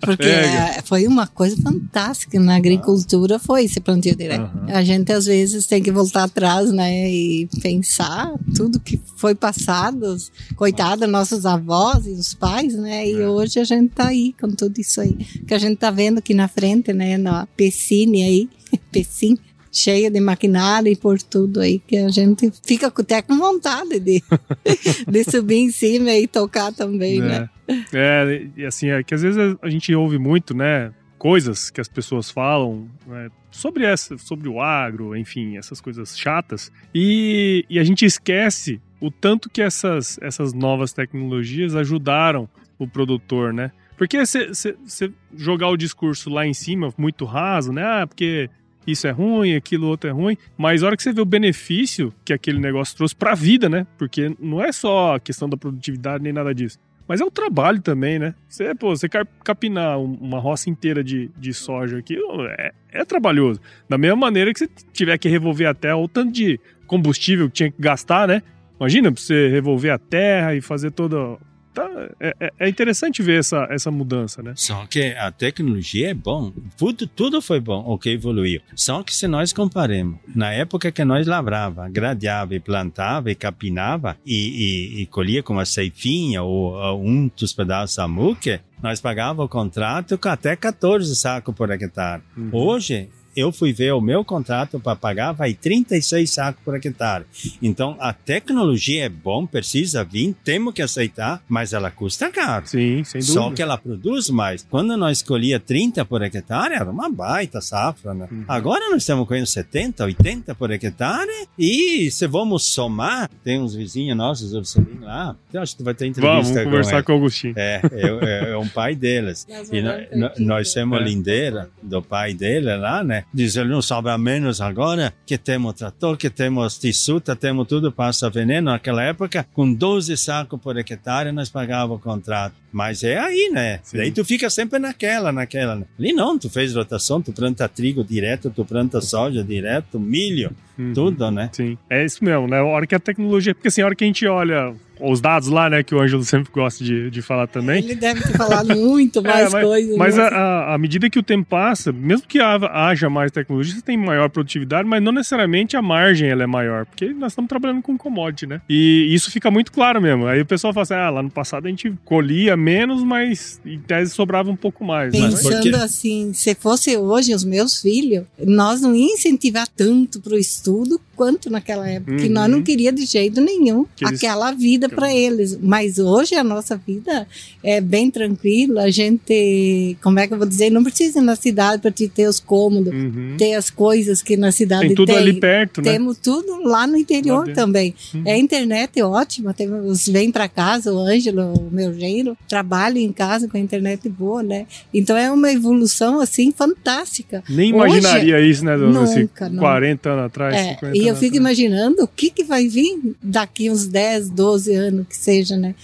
Porque 0.00 0.26
é, 0.26 0.80
foi 0.82 1.06
uma 1.06 1.26
coisa 1.26 1.56
fantástica 1.62 2.40
na 2.40 2.56
agricultura, 2.56 3.38
foi 3.38 3.64
esse 3.64 3.80
plantio 3.80 4.16
direto. 4.16 4.50
Uhum. 4.56 4.74
A 4.74 4.82
gente 4.82 5.12
às 5.12 5.26
vezes 5.26 5.66
tem 5.66 5.82
que 5.82 5.92
voltar 5.92 6.24
atrás, 6.24 6.72
né, 6.72 7.10
e 7.10 7.48
pensar 7.60 8.32
tudo 8.56 8.80
que 8.80 8.98
foi 9.16 9.34
passado, 9.34 10.16
coitada, 10.56 11.06
nossos 11.06 11.44
avós 11.44 12.06
e 12.06 12.10
os 12.10 12.32
pais, 12.32 12.74
né, 12.74 13.06
e 13.06 13.20
é. 13.20 13.28
hoje 13.28 13.60
a 13.60 13.64
gente 13.64 13.90
tá 13.90 14.08
aí 14.08 14.34
com 14.40 14.48
tudo 14.48 14.80
isso 14.80 15.00
aí, 15.00 15.12
que 15.46 15.52
a 15.52 15.58
gente 15.58 15.76
tá 15.76 15.90
vendo 15.90 16.18
aqui 16.18 16.32
na 16.32 16.48
frente, 16.48 16.92
né, 16.92 17.18
na 17.18 17.46
Pecine 17.56 18.22
aí, 18.22 18.48
Pecine, 18.90 19.38
cheia 19.72 20.10
de 20.10 20.20
maquinário 20.20 20.90
e 20.90 20.96
por 20.96 21.20
tudo 21.22 21.60
aí, 21.60 21.78
que 21.78 21.96
a 21.96 22.08
gente 22.08 22.50
fica 22.64 22.88
até 22.88 23.22
com 23.22 23.36
vontade 23.38 24.00
de, 24.00 24.22
de 25.08 25.24
subir 25.24 25.58
em 25.58 25.70
cima 25.70 26.12
e 26.12 26.26
tocar 26.26 26.72
também, 26.72 27.18
é. 27.18 27.22
né? 27.22 27.50
É, 27.92 28.46
e 28.56 28.64
assim, 28.64 28.88
é 28.88 29.02
que 29.02 29.14
às 29.14 29.22
vezes 29.22 29.56
a 29.62 29.70
gente 29.70 29.94
ouve 29.94 30.18
muito, 30.18 30.54
né? 30.54 30.92
Coisas 31.18 31.70
que 31.70 31.80
as 31.80 31.88
pessoas 31.88 32.30
falam 32.30 32.88
né, 33.06 33.28
sobre 33.50 33.84
essa, 33.84 34.16
sobre 34.18 34.48
o 34.48 34.60
agro, 34.60 35.14
enfim, 35.14 35.56
essas 35.56 35.80
coisas 35.80 36.18
chatas, 36.18 36.72
e, 36.94 37.64
e 37.68 37.78
a 37.78 37.84
gente 37.84 38.04
esquece 38.04 38.80
o 39.00 39.10
tanto 39.10 39.48
que 39.48 39.62
essas, 39.62 40.18
essas 40.20 40.52
novas 40.52 40.92
tecnologias 40.92 41.74
ajudaram 41.74 42.48
o 42.78 42.88
produtor, 42.88 43.52
né? 43.52 43.70
Porque 43.96 44.18
você 44.24 45.12
jogar 45.36 45.68
o 45.68 45.76
discurso 45.76 46.30
lá 46.30 46.46
em 46.46 46.54
cima, 46.54 46.92
muito 46.96 47.26
raso, 47.26 47.70
né? 47.70 47.82
Ah, 47.84 48.06
porque 48.06 48.48
isso 48.86 49.06
é 49.06 49.10
ruim, 49.10 49.54
aquilo 49.54 49.86
outro 49.86 50.08
é 50.08 50.12
ruim, 50.12 50.36
mas 50.56 50.82
a 50.82 50.86
hora 50.86 50.96
que 50.96 51.02
você 51.02 51.12
vê 51.12 51.20
o 51.20 51.26
benefício 51.26 52.12
que 52.24 52.32
aquele 52.32 52.58
negócio 52.58 52.96
trouxe 52.96 53.14
para 53.14 53.32
a 53.32 53.34
vida, 53.34 53.68
né? 53.68 53.86
Porque 53.98 54.34
não 54.40 54.62
é 54.62 54.72
só 54.72 55.16
a 55.16 55.20
questão 55.20 55.48
da 55.48 55.56
produtividade 55.56 56.22
nem 56.22 56.32
nada 56.32 56.54
disso. 56.54 56.78
Mas 57.06 57.20
é 57.20 57.24
o 57.24 57.30
trabalho 57.30 57.80
também, 57.82 58.20
né? 58.20 58.36
Você, 58.48 58.72
pô, 58.72 58.96
você 58.96 59.08
capinar 59.42 59.98
uma 59.98 60.38
roça 60.38 60.70
inteira 60.70 61.02
de, 61.02 61.28
de 61.36 61.52
soja 61.52 61.98
aqui 61.98 62.16
é, 62.56 62.72
é 62.92 63.04
trabalhoso. 63.04 63.60
Da 63.88 63.98
mesma 63.98 64.16
maneira 64.16 64.52
que 64.52 64.60
você 64.60 64.68
tiver 64.92 65.18
que 65.18 65.28
revolver 65.28 65.66
a 65.66 65.74
terra, 65.74 65.96
ou 65.96 66.08
tanto 66.08 66.30
de 66.32 66.60
combustível 66.86 67.48
que 67.48 67.54
tinha 67.54 67.70
que 67.72 67.82
gastar, 67.82 68.28
né? 68.28 68.42
Imagina 68.78 69.10
pra 69.10 69.20
você 69.20 69.48
revolver 69.48 69.92
a 69.92 69.98
terra 69.98 70.54
e 70.54 70.60
fazer 70.60 70.92
toda 70.92 71.36
tá, 71.72 71.88
é, 72.18 72.34
é, 72.40 72.52
é 72.58 72.68
interessante 72.68 73.22
ver 73.22 73.40
essa, 73.40 73.66
essa 73.70 73.90
mudança, 73.90 74.42
né? 74.42 74.52
Só 74.56 74.86
que 74.86 75.12
a 75.14 75.30
tecnologia 75.30 76.10
é 76.10 76.14
bom, 76.14 76.52
tudo, 76.76 77.06
tudo 77.06 77.40
foi 77.40 77.60
bom, 77.60 77.82
o 77.86 77.98
que 77.98 78.10
evoluiu. 78.10 78.60
Só 78.74 79.02
que 79.02 79.14
se 79.14 79.26
nós 79.26 79.52
comparemos, 79.52 80.18
na 80.34 80.52
época 80.52 80.90
que 80.90 81.04
nós 81.04 81.26
lavrava, 81.26 81.88
gradeava 81.88 82.54
e 82.54 82.60
plantava 82.60 83.30
e 83.30 83.34
capinava 83.34 84.16
e, 84.24 84.98
e, 84.98 85.02
e 85.02 85.06
colhia 85.06 85.42
com 85.42 85.54
uma 85.54 85.64
ceifinha 85.64 86.42
ou, 86.42 86.72
ou 86.74 87.04
um 87.04 87.30
dos 87.36 87.52
pedaços 87.52 87.96
de 87.96 88.10
muque, 88.10 88.60
nós 88.82 89.00
pagava 89.00 89.44
o 89.44 89.48
contrato 89.48 90.16
com 90.16 90.28
até 90.28 90.56
14 90.56 91.14
sacos 91.14 91.54
por 91.54 91.70
hectare. 91.70 92.22
Uhum. 92.36 92.50
Hoje, 92.52 93.08
eu 93.36 93.52
fui 93.52 93.72
ver 93.72 93.92
o 93.92 94.00
meu 94.00 94.24
contrato 94.24 94.78
para 94.80 94.96
pagar, 94.96 95.32
vai 95.32 95.54
36 95.54 96.30
sacos 96.30 96.62
por 96.64 96.74
hectare. 96.74 97.24
Então, 97.62 97.96
a 98.00 98.12
tecnologia 98.12 99.04
é 99.04 99.08
bom, 99.08 99.46
precisa 99.46 100.04
vir, 100.04 100.34
temos 100.44 100.74
que 100.74 100.82
aceitar, 100.82 101.42
mas 101.48 101.72
ela 101.72 101.90
custa 101.90 102.30
caro. 102.30 102.66
Sim, 102.66 103.02
sem 103.04 103.20
dúvida. 103.20 103.40
Só 103.40 103.50
que 103.50 103.62
ela 103.62 103.78
produz 103.78 104.30
mais. 104.30 104.66
Quando 104.68 104.96
nós 104.96 105.18
escolhia 105.18 105.60
30 105.60 106.04
por 106.04 106.22
hectare, 106.22 106.74
era 106.74 106.90
uma 106.90 107.10
baita 107.10 107.60
safra, 107.60 108.14
né? 108.14 108.28
Uhum. 108.30 108.44
Agora 108.48 108.88
nós 108.90 109.02
estamos 109.02 109.26
com 109.26 109.46
70, 109.46 110.04
80 110.04 110.54
por 110.54 110.70
hectare 110.70 111.48
e 111.58 112.10
se 112.10 112.26
vamos 112.26 112.64
somar, 112.64 113.30
tem 113.44 113.60
uns 113.60 113.74
vizinhos 113.74 114.16
nossos, 114.16 114.52
Ursulinho 114.52 115.02
lá, 115.02 115.36
eu 115.52 115.62
acho 115.62 115.76
que 115.76 115.82
vai 115.82 115.94
ter 115.94 116.06
entrevista 116.06 116.34
vamos, 116.34 116.48
vamos 116.48 116.70
conversar 116.70 117.02
com, 117.02 117.12
o 117.12 117.16
Agostinho. 117.16 117.54
É, 117.56 117.80
é, 117.92 118.06
é, 118.06 118.50
é 118.52 118.56
um 118.56 118.68
pai 118.68 118.94
deles. 118.94 119.46
e 119.72 119.82
nós, 119.82 120.38
nós 120.38 120.72
temos 120.72 120.98
a 120.98 121.02
lindeira 121.02 121.70
do 121.82 122.02
pai 122.02 122.34
dele 122.34 122.76
lá, 122.76 123.02
né? 123.04 123.19
Diz 123.32 123.56
ele 123.56 123.68
não 123.68 123.82
sobra 123.82 124.16
menos 124.18 124.60
agora 124.60 125.12
que 125.26 125.38
temos 125.38 125.74
trator, 125.74 126.16
que 126.16 126.30
temos 126.30 126.78
tissuta, 126.78 127.36
temos 127.36 127.66
tudo 127.66 127.92
passa 127.92 128.30
veneno. 128.30 128.70
Naquela 128.70 129.02
época, 129.02 129.46
com 129.52 129.72
12 129.72 130.16
sacos 130.16 130.60
por 130.60 130.76
hectare, 130.76 131.32
nós 131.32 131.48
pagávamos 131.48 131.98
o 131.98 132.00
contrato. 132.00 132.54
Mas 132.72 133.02
é 133.02 133.18
aí, 133.18 133.50
né? 133.52 133.80
Sim. 133.82 133.98
Daí 133.98 134.10
tu 134.10 134.24
fica 134.24 134.48
sempre 134.48 134.78
naquela, 134.78 135.32
naquela. 135.32 135.82
Ali 135.98 136.12
não, 136.12 136.38
tu 136.38 136.48
fez 136.48 136.74
rotação, 136.74 137.20
tu 137.20 137.32
planta 137.32 137.68
trigo 137.68 138.04
direto, 138.04 138.50
tu 138.50 138.64
planta 138.64 139.00
soja 139.00 139.42
direto, 139.42 139.98
milho, 139.98 140.52
uhum. 140.78 140.92
tudo, 140.92 141.30
né? 141.30 141.50
Sim, 141.52 141.76
é 141.88 142.04
isso 142.04 142.24
mesmo, 142.24 142.46
né? 142.46 142.58
A 142.58 142.64
hora 142.64 142.86
que 142.86 142.94
a 142.94 143.00
tecnologia. 143.00 143.54
Porque 143.54 143.68
assim, 143.68 143.82
a 143.82 143.86
hora 143.86 143.94
que 143.94 144.04
a 144.04 144.06
gente 144.06 144.26
olha 144.26 144.74
os 145.00 145.20
dados 145.20 145.48
lá, 145.48 145.70
né, 145.70 145.82
que 145.82 145.94
o 145.94 146.00
Ângelo 146.00 146.22
sempre 146.24 146.52
gosta 146.52 146.84
de, 146.84 147.10
de 147.10 147.22
falar 147.22 147.46
também. 147.46 147.82
Ele 147.82 147.94
deve 147.94 148.22
ter 148.22 148.36
falado 148.36 148.74
muito 148.76 149.22
mais 149.24 149.48
é, 149.48 149.50
mas, 149.50 149.64
coisas. 149.64 149.96
Mas 149.96 150.16
né? 150.16 150.28
à 150.32 150.76
medida 150.78 151.08
que 151.08 151.18
o 151.18 151.22
tempo 151.22 151.48
passa, 151.48 151.92
mesmo 151.92 152.26
que 152.26 152.38
haja 152.40 153.08
mais 153.08 153.32
tecnologia, 153.32 153.74
você 153.74 153.82
tem 153.82 153.96
maior 153.96 154.28
produtividade, 154.28 154.86
mas 154.86 155.02
não 155.02 155.12
necessariamente 155.12 155.76
a 155.76 155.82
margem 155.82 156.28
ela 156.28 156.42
é 156.42 156.46
maior, 156.46 156.86
porque 156.86 157.08
nós 157.08 157.32
estamos 157.32 157.48
trabalhando 157.48 157.82
com 157.82 157.96
commodity, 157.96 158.46
né? 158.46 158.60
E 158.68 159.12
isso 159.12 159.30
fica 159.30 159.50
muito 159.50 159.72
claro 159.72 160.00
mesmo. 160.00 160.26
Aí 160.26 160.40
o 160.40 160.46
pessoal 160.46 160.72
fala 160.72 160.82
assim, 160.82 160.94
ah, 160.94 161.10
lá 161.10 161.22
no 161.22 161.30
passado 161.30 161.66
a 161.66 161.70
gente 161.70 161.92
colhia 162.04 162.56
menos, 162.60 163.02
mas 163.02 163.60
em 163.64 163.78
tese 163.80 164.12
sobrava 164.12 164.50
um 164.50 164.56
pouco 164.56 164.84
mais. 164.84 165.12
Né? 165.12 165.20
Pensando 165.20 165.78
né? 165.78 165.82
assim, 165.82 166.32
se 166.32 166.54
fosse 166.54 166.96
hoje 166.96 167.34
os 167.34 167.44
meus 167.44 167.80
filhos, 167.80 168.24
nós 168.38 168.80
não 168.80 168.94
ia 168.94 169.14
incentivar 169.14 169.66
tanto 169.68 170.20
para 170.20 170.34
o 170.34 170.38
estudo 170.38 171.00
quanto 171.20 171.50
naquela 171.50 171.86
época, 171.86 172.12
uhum. 172.12 172.16
que 172.16 172.30
nós 172.30 172.48
não 172.48 172.56
uhum. 172.56 172.64
queria 172.64 172.90
de 172.90 173.04
jeito 173.04 173.42
nenhum 173.42 173.84
aquela 174.02 174.52
vida 174.52 174.88
para 174.88 175.14
eles. 175.14 175.58
Mas 175.60 175.98
hoje 175.98 176.34
a 176.34 176.42
nossa 176.42 176.78
vida 176.78 177.26
é 177.62 177.78
bem 177.78 178.10
tranquila, 178.10 178.84
a 178.84 178.90
gente, 178.90 179.98
como 180.02 180.18
é 180.18 180.26
que 180.26 180.32
eu 180.32 180.38
vou 180.38 180.46
dizer, 180.46 180.70
não 180.70 180.82
precisa 180.82 181.18
ir 181.18 181.22
na 181.22 181.36
cidade 181.36 181.82
para 181.82 181.90
ter 181.90 182.26
os 182.26 182.40
cômodos, 182.40 182.90
uhum. 182.90 183.34
ter 183.36 183.52
as 183.52 183.68
coisas 183.68 184.22
que 184.22 184.34
na 184.34 184.50
cidade 184.50 184.86
tem. 184.86 184.94
tudo 184.94 185.08
tem. 185.08 185.18
ali 185.18 185.34
perto, 185.34 185.82
né? 185.82 185.92
Temos 185.92 186.16
tudo 186.16 186.62
lá 186.62 186.86
no 186.86 186.96
interior 186.96 187.46
lá 187.46 187.52
também. 187.52 187.94
Uhum. 188.14 188.22
É, 188.24 188.32
a 188.32 188.38
internet 188.38 188.98
é 188.98 189.04
ótima, 189.04 189.52
temos, 189.52 190.08
vem 190.08 190.32
para 190.32 190.48
casa, 190.48 190.90
o 190.90 190.98
Ângelo, 190.98 191.52
o 191.52 191.68
meu 191.70 191.92
genro, 191.92 192.34
trabalha 192.48 192.98
em 192.98 193.12
casa 193.12 193.46
com 193.46 193.58
a 193.58 193.60
internet 193.60 194.08
boa, 194.08 194.42
né? 194.42 194.64
Então 194.94 195.18
é 195.18 195.30
uma 195.30 195.52
evolução 195.52 196.18
assim 196.18 196.50
fantástica. 196.50 197.44
Nem 197.46 197.68
imaginaria 197.68 198.36
hoje, 198.36 198.50
isso, 198.50 198.64
né, 198.64 198.74
Nunca, 198.74 199.50
40 199.50 200.08
anos 200.08 200.24
atrás, 200.24 200.54
é, 200.54 200.74
50 200.76 200.96
E 200.96 201.09
eu 201.10 201.16
fico 201.16 201.36
imaginando 201.36 202.02
o 202.02 202.08
que, 202.08 202.30
que 202.30 202.44
vai 202.44 202.68
vir 202.68 202.98
daqui 203.22 203.70
uns 203.70 203.86
10, 203.86 204.30
12 204.30 204.74
anos 204.74 205.06
que 205.06 205.16
seja, 205.16 205.56
né? 205.56 205.74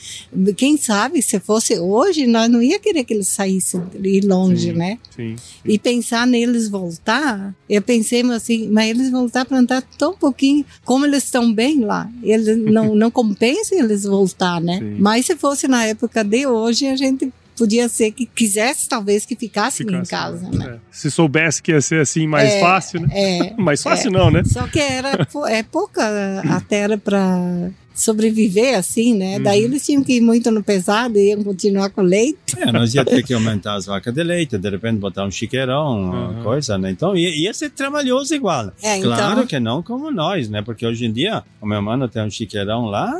Quem 0.57 0.77
sabe 0.77 1.23
se 1.23 1.39
fosse 1.41 1.79
hoje, 1.79 2.27
nós 2.27 2.51
não 2.51 2.63
ia 2.63 2.79
querer 2.79 3.05
que 3.05 3.15
eles 3.15 3.29
saíssem 3.29 3.83
ir 4.03 4.25
longe, 4.25 4.71
sim, 4.71 4.73
né? 4.73 4.99
Sim, 5.15 5.37
sim. 5.37 5.43
E 5.65 5.79
pensar 5.79 6.27
neles 6.27 6.69
voltar, 6.69 7.55
eu 7.69 7.83
pensei 7.83 8.23
assim, 8.31 8.69
mas 8.69 8.91
eles 8.91 9.11
voltar 9.11 9.45
para 9.45 9.59
andar 9.59 9.83
tão 9.99 10.15
pouquinho, 10.17 10.65
como 10.85 11.05
eles 11.05 11.25
estão 11.25 11.53
bem 11.53 11.81
lá, 11.81 12.11
eles 12.23 12.57
não, 12.57 12.95
não 12.97 13.11
compensa 13.11 13.75
eles 13.75 14.05
voltar, 14.05 14.61
né? 14.61 14.81
Mas 14.99 15.27
se 15.27 15.37
fosse 15.37 15.69
na 15.69 15.85
época 15.85 16.23
de 16.23 16.47
hoje, 16.47 16.87
a 16.87 16.97
gente 16.97 17.33
podia 17.57 17.89
ser 17.89 18.13
que 18.13 18.27
quisesse 18.27 18.89
talvez 18.89 19.25
que 19.25 19.35
ficasse, 19.35 19.79
ficasse 19.79 19.97
em 19.97 20.05
casa, 20.05 20.51
né? 20.51 20.75
É. 20.75 20.79
Se 20.91 21.11
soubesse 21.11 21.63
que 21.63 21.73
ia 21.73 21.81
ser 21.81 22.01
assim 22.01 22.27
mais 22.27 22.53
é, 22.53 22.61
fácil, 22.61 23.01
né? 23.01 23.09
É, 23.13 23.55
mais 23.59 23.83
fácil 23.83 24.09
é. 24.09 24.13
não, 24.13 24.31
né? 24.31 24.43
Só 24.45 24.67
que 24.67 24.79
era 24.79 25.27
é 25.49 25.63
pouca 25.63 26.03
a 26.49 26.61
terra 26.61 26.99
para 26.99 27.71
sobreviver 27.95 28.77
assim, 28.77 29.15
né? 29.15 29.39
Uhum. 29.39 29.43
Daí 29.43 29.63
eles 29.63 29.85
tinham 29.85 30.05
que 30.05 30.15
ir 30.15 30.21
muito 30.21 30.51
no 30.51 30.63
pesado 30.63 31.19
e 31.19 31.31
iam 31.31 31.43
continuar 31.43 31.89
com 31.89 32.03
leite. 32.03 32.37
É, 32.59 32.71
nós 32.71 32.95
ia 32.95 33.05
ter 33.05 33.23
que 33.25 33.33
aumentar 33.33 33.75
as 33.75 33.87
vacas 33.87 34.13
de 34.13 34.23
leite, 34.23 34.59
de 34.59 34.71
repente 34.71 34.99
botar 34.99 35.25
um 35.25 35.31
chiqueirão, 35.31 36.11
uhum. 36.11 36.43
coisa, 36.43 36.77
né? 36.77 36.91
Então 36.91 37.17
ia, 37.17 37.31
ia 37.31 37.55
ser 37.55 37.71
trabalhoso 37.71 38.35
igual. 38.35 38.71
É, 38.83 39.01
claro 39.01 39.33
então... 39.33 39.47
que 39.47 39.59
não 39.59 39.83
como 39.83 40.11
nós, 40.11 40.49
né? 40.51 40.61
Porque 40.61 40.87
hoje 40.87 41.07
em 41.07 41.13
dia 41.13 41.43
o 41.61 41.67
meu 41.67 41.81
mano 41.81 42.07
tem 42.07 42.23
um 42.23 42.31
chiqueirão 42.31 42.85
lá 42.85 43.13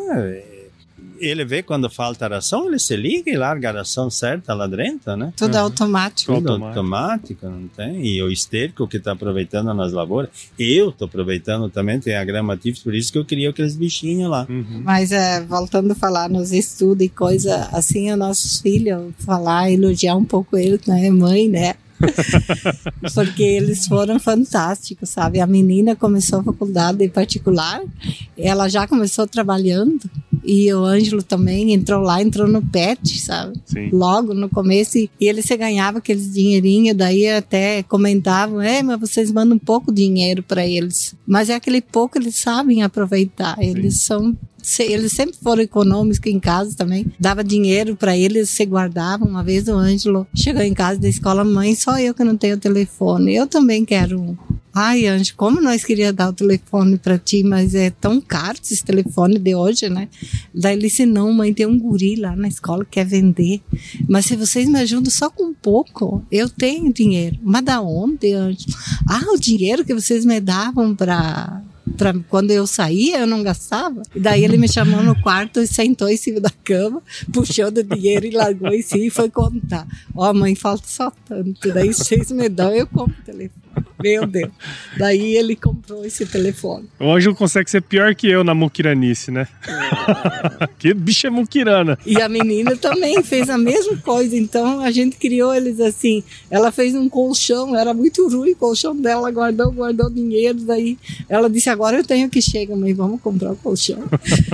ele 1.21 1.45
vê 1.45 1.63
quando 1.63 1.89
falta 1.89 2.29
ração, 2.29 2.67
ele 2.67 2.79
se 2.79 2.97
liga 2.97 3.31
e 3.31 3.37
larga 3.37 3.71
a 3.71 3.73
ração 3.73 4.11
certa 4.11 4.55
lá 4.55 4.67
dentro, 4.67 5.17
né? 5.17 5.33
Tudo 5.37 5.55
uhum. 5.55 5.61
automático. 5.65 6.35
Tudo 6.35 6.65
automático, 6.65 7.47
não 7.47 7.69
tem? 7.69 8.07
E 8.07 8.23
o 8.23 8.31
esterco 8.31 8.87
que 8.87 8.97
está 8.97 9.13
aproveitando 9.13 9.73
nas 9.75 9.93
lavouras, 9.93 10.31
eu 10.59 10.91
estou 10.91 11.07
aproveitando 11.07 11.69
também, 11.69 11.99
tem 12.01 12.17
a 12.17 12.25
grama 12.25 12.57
por 12.83 12.95
isso 12.95 13.13
que 13.13 13.19
eu 13.19 13.25
queria 13.25 13.51
aqueles 13.51 13.77
bichinhos 13.77 14.31
lá. 14.31 14.47
Uhum. 14.49 14.83
Mas 14.85 15.13
é, 15.13 15.41
voltando 15.43 15.93
a 15.93 15.95
falar 15.95 16.29
nos 16.29 16.53
estudos 16.53 17.05
e 17.05 17.09
coisa 17.09 17.69
assim, 17.73 18.11
os 18.11 18.19
nossos 18.19 18.61
filhos, 18.61 19.13
falar, 19.19 19.71
elogiar 19.71 20.17
um 20.17 20.25
pouco 20.25 20.57
ele, 20.57 20.81
né? 20.87 21.11
Mãe, 21.11 21.49
né? 21.49 21.75
porque 23.15 23.43
eles 23.43 23.87
foram 23.87 24.19
fantásticos, 24.19 25.09
sabe? 25.09 25.41
A 25.41 25.47
menina 25.47 25.97
começou 25.97 26.41
a 26.41 26.45
faculdade 26.45 27.05
em 27.05 27.09
particular, 27.09 27.83
ela 28.37 28.69
já 28.69 28.87
começou 28.87 29.27
trabalhando 29.27 30.11
e 30.45 30.73
o 30.73 30.85
Ângelo 30.85 31.23
também 31.23 31.73
entrou 31.73 32.01
lá, 32.01 32.23
entrou 32.23 32.47
no 32.47 32.63
PET, 32.63 33.21
sabe? 33.21 33.61
Sim. 33.65 33.91
Logo 33.93 34.33
no 34.33 34.49
começo 34.49 34.99
e 34.99 35.11
ele 35.21 35.43
se 35.43 35.57
ganhava 35.57 35.99
aqueles 35.99 36.33
dinheirinhos, 36.33 36.97
daí 36.97 37.29
até 37.29 37.83
comentavam, 37.83 38.61
é, 38.61 38.83
mas 38.83 39.01
vocês 39.01 39.33
mandam 39.33 39.59
pouco 39.59 39.93
dinheiro 39.93 40.43
para 40.43 40.67
eles, 40.67 41.15
mas 41.27 41.51
é 41.51 41.55
aquele 41.55 41.81
pouco 41.81 42.19
eles 42.19 42.37
sabem 42.37 42.83
aproveitar, 42.83 43.57
eles 43.61 43.95
Sim. 43.95 44.01
são 44.01 44.37
eles 44.79 45.13
sempre 45.13 45.37
foram 45.43 45.63
econômicos 45.63 46.21
em 46.27 46.41
casa 46.41 46.77
também. 46.77 47.07
Dava 47.19 47.45
dinheiro 47.45 47.97
para 47.97 48.17
eles, 48.17 48.51
se 48.51 48.65
guardavam. 48.65 49.29
Uma 49.29 49.45
vez 49.45 49.69
o 49.69 49.75
Ângelo 49.75 50.27
chegou 50.35 50.63
em 50.63 50.75
casa 50.75 50.99
da 50.99 51.09
escola, 51.09 51.45
mãe, 51.45 51.75
só 51.75 51.99
eu 51.99 52.15
que 52.15 52.25
não 52.25 52.37
tenho 52.37 52.59
telefone. 52.59 53.35
Eu 53.35 53.47
também 53.47 53.85
quero 53.85 54.21
um. 54.21 54.37
Ai, 54.79 55.07
Anjo, 55.07 55.33
como 55.39 55.59
nós 55.59 55.85
queria 55.85 56.13
dar 56.13 56.29
o 56.29 56.35
telefone 56.35 56.99
para 56.99 57.17
ti, 57.17 57.43
mas 57.43 57.75
é 57.75 57.89
tão 57.89 58.21
caro 58.21 58.59
esse 58.63 58.85
telefone 58.85 59.39
de 59.39 59.55
hoje, 59.55 59.89
né? 59.89 60.07
Daí 60.55 60.75
ele 60.75 60.83
disse: 60.83 61.07
Não, 61.07 61.33
mãe, 61.33 61.55
tem 61.55 61.65
um 61.65 61.79
guri 61.79 62.17
lá 62.17 62.37
na 62.37 62.47
escola 62.47 62.85
que 62.85 62.91
quer 62.91 63.07
vender. 63.07 63.63
Mas 64.07 64.27
se 64.27 64.37
vocês 64.37 64.69
me 64.69 64.79
ajudam 64.81 65.11
só 65.11 65.31
com 65.31 65.45
um 65.45 65.55
pouco, 65.55 66.23
eu 66.31 66.47
tenho 66.51 66.93
dinheiro. 66.93 67.39
Mas 67.43 67.65
da 67.65 67.81
onde, 67.81 68.35
Anjo? 68.35 68.67
Ah, 69.09 69.33
o 69.33 69.39
dinheiro 69.39 69.83
que 69.83 69.95
vocês 69.95 70.27
me 70.27 70.39
davam 70.41 70.95
para 70.95 71.63
Pra, 71.97 72.15
quando 72.29 72.51
eu 72.51 72.67
saía, 72.67 73.21
eu 73.21 73.27
não 73.27 73.43
gastava. 73.43 74.03
E 74.15 74.21
daí 74.21 74.45
ele 74.45 74.57
me 74.57 74.69
chamou 74.69 75.03
no 75.03 75.21
quarto 75.23 75.61
e 75.61 75.67
sentou 75.67 76.09
em 76.09 76.17
cima 76.17 76.41
da 76.41 76.51
cama, 76.65 77.03
puxou 77.33 77.71
do 77.71 77.83
dinheiro 77.83 78.27
e 78.27 78.31
largou 78.31 78.73
em 78.73 78.83
si 78.83 79.07
e 79.07 79.11
foi 79.11 79.31
contar. 79.31 79.87
Ó, 80.15 80.31
oh, 80.31 80.35
mãe, 80.35 80.55
falta 80.55 80.87
só 80.87 81.13
tanto. 81.27 81.73
Daí 81.73 81.93
vocês 81.93 82.31
me 82.31 82.49
dão, 82.49 82.75
eu 82.75 82.87
compro 82.87 83.17
o 83.21 83.25
telefone. 83.25 83.67
Meu 84.03 84.27
Deus. 84.27 84.51
Daí 84.99 85.37
ele 85.37 85.57
comprou 85.57 86.05
esse 86.05 86.27
telefone. 86.27 86.89
O 87.01 87.11
Ângelo 87.11 87.35
consegue 87.35 87.71
ser 87.71 87.83
pior 87.83 88.15
que 88.15 88.29
eu 88.29 88.45
na 88.45 88.55
muquiranice, 88.55 89.31
né? 89.31 89.49
É. 89.67 90.67
que 90.79 90.95
bicha 90.95 91.31
muquirana. 91.31 91.99
E 92.05 92.21
a 92.21 92.29
menina 92.29 92.77
também 92.77 93.23
fez 93.23 93.49
a 93.49 93.57
mesma 93.57 93.97
coisa. 93.99 94.37
Então 94.37 94.81
a 94.81 94.91
gente 94.91 95.17
criou 95.17 95.55
eles 95.55 95.81
assim. 95.81 96.23
Ela 96.51 96.71
fez 96.71 96.95
um 96.95 97.09
colchão, 97.09 97.77
era 97.77 97.95
muito 97.95 98.29
ruim 98.29 98.53
o 98.53 98.57
colchão 98.57 98.95
dela, 98.95 99.31
guardou, 99.31 99.73
guardou 99.73 100.11
dinheiro. 100.11 100.59
Daí 100.61 100.99
ela 101.29 101.49
disse: 101.49 101.71
Agora 101.77 101.99
eu 101.99 102.05
tenho 102.05 102.31
que 102.31 102.41
chegar, 102.41 102.75
mãe, 102.75 102.95
vamos 102.95 103.21
comprar 103.21 103.53
o 103.53 103.57
colchão. 103.57 104.03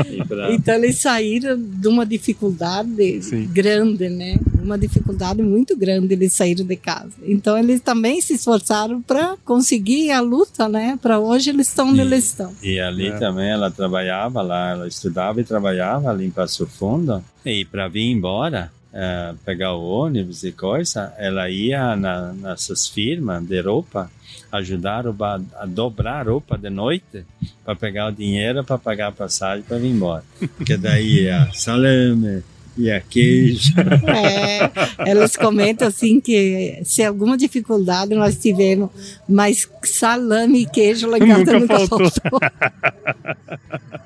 então 0.50 0.74
eles 0.74 0.98
saíram 0.98 1.56
de 1.56 1.86
uma 1.86 2.04
dificuldade 2.04 3.22
Sim. 3.22 3.46
grande, 3.46 4.08
né? 4.08 4.40
Uma 4.60 4.76
dificuldade 4.76 5.40
muito 5.40 5.76
grande 5.76 6.14
eles 6.14 6.32
saíram 6.32 6.66
de 6.66 6.74
casa. 6.74 7.12
Então 7.22 7.56
eles 7.56 7.80
também 7.80 8.20
se 8.20 8.34
esforçaram 8.34 9.00
para 9.00 9.36
conseguir 9.44 10.10
a 10.10 10.20
luta, 10.20 10.68
né? 10.68 10.98
Para 11.00 11.20
hoje 11.20 11.50
eles 11.50 11.68
estão 11.68 11.90
onde 11.90 12.00
eles 12.00 12.24
estão. 12.24 12.52
E 12.60 12.80
ali 12.80 13.06
é. 13.06 13.18
também 13.18 13.50
ela 13.50 13.70
trabalhava 13.70 14.42
lá, 14.42 14.70
ela 14.70 14.88
estudava 14.88 15.40
e 15.40 15.44
trabalhava 15.44 16.10
ali 16.10 16.26
em 16.26 16.30
Passo 16.30 16.66
Fundo. 16.66 17.22
E 17.46 17.64
para 17.64 17.86
vir 17.86 18.10
embora, 18.10 18.72
é, 18.92 19.32
pegar 19.44 19.74
o 19.74 19.84
ônibus 19.84 20.42
e 20.42 20.50
coisa, 20.50 21.14
ela 21.16 21.48
ia 21.48 21.94
na, 21.94 22.32
nessas 22.32 22.88
firmas 22.88 23.44
de 23.44 23.60
roupa 23.60 24.10
ajudar 24.52 25.06
a, 25.06 25.40
a 25.60 25.66
dobrar 25.66 26.28
roupa 26.28 26.58
de 26.58 26.68
noite 26.68 27.24
para 27.64 27.74
pegar 27.74 28.08
o 28.08 28.12
dinheiro 28.12 28.62
para 28.62 28.76
pagar 28.76 29.08
a 29.08 29.12
passagem 29.12 29.62
para 29.62 29.78
vir 29.78 29.88
embora. 29.88 30.22
Porque 30.56 30.76
daí 30.76 31.22
ia 31.22 31.48
salame, 31.54 32.42
e 32.76 32.90
a 32.90 33.00
queijo. 33.00 33.72
É, 34.06 34.70
elas 35.10 35.36
comentam 35.36 35.88
assim 35.88 36.20
que 36.20 36.80
se 36.84 37.02
alguma 37.02 37.36
dificuldade 37.36 38.14
nós 38.14 38.36
tivemos, 38.36 38.90
mas 39.28 39.68
salame 39.84 40.62
e 40.62 40.66
queijo 40.66 41.08
lá 41.08 41.18
em 41.18 41.26
casa 41.26 41.38
nunca, 41.38 41.58
nunca 41.58 41.86
faltou. 41.88 42.10
faltou. 42.10 42.40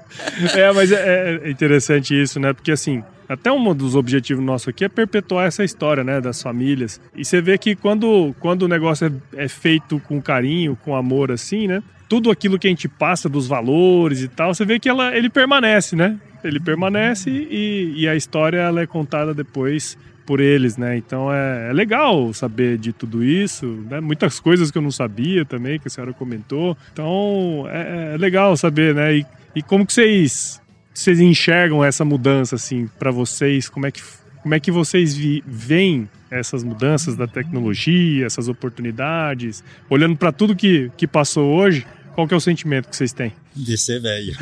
é, 0.54 0.72
mas 0.72 0.92
é, 0.92 1.40
é, 1.44 1.50
interessante 1.50 2.20
isso, 2.20 2.38
né? 2.40 2.52
Porque 2.52 2.72
assim, 2.72 3.02
até 3.28 3.50
um 3.50 3.74
dos 3.74 3.94
objetivos 3.94 4.44
nossos 4.44 4.68
aqui 4.68 4.84
é 4.84 4.88
perpetuar 4.88 5.46
essa 5.46 5.64
história, 5.64 6.04
né, 6.04 6.20
das 6.20 6.42
famílias. 6.42 7.00
E 7.14 7.24
você 7.24 7.40
vê 7.40 7.58
que 7.58 7.74
quando, 7.74 8.34
quando 8.40 8.62
o 8.62 8.68
negócio 8.68 9.12
é, 9.34 9.44
é 9.44 9.48
feito 9.48 10.00
com 10.00 10.20
carinho, 10.22 10.76
com 10.84 10.94
amor, 10.94 11.32
assim, 11.32 11.66
né? 11.66 11.82
Tudo 12.08 12.30
aquilo 12.30 12.58
que 12.58 12.68
a 12.68 12.70
gente 12.70 12.88
passa 12.88 13.28
dos 13.28 13.48
valores 13.48 14.22
e 14.22 14.28
tal, 14.28 14.54
você 14.54 14.64
vê 14.64 14.78
que 14.78 14.88
ela, 14.88 15.16
ele 15.16 15.28
permanece, 15.28 15.96
né? 15.96 16.16
Ele 16.46 16.60
permanece 16.60 17.30
e, 17.30 17.94
e 17.96 18.08
a 18.08 18.14
história 18.14 18.58
ela 18.58 18.80
é 18.80 18.86
contada 18.86 19.34
depois 19.34 19.98
por 20.26 20.40
eles, 20.40 20.76
né? 20.76 20.96
Então 20.96 21.32
é, 21.32 21.70
é, 21.70 21.72
legal 21.72 22.32
saber 22.34 22.76
de 22.76 22.92
tudo 22.92 23.22
isso, 23.22 23.66
né? 23.88 24.00
Muitas 24.00 24.40
coisas 24.40 24.70
que 24.70 24.76
eu 24.76 24.82
não 24.82 24.90
sabia 24.90 25.44
também, 25.44 25.78
que 25.78 25.86
a 25.86 25.90
senhora 25.90 26.12
comentou. 26.12 26.76
Então 26.92 27.64
é, 27.68 28.14
é 28.14 28.16
legal 28.18 28.56
saber, 28.56 28.94
né? 28.94 29.18
E, 29.18 29.26
e, 29.54 29.62
como 29.62 29.86
que 29.86 29.92
vocês, 29.92 30.60
vocês 30.92 31.20
enxergam 31.20 31.82
essa 31.82 32.04
mudança, 32.04 32.56
assim, 32.56 32.88
para 32.98 33.12
vocês? 33.12 33.68
Como 33.68 33.86
é 33.86 33.92
que, 33.92 34.02
como 34.42 34.54
é 34.54 34.60
que 34.60 34.72
vocês 34.72 35.16
veem 35.46 36.08
essas 36.28 36.64
mudanças 36.64 37.14
da 37.16 37.28
tecnologia, 37.28 38.26
essas 38.26 38.48
oportunidades? 38.48 39.62
Olhando 39.88 40.16
para 40.16 40.32
tudo 40.32 40.56
que, 40.56 40.90
que 40.96 41.06
passou 41.06 41.54
hoje, 41.54 41.86
qual 42.16 42.26
que 42.26 42.32
é 42.32 42.36
o 42.38 42.40
sentimento 42.40 42.88
que 42.88 42.96
vocês 42.96 43.12
têm? 43.12 43.30
De 43.54 43.76
ser 43.76 44.00
velho. 44.00 44.34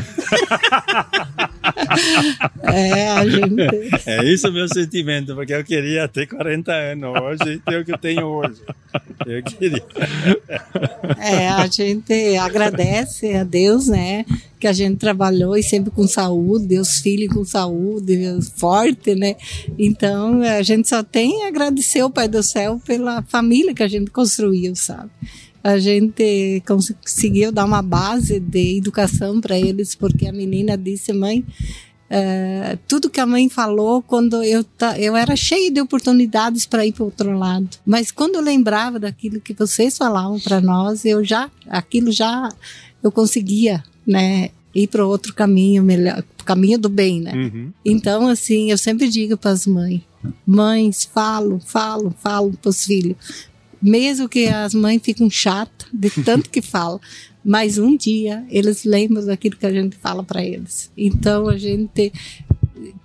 é, 2.72 3.09
a 3.11 3.29
gente. 3.29 3.62
É 4.07 4.25
isso 4.25 4.49
o 4.49 4.53
meu 4.53 4.68
sentimento, 4.68 5.35
porque 5.35 5.53
eu 5.53 5.64
queria 5.64 6.07
ter 6.07 6.29
40 6.29 6.72
anos 6.72 7.20
hoje 7.20 7.55
e 7.55 7.59
ter 7.59 7.81
o 7.81 7.85
que 7.85 7.91
eu 7.91 7.99
tenho 7.99 8.27
hoje. 8.27 8.62
Eu 9.27 9.43
queria. 9.43 9.85
É, 11.18 11.49
a 11.49 11.66
gente 11.66 12.37
agradece 12.37 13.35
a 13.35 13.43
Deus, 13.43 13.89
né? 13.89 14.25
Que 14.61 14.68
a 14.68 14.72
gente 14.72 14.99
trabalhou 14.99 15.57
e 15.57 15.62
sempre 15.64 15.91
com 15.91 16.07
saúde, 16.07 16.79
os 16.79 17.01
filhos 17.01 17.35
com 17.35 17.45
saúde, 17.45 18.39
forte, 18.57 19.16
né? 19.16 19.35
Então 19.77 20.43
a 20.43 20.62
gente 20.62 20.89
só 20.89 21.03
tem 21.03 21.43
a 21.43 21.49
agradecer 21.49 21.99
ao 21.99 22.11
Pai 22.11 22.29
do 22.29 22.41
Céu 22.41 22.81
pela 22.87 23.20
família 23.22 23.75
que 23.75 23.83
a 23.83 23.89
gente 23.89 24.12
construiu, 24.12 24.77
sabe? 24.77 25.11
A 25.65 25.79
gente 25.79 26.62
conseguiu 26.67 27.51
dar 27.51 27.65
uma 27.65 27.81
base 27.81 28.39
de 28.39 28.77
educação 28.77 29.41
para 29.41 29.59
eles, 29.59 29.95
porque 29.95 30.27
a 30.27 30.33
menina 30.33 30.77
disse, 30.77 31.11
mãe, 31.11 31.43
uh, 32.11 32.79
tudo 32.87 33.09
que 33.09 33.19
a 33.19 33.25
mãe 33.25 33.49
falou 33.49 34.03
quando 34.03 34.43
eu, 34.43 34.62
eu 34.99 35.17
era 35.17 35.35
cheia 35.35 35.71
de 35.71 35.81
oportunidades 35.81 36.67
para 36.67 36.85
ir 36.85 36.93
para 36.93 37.05
outro 37.05 37.39
lado. 37.39 37.79
Mas 37.87 38.11
quando 38.11 38.35
eu 38.35 38.43
lembrava 38.43 39.01
daquilo 39.01 39.41
que 39.41 39.55
vocês 39.55 39.97
falavam 39.97 40.39
para 40.39 40.61
nós, 40.61 41.07
eu 41.07 41.25
já, 41.25 41.51
aquilo 41.67 42.12
já, 42.12 42.51
eu 43.03 43.11
conseguia, 43.11 43.83
né? 44.07 44.51
ir 44.75 44.89
para 44.89 45.07
outro 45.07 45.33
caminho 45.33 45.85
melhor, 45.85 46.23
caminho 46.45 46.79
do 46.79 46.89
bem, 46.89 47.21
né? 47.21 47.33
Uhum. 47.33 47.73
Então, 47.85 48.27
assim, 48.27 48.73
eu 48.73 48.77
sempre 48.77 49.09
digo 49.09 49.37
para 49.37 49.53
as 49.53 49.67
mães, 49.67 50.03
mães, 50.45 51.05
falo, 51.05 51.61
falo, 51.65 52.12
falo 52.21 52.53
para 52.61 52.71
os 52.71 52.85
filhos, 52.85 53.17
mesmo 53.85 54.28
que 54.28 54.47
as 54.47 54.72
mães 54.72 55.03
ficam 55.03 55.28
chatas 55.28 55.87
de 55.93 56.09
tanto 56.24 56.49
que 56.49 56.62
falam, 56.62 56.99
mas 57.45 57.76
um 57.76 57.95
dia 57.95 58.43
eles 58.49 58.85
lembram 58.85 59.26
daquilo 59.26 59.57
que 59.57 59.66
a 59.66 59.72
gente 59.72 59.97
fala 59.97 60.24
para 60.24 60.43
eles. 60.43 60.91
Então 60.97 61.49
a 61.49 61.59
gente 61.59 62.11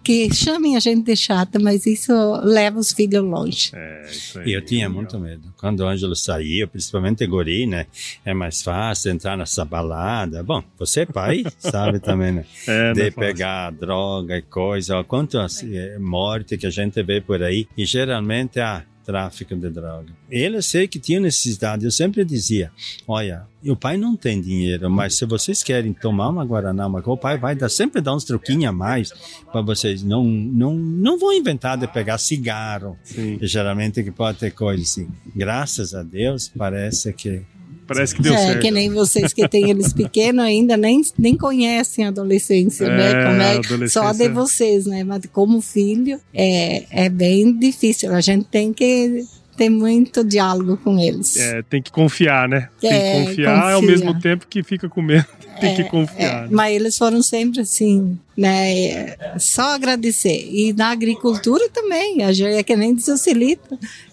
que 0.04 0.34
chamem 0.34 0.76
a 0.76 0.80
gente 0.80 1.04
de 1.04 1.16
chata, 1.16 1.60
mas 1.60 1.86
isso 1.86 2.12
leva 2.44 2.80
os 2.80 2.92
filhos 2.92 3.24
longe. 3.24 3.72
É, 3.74 4.04
e 4.46 4.54
eu 4.54 4.64
tinha 4.64 4.90
muito 4.90 5.20
medo. 5.20 5.54
Quando 5.58 5.82
o 5.82 5.88
Ângelo 5.88 6.16
saía, 6.16 6.68
principalmente 6.68 7.26
guri, 7.28 7.68
né? 7.68 7.86
É 8.26 8.34
mais 8.34 8.62
fácil 8.62 9.12
entrar 9.12 9.38
nessa 9.38 9.64
balada. 9.64 10.42
Bom, 10.42 10.64
você 10.78 11.02
é 11.02 11.06
pai, 11.06 11.44
sabe 11.60 12.00
também, 12.00 12.32
né? 12.32 12.46
É, 12.68 12.94
de 12.94 13.02
é 13.04 13.12
pegar 13.12 13.72
droga 13.72 14.38
e 14.38 14.42
coisa. 14.42 15.04
Quantas 15.04 15.64
é, 15.64 16.00
morte 16.00 16.58
que 16.58 16.66
a 16.66 16.72
gente 16.72 17.02
vê 17.04 17.22
por 17.22 17.44
aí. 17.44 17.68
E 17.78 17.86
geralmente, 17.86 18.60
ah, 18.60 18.84
tráfico 19.10 19.56
de 19.56 19.72
droga. 19.72 20.10
Ele 20.30 20.62
sei 20.62 20.88
que 20.88 21.00
tinha 21.00 21.20
necessidade. 21.20 21.84
Eu 21.84 21.90
sempre 21.90 22.24
dizia: 22.24 22.72
olha, 23.08 23.48
o 23.66 23.76
pai 23.76 23.98
não 23.98 24.16
tem 24.16 24.40
dinheiro, 24.40 24.88
mas 24.88 25.18
se 25.18 25.26
vocês 25.26 25.64
querem 25.64 25.94
tomar 25.94 26.30
uma 26.30 26.46
guaraná, 26.46 26.88
mas 26.88 27.06
o 27.08 27.18
pai 27.18 27.36
vai 27.36 27.56
dar 27.56 27.70
sempre 27.70 28.02
dar 28.02 28.16
uns 28.16 28.24
truquinhos 28.24 28.66
a 28.66 28.72
mais 28.72 29.12
para 29.52 29.62
vocês. 29.62 30.04
Não, 30.04 30.24
não, 30.24 30.76
não 30.76 31.18
vão 31.18 31.34
inventar 31.34 31.76
de 31.76 31.88
pegar 31.88 32.20
cigarro. 32.20 32.96
Geralmente 33.42 34.04
que 34.04 34.12
pode 34.12 34.38
ter 34.38 34.52
coisa 34.52 34.84
assim. 34.84 35.10
Graças 35.36 35.96
a 35.96 36.04
Deus 36.04 36.48
parece 36.56 37.12
que 37.12 37.42
Parece 37.90 38.14
que 38.14 38.22
deu 38.22 38.36
é, 38.36 38.38
certo. 38.38 38.62
que 38.62 38.70
nem 38.70 38.94
vocês 38.94 39.34
que 39.34 39.48
têm 39.48 39.72
eles 39.72 39.92
pequenos 39.92 40.46
ainda 40.46 40.78
nem, 40.78 41.02
nem 41.18 41.36
conhecem 41.36 42.06
a 42.06 42.10
adolescência, 42.10 42.88
né? 42.88 43.10
é, 43.10 43.14
né? 43.14 43.24
Como 43.26 43.42
é, 43.42 43.58
adolescência... 43.58 44.02
Só 44.02 44.12
de 44.14 44.30
vocês, 44.30 44.86
né? 44.86 45.04
Mas 45.04 45.24
como 45.34 45.60
filho 45.60 46.20
é, 46.32 47.06
é 47.06 47.10
bem 47.10 47.52
difícil. 47.58 48.14
A 48.14 48.22
gente 48.22 48.46
tem 48.46 48.72
que 48.72 49.26
ter 49.58 49.70
muito 49.70 50.24
diálogo 50.24 50.78
com 50.78 51.00
eles. 51.00 51.36
É, 51.36 51.64
tem 51.64 51.82
que 51.82 51.92
confiar, 51.92 52.48
né? 52.48 52.70
Tem 52.80 52.92
é, 52.92 53.22
que 53.22 53.26
confiar 53.26 53.56
confia. 53.56 53.74
ao 53.74 53.82
mesmo 53.82 54.20
tempo 54.22 54.46
que 54.48 54.62
fica 54.62 54.88
com 54.88 55.02
medo. 55.02 55.26
Tem 55.60 55.76
que 55.76 55.82
é, 55.82 55.86
confiar. 55.86 56.46
É? 56.46 56.48
Mas 56.50 56.76
eles 56.76 56.98
foram 56.98 57.22
sempre 57.22 57.62
assim, 57.62 58.18
né? 58.38 59.16
Só 59.38 59.74
agradecer. 59.76 60.50
E 60.52 60.74
na 60.74 60.90
agricultura 60.90 61.70
também, 61.70 62.24
a 62.24 62.32
gente 62.32 62.56
é 62.56 62.64
que 62.64 62.76
nem 62.76 62.94
diz 62.94 63.08
o 63.08 63.18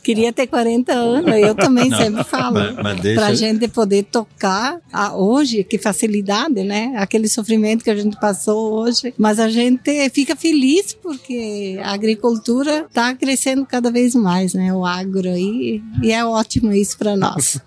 queria 0.07 0.33
ter 0.33 0.47
40 0.47 0.93
anos, 0.93 1.37
eu 1.37 1.53
também 1.53 1.89
Não, 1.89 1.99
sempre 1.99 2.23
falo. 2.23 2.61
Deixa... 3.03 3.21
Pra 3.21 3.35
gente 3.35 3.67
poder 3.67 4.05
tocar 4.05 4.79
a, 4.93 5.17
hoje, 5.17 5.65
que 5.65 5.79
facilidade, 5.79 6.63
né? 6.63 6.93
Aquele 6.97 7.29
sofrimento 7.29 7.83
que 7.83 7.91
a 7.91 7.97
gente 7.97 8.17
passou 8.21 8.75
hoje. 8.75 9.13
Mas 9.19 9.41
a 9.41 9.49
gente 9.49 10.09
fica 10.11 10.37
feliz 10.37 10.93
porque 10.93 11.77
a 11.83 11.93
agricultura 11.93 12.87
está 12.89 13.15
crescendo 13.15 13.67
cada 13.67 13.91
vez 13.91 14.15
mais, 14.15 14.55
né? 14.55 14.73
O 14.73 14.85
agro 14.85 15.29
aí, 15.29 15.83
e 16.01 16.13
é 16.13 16.25
ótimo 16.25 16.73
isso 16.73 16.97
para 16.97 17.17
nós. 17.17 17.61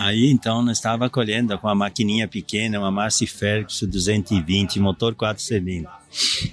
Aí 0.00 0.30
então 0.30 0.62
nós 0.62 0.78
estava 0.78 1.10
colhendo 1.10 1.58
com 1.58 1.66
uma 1.66 1.74
maquininha 1.74 2.26
pequena, 2.26 2.78
uma 2.78 2.90
Massey 3.22 3.26
Ferguson 3.26 3.86
220, 3.86 4.80
motor 4.80 5.14
4 5.14 5.42
cilindros. 5.42 5.92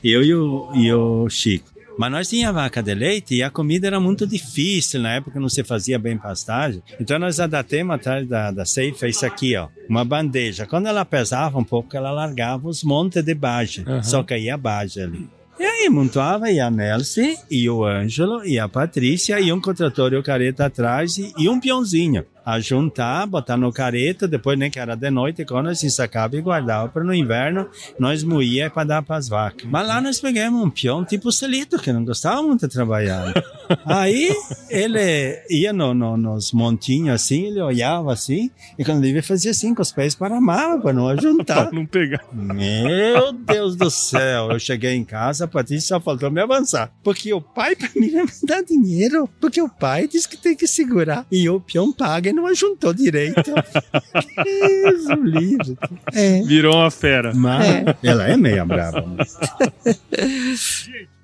Eu 0.04 0.24
e 0.24 0.34
o, 0.34 0.72
e 0.76 0.94
o 0.94 1.30
Chico. 1.30 1.70
Mas 1.98 2.12
nós 2.12 2.30
tinha 2.30 2.54
vaca 2.54 2.82
de 2.82 2.94
leite 2.94 3.36
e 3.36 3.44
a 3.44 3.50
comida 3.50 3.88
era 3.88 4.00
muito 4.00 4.26
difícil, 4.26 5.02
na 5.02 5.16
época 5.16 5.38
não 5.38 5.50
se 5.50 5.66
fazia 5.66 6.00
bem 6.00 6.18
pastagem. 6.18 6.82
Então 6.98 7.20
nós 7.20 7.42
adatemos 7.42 7.94
atrás 7.94 8.26
da, 8.26 8.52
da 8.52 8.66
ceifa 8.66 9.06
isso 9.06 9.26
aqui, 9.26 9.58
ó, 9.58 9.68
uma 9.90 10.06
bandeja. 10.06 10.66
Quando 10.66 10.88
ela 10.88 11.04
pesava 11.04 11.58
um 11.60 11.64
pouco, 11.64 11.98
ela 11.98 12.12
largava 12.12 12.70
os 12.70 12.84
montes 12.86 13.22
de 13.22 13.34
bage, 13.36 13.84
uhum. 13.86 14.02
só 14.02 14.24
caía 14.24 14.56
bage 14.56 15.02
ali. 15.02 15.28
E 15.60 15.64
aí 15.66 15.90
montava 15.90 16.50
e 16.50 16.58
a 16.58 16.72
Nelce, 16.72 17.38
e 17.52 17.70
o 17.70 17.84
Ângelo, 17.84 18.46
e 18.46 18.58
a 18.58 18.70
Patrícia, 18.70 19.38
e 19.42 19.52
um 19.52 19.60
contrator 19.60 20.14
e 20.14 20.16
o 20.16 20.24
careta 20.24 20.68
atrás, 20.68 21.18
e, 21.18 21.34
e 21.38 21.50
um 21.50 21.60
peãozinho 21.60 22.24
a 22.50 22.60
juntar, 22.60 23.28
botar 23.28 23.56
no 23.56 23.72
careta, 23.72 24.28
depois 24.28 24.58
nem 24.58 24.72
que 24.72 24.80
era 24.80 24.96
de 24.96 25.12
noite, 25.12 25.46
quando 25.46 25.66
nós 25.66 25.80
sacava 25.94 26.36
e 26.36 26.42
guardava 26.42 26.90
para 26.90 27.04
no 27.04 27.14
inverno, 27.14 27.70
nós 28.00 28.24
moía 28.24 28.72
para 28.72 28.84
dar 28.86 29.04
para 29.04 29.18
as 29.18 29.28
vacas. 29.28 29.70
Mas 29.70 29.88
lá 29.88 30.02
nós 30.02 30.20
pegamos 30.20 30.64
um 30.64 30.70
peão 30.70 31.06
tipo 31.06 31.32
Celito, 31.32 31.78
que 31.78 31.94
não 31.94 32.04
gostava 32.04 32.42
muito 32.42 32.68
de 32.68 32.74
trabalhar. 32.74 33.34
Aí 33.86 34.34
ele 34.70 35.44
ia 35.48 35.72
no, 35.72 35.94
no, 35.94 36.18
nos 36.18 36.52
montinhos 36.52 37.22
assim, 37.22 37.46
ele 37.46 37.62
olhava 37.62 38.12
assim, 38.12 38.50
e 38.80 38.84
quando 38.84 39.06
ele 39.06 39.22
fazia 39.22 39.52
assim 39.52 39.76
com 39.76 39.84
os 39.84 39.92
pés 39.92 40.16
para 40.16 40.38
amar, 40.38 40.82
para 40.82 40.94
não 40.94 41.08
ajuntar. 41.08 41.66
para 41.70 41.76
não 41.76 41.86
pegar. 41.86 42.24
Meu 42.34 43.32
Deus 43.32 43.76
do 43.76 43.92
céu, 43.92 44.52
eu 44.52 44.60
cheguei 44.60 44.96
em 44.96 45.04
casa, 45.04 45.46
a 45.46 45.48
Patrícia 45.48 45.90
só 45.90 46.00
faltou 46.00 46.32
me 46.32 46.42
avançar. 46.42 46.92
Porque 47.04 47.32
o 47.32 47.42
pai 47.42 47.76
para 47.76 47.90
mim 47.96 48.10
não 48.10 48.26
me 48.26 48.32
dá 48.44 48.62
dinheiro, 48.62 49.30
porque 49.40 49.62
o 49.62 49.70
pai 49.70 50.08
diz 50.08 50.26
que 50.26 50.36
tem 50.36 50.56
que 50.56 50.68
segurar, 50.68 51.28
e 51.32 51.48
o 51.48 51.60
peão 51.60 51.92
paga 51.92 52.39
não 52.40 52.48
ajuntou 52.48 52.94
direito. 52.94 53.54
Isso, 54.46 55.14
livro. 55.24 55.78
É. 56.14 56.42
Virou 56.44 56.76
uma 56.76 56.90
fera. 56.90 57.34
Mas 57.34 57.68
é. 57.68 57.98
ela 58.04 58.28
é 58.28 58.38
meia 58.38 58.66
brava. 58.66 59.06
Mas... 59.06 59.38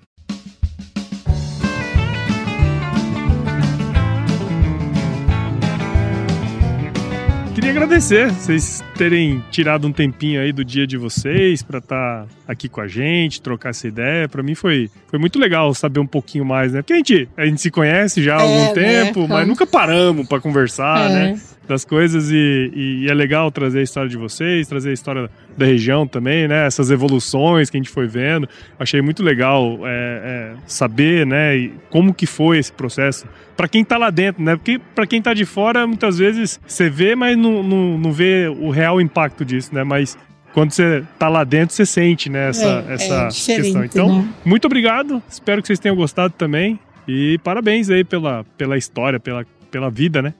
queria 7.56 7.72
agradecer 7.72 8.30
vocês 8.32 8.84
terem 8.97 9.41
tirado 9.49 9.88
um 9.88 9.91
tempinho 9.91 10.41
aí 10.41 10.51
do 10.51 10.64
dia 10.64 10.86
de 10.86 10.97
vocês 10.97 11.64
para 11.64 11.78
estar 11.78 12.24
tá 12.24 12.28
aqui 12.45 12.68
com 12.68 12.82
a 12.82 12.88
gente, 12.88 13.41
trocar 13.41 13.70
essa 13.70 13.88
ideia. 13.88 14.28
Para 14.28 14.43
mim 14.43 14.53
foi, 14.53 14.91
foi 15.08 15.18
muito 15.18 15.39
legal 15.39 15.74
saber 15.74 16.01
um 16.01 16.06
pouquinho 16.06 16.43
mais, 16.43 16.74
né? 16.74 16.82
Porque 16.82 16.91
a 16.91 16.97
gente, 16.97 17.30
a 17.38 17.45
gente 17.45 17.62
se 17.62 17.72
conhece 17.72 18.22
já 18.22 18.36
há 18.36 18.41
algum 18.41 18.66
é, 18.66 18.74
tempo, 18.74 19.22
né? 19.22 19.28
mas 19.30 19.47
nunca 19.47 19.66
paramos 19.66 20.28
para 20.28 20.41
conversar, 20.41 21.10
é. 21.10 21.14
né? 21.14 21.41
Das 21.68 21.84
coisas 21.84 22.30
e, 22.32 22.72
e, 22.76 23.09
é 23.09 23.13
legal 23.13 23.49
trazer 23.51 23.80
a 23.80 23.82
história 23.82 24.09
de 24.09 24.18
vocês, 24.18 24.68
trazer 24.68 24.91
a 24.91 24.93
história 24.93 25.30
da 25.57 25.66
região 25.66 26.05
também, 26.05 26.47
né? 26.47 26.66
Essas 26.66 26.91
evoluções 26.91 27.70
que 27.70 27.78
a 27.78 27.80
gente 27.80 27.89
foi 27.89 28.07
vendo. 28.07 28.47
Achei 28.80 29.01
muito 29.01 29.24
legal 29.24 29.80
é, 29.84 30.53
é, 30.53 30.53
saber, 30.68 31.26
né? 31.26 31.72
Como 31.89 32.13
que 32.13 32.28
foi 32.28 32.59
esse 32.59 32.72
processo 32.72 33.26
para 33.55 33.68
quem 33.68 33.84
tá 33.84 33.97
lá 33.97 34.09
dentro, 34.09 34.43
né? 34.43 34.55
Porque 34.55 34.80
para 34.93 35.07
quem 35.07 35.22
tá 35.22 35.34
de 35.34 35.45
fora, 35.45 35.88
muitas 35.88 36.18
vezes 36.18 36.59
você 36.68 36.89
vê, 36.89 37.16
mas 37.16 37.38
não, 37.38 37.63
não, 37.63 37.97
não 37.97 38.11
vê 38.11 38.47
o 38.47 38.70
real 38.70 39.01
impacto 39.01 39.43
disso, 39.43 39.74
né? 39.74 39.84
Mas 39.84 40.18
quando 40.53 40.72
você 40.72 41.03
tá 41.20 41.28
lá 41.28 41.43
dentro, 41.43 41.76
você 41.76 41.86
sente, 41.86 42.30
né, 42.30 42.47
essa, 42.49 42.86
é, 42.88 42.93
essa 42.93 43.13
é 43.51 43.55
questão. 43.55 43.84
Então, 43.84 44.22
né? 44.22 44.30
muito 44.45 44.66
obrigado. 44.66 45.22
Espero 45.30 45.61
que 45.61 45.68
vocês 45.68 45.80
tenham 45.80 45.97
gostado 45.97 46.34
também. 46.38 46.80
E 47.05 47.38
parabéns 47.43 47.89
aí 47.89 48.03
pela, 48.05 48.45
pela 48.57 48.78
história, 48.78 49.20
pela, 49.20 49.45
pela 49.70 49.89
vida, 49.89 50.22
né? 50.22 50.34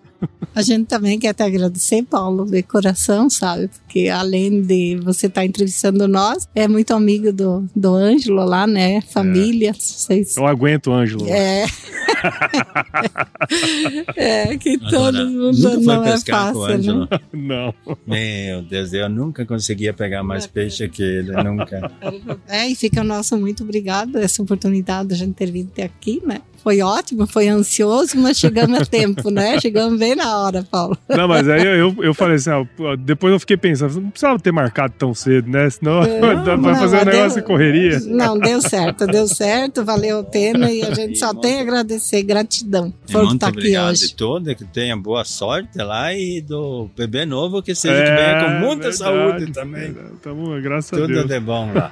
A 0.54 0.62
gente 0.62 0.88
também 0.88 1.20
quer 1.20 1.34
te 1.34 1.44
agradecer, 1.44 2.04
Paulo, 2.04 2.46
de 2.46 2.64
coração, 2.64 3.30
sabe? 3.30 3.68
Porque 3.68 4.08
além 4.08 4.62
de 4.62 4.98
você 5.04 5.28
estar 5.28 5.42
tá 5.42 5.46
entrevistando 5.46 6.08
nós, 6.08 6.48
é 6.56 6.66
muito 6.68 6.94
amigo 6.94 7.34
do, 7.34 7.68
do 7.76 7.94
Ângelo 7.94 8.46
lá, 8.46 8.66
né? 8.66 9.02
Família. 9.02 9.72
É. 9.72 9.74
Vocês... 9.74 10.38
Eu 10.38 10.48
aguento 10.48 10.88
o 10.88 10.94
Ângelo. 10.94 11.28
É. 11.28 11.66
é, 14.16 14.58
que 14.58 14.78
todo 14.78 15.30
mundo 15.30 15.82
não 15.82 16.06
é 16.06 16.18
fácil, 16.20 17.02
né? 17.02 17.08
Não. 17.34 17.74
Meu 18.08 18.62
Deus, 18.64 18.94
eu 18.94 19.10
nunca 19.10 19.46
conseguia 19.46 19.94
pegar 19.94 20.24
mais 20.24 20.48
peixe 20.48 20.88
que 20.88 21.04
ele, 21.04 21.32
nunca. 21.44 21.92
É, 22.48 22.68
e 22.68 22.76
fica 22.76 23.02
o 23.02 23.04
nosso 23.04 23.38
muito 23.38 23.64
obrigado 23.64 24.18
essa 24.18 24.42
oportunidade 24.42 25.10
de 25.10 25.16
a 25.16 25.18
gente 25.18 25.34
ter 25.34 25.52
vindo 25.52 25.70
até 25.72 25.84
aqui, 25.84 26.22
né? 26.26 26.40
Foi 26.66 26.82
ótimo, 26.82 27.28
foi 27.28 27.48
ansioso, 27.48 28.18
mas 28.18 28.40
chegamos 28.40 28.80
a 28.80 28.84
tempo, 28.84 29.30
né? 29.30 29.60
Chegamos 29.62 30.00
bem 30.00 30.16
na 30.16 30.40
hora, 30.40 30.64
Paulo. 30.64 30.98
Não, 31.08 31.28
mas 31.28 31.48
aí 31.48 31.64
eu, 31.64 31.96
eu 32.02 32.12
falei 32.16 32.38
assim, 32.38 32.50
ó, 32.50 32.96
depois 32.96 33.32
eu 33.34 33.40
fiquei 33.40 33.56
pensando, 33.56 34.02
não 34.02 34.10
precisava 34.10 34.40
ter 34.40 34.52
marcado 34.52 34.96
tão 34.98 35.14
cedo, 35.14 35.48
né? 35.48 35.70
Senão 35.70 36.02
não, 36.02 36.58
pra 36.64 36.76
fazer 36.76 37.02
um 37.04 37.06
negócio 37.06 37.40
de 37.40 37.46
correria. 37.46 38.00
Não, 38.08 38.40
deu 38.40 38.60
certo, 38.62 39.06
deu 39.06 39.28
certo, 39.28 39.86
valeu 39.86 40.22
a 40.22 40.24
pena 40.24 40.72
e 40.72 40.82
a 40.82 40.92
gente 40.92 41.20
só 41.20 41.36
tem 41.36 41.60
a 41.60 41.62
agradecer, 41.62 42.24
gratidão 42.24 42.92
por 43.12 43.32
estar 43.32 43.50
aqui 43.50 43.78
hoje. 43.78 44.16
todo, 44.16 44.56
que 44.56 44.66
tenha 44.66 44.98
boa 44.98 45.24
sorte 45.24 45.78
lá 45.78 46.16
e 46.16 46.42
do 46.42 46.90
bebê 46.98 47.28
novo 47.28 47.62
que 47.62 47.76
seja 47.76 47.94
é, 47.94 48.06
que 48.06 48.24
venha 48.24 48.44
com 48.44 48.66
muita 48.66 48.90
verdade, 48.90 48.98
saúde 48.98 49.52
também. 49.52 49.96
Tamo, 50.20 50.60
graças 50.60 50.90
Tudo 50.90 51.04
a 51.04 51.08
Deus. 51.08 51.22
Tudo 51.22 51.32
de 51.32 51.40
bom 51.40 51.72
lá. 51.76 51.92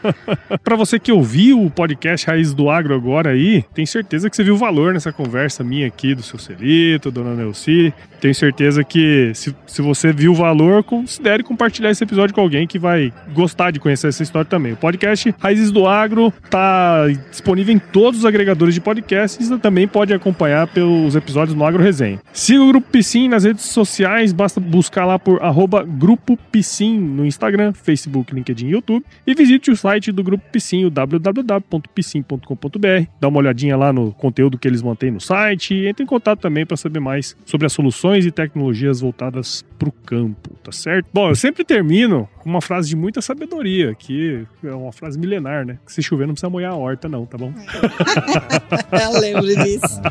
pra 0.63 0.75
você 0.75 0.97
que 0.97 1.11
ouviu 1.11 1.63
o 1.63 1.69
podcast 1.69 2.25
Raiz 2.25 2.55
do 2.55 2.71
Agro 2.71 2.95
agora 2.95 3.29
aí, 3.29 3.63
tem 3.75 3.85
certeza 3.85 4.27
que 4.31 4.35
você 4.35 4.43
viu 4.43 4.62
valor 4.63 4.93
nessa 4.93 5.11
conversa 5.11 5.61
minha 5.61 5.87
aqui 5.87 6.15
do 6.15 6.23
seu 6.23 6.39
Celito, 6.39 7.11
dona 7.11 7.35
Nelci. 7.35 7.93
Tenho 8.21 8.33
certeza 8.33 8.81
que 8.85 9.33
se, 9.35 9.53
se 9.67 9.81
você 9.81 10.13
viu 10.13 10.33
valor, 10.33 10.81
considere 10.81 11.43
compartilhar 11.43 11.91
esse 11.91 12.01
episódio 12.01 12.33
com 12.33 12.39
alguém 12.39 12.65
que 12.65 12.79
vai 12.79 13.11
gostar 13.33 13.71
de 13.71 13.81
conhecer 13.81 14.07
essa 14.07 14.23
história 14.23 14.49
também. 14.49 14.71
O 14.71 14.77
podcast 14.77 15.35
Raízes 15.37 15.69
do 15.69 15.85
Agro 15.85 16.31
tá 16.49 17.09
disponível 17.29 17.75
em 17.75 17.79
todos 17.79 18.21
os 18.21 18.25
agregadores 18.25 18.73
de 18.73 18.79
podcasts 18.79 19.49
e 19.49 19.59
também 19.59 19.85
pode 19.85 20.13
acompanhar 20.13 20.65
pelos 20.67 21.17
episódios 21.17 21.57
no 21.57 21.65
Agro 21.65 21.83
Resenha. 21.83 22.21
Siga 22.31 22.63
o 22.63 22.69
Grupo 22.69 22.89
Piscin 22.89 23.27
nas 23.27 23.43
redes 23.43 23.65
sociais, 23.65 24.31
basta 24.31 24.61
buscar 24.61 25.03
lá 25.03 25.19
por 25.19 25.43
arroba 25.43 25.83
Grupo 25.83 26.39
Piscin 26.49 26.97
no 26.97 27.25
Instagram, 27.25 27.73
Facebook, 27.73 28.33
LinkedIn 28.33 28.67
e 28.67 28.71
YouTube. 28.71 29.05
E 29.27 29.35
visite 29.35 29.69
o 29.69 29.75
site 29.75 30.13
do 30.13 30.23
Grupo 30.23 30.45
Piscin, 30.49 30.85
o 30.85 30.89
www.piscin.com.br. 30.89 33.07
Dá 33.19 33.27
uma 33.27 33.39
olhadinha 33.39 33.75
lá 33.75 33.91
no 33.91 34.13
conteúdo 34.13 34.52
que 34.57 34.67
eles 34.67 34.81
mantêm 34.81 35.11
no 35.11 35.19
site 35.19 35.73
e 35.73 35.87
entre 35.87 36.03
em 36.03 36.07
contato 36.07 36.39
também 36.39 36.65
para 36.65 36.77
saber 36.77 36.99
mais 36.99 37.35
sobre 37.45 37.65
as 37.65 37.73
soluções 37.73 38.25
e 38.25 38.31
tecnologias 38.31 39.01
voltadas 39.01 39.63
para 39.77 39.89
o 39.89 39.91
campo, 39.91 40.51
tá 40.63 40.71
certo? 40.71 41.07
Bom, 41.13 41.29
eu 41.29 41.35
sempre 41.35 41.63
termino 41.63 42.27
com 42.39 42.49
uma 42.49 42.61
frase 42.61 42.89
de 42.89 42.95
muita 42.95 43.21
sabedoria, 43.21 43.93
que 43.95 44.45
é 44.63 44.73
uma 44.73 44.91
frase 44.91 45.17
milenar, 45.17 45.65
né? 45.65 45.77
Que 45.85 45.91
se 45.91 46.01
chover 46.01 46.27
não 46.27 46.33
precisa 46.33 46.49
molhar 46.49 46.73
a 46.73 46.75
horta, 46.75 47.07
não, 47.07 47.25
tá 47.25 47.37
bom? 47.37 47.53
eu 49.13 49.19
lembro 49.19 49.45
disso. 49.63 50.01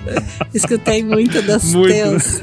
Escutei 0.54 1.02
muito 1.02 1.42
das 1.42 1.74
muito, 1.74 1.92
teus. 1.92 2.42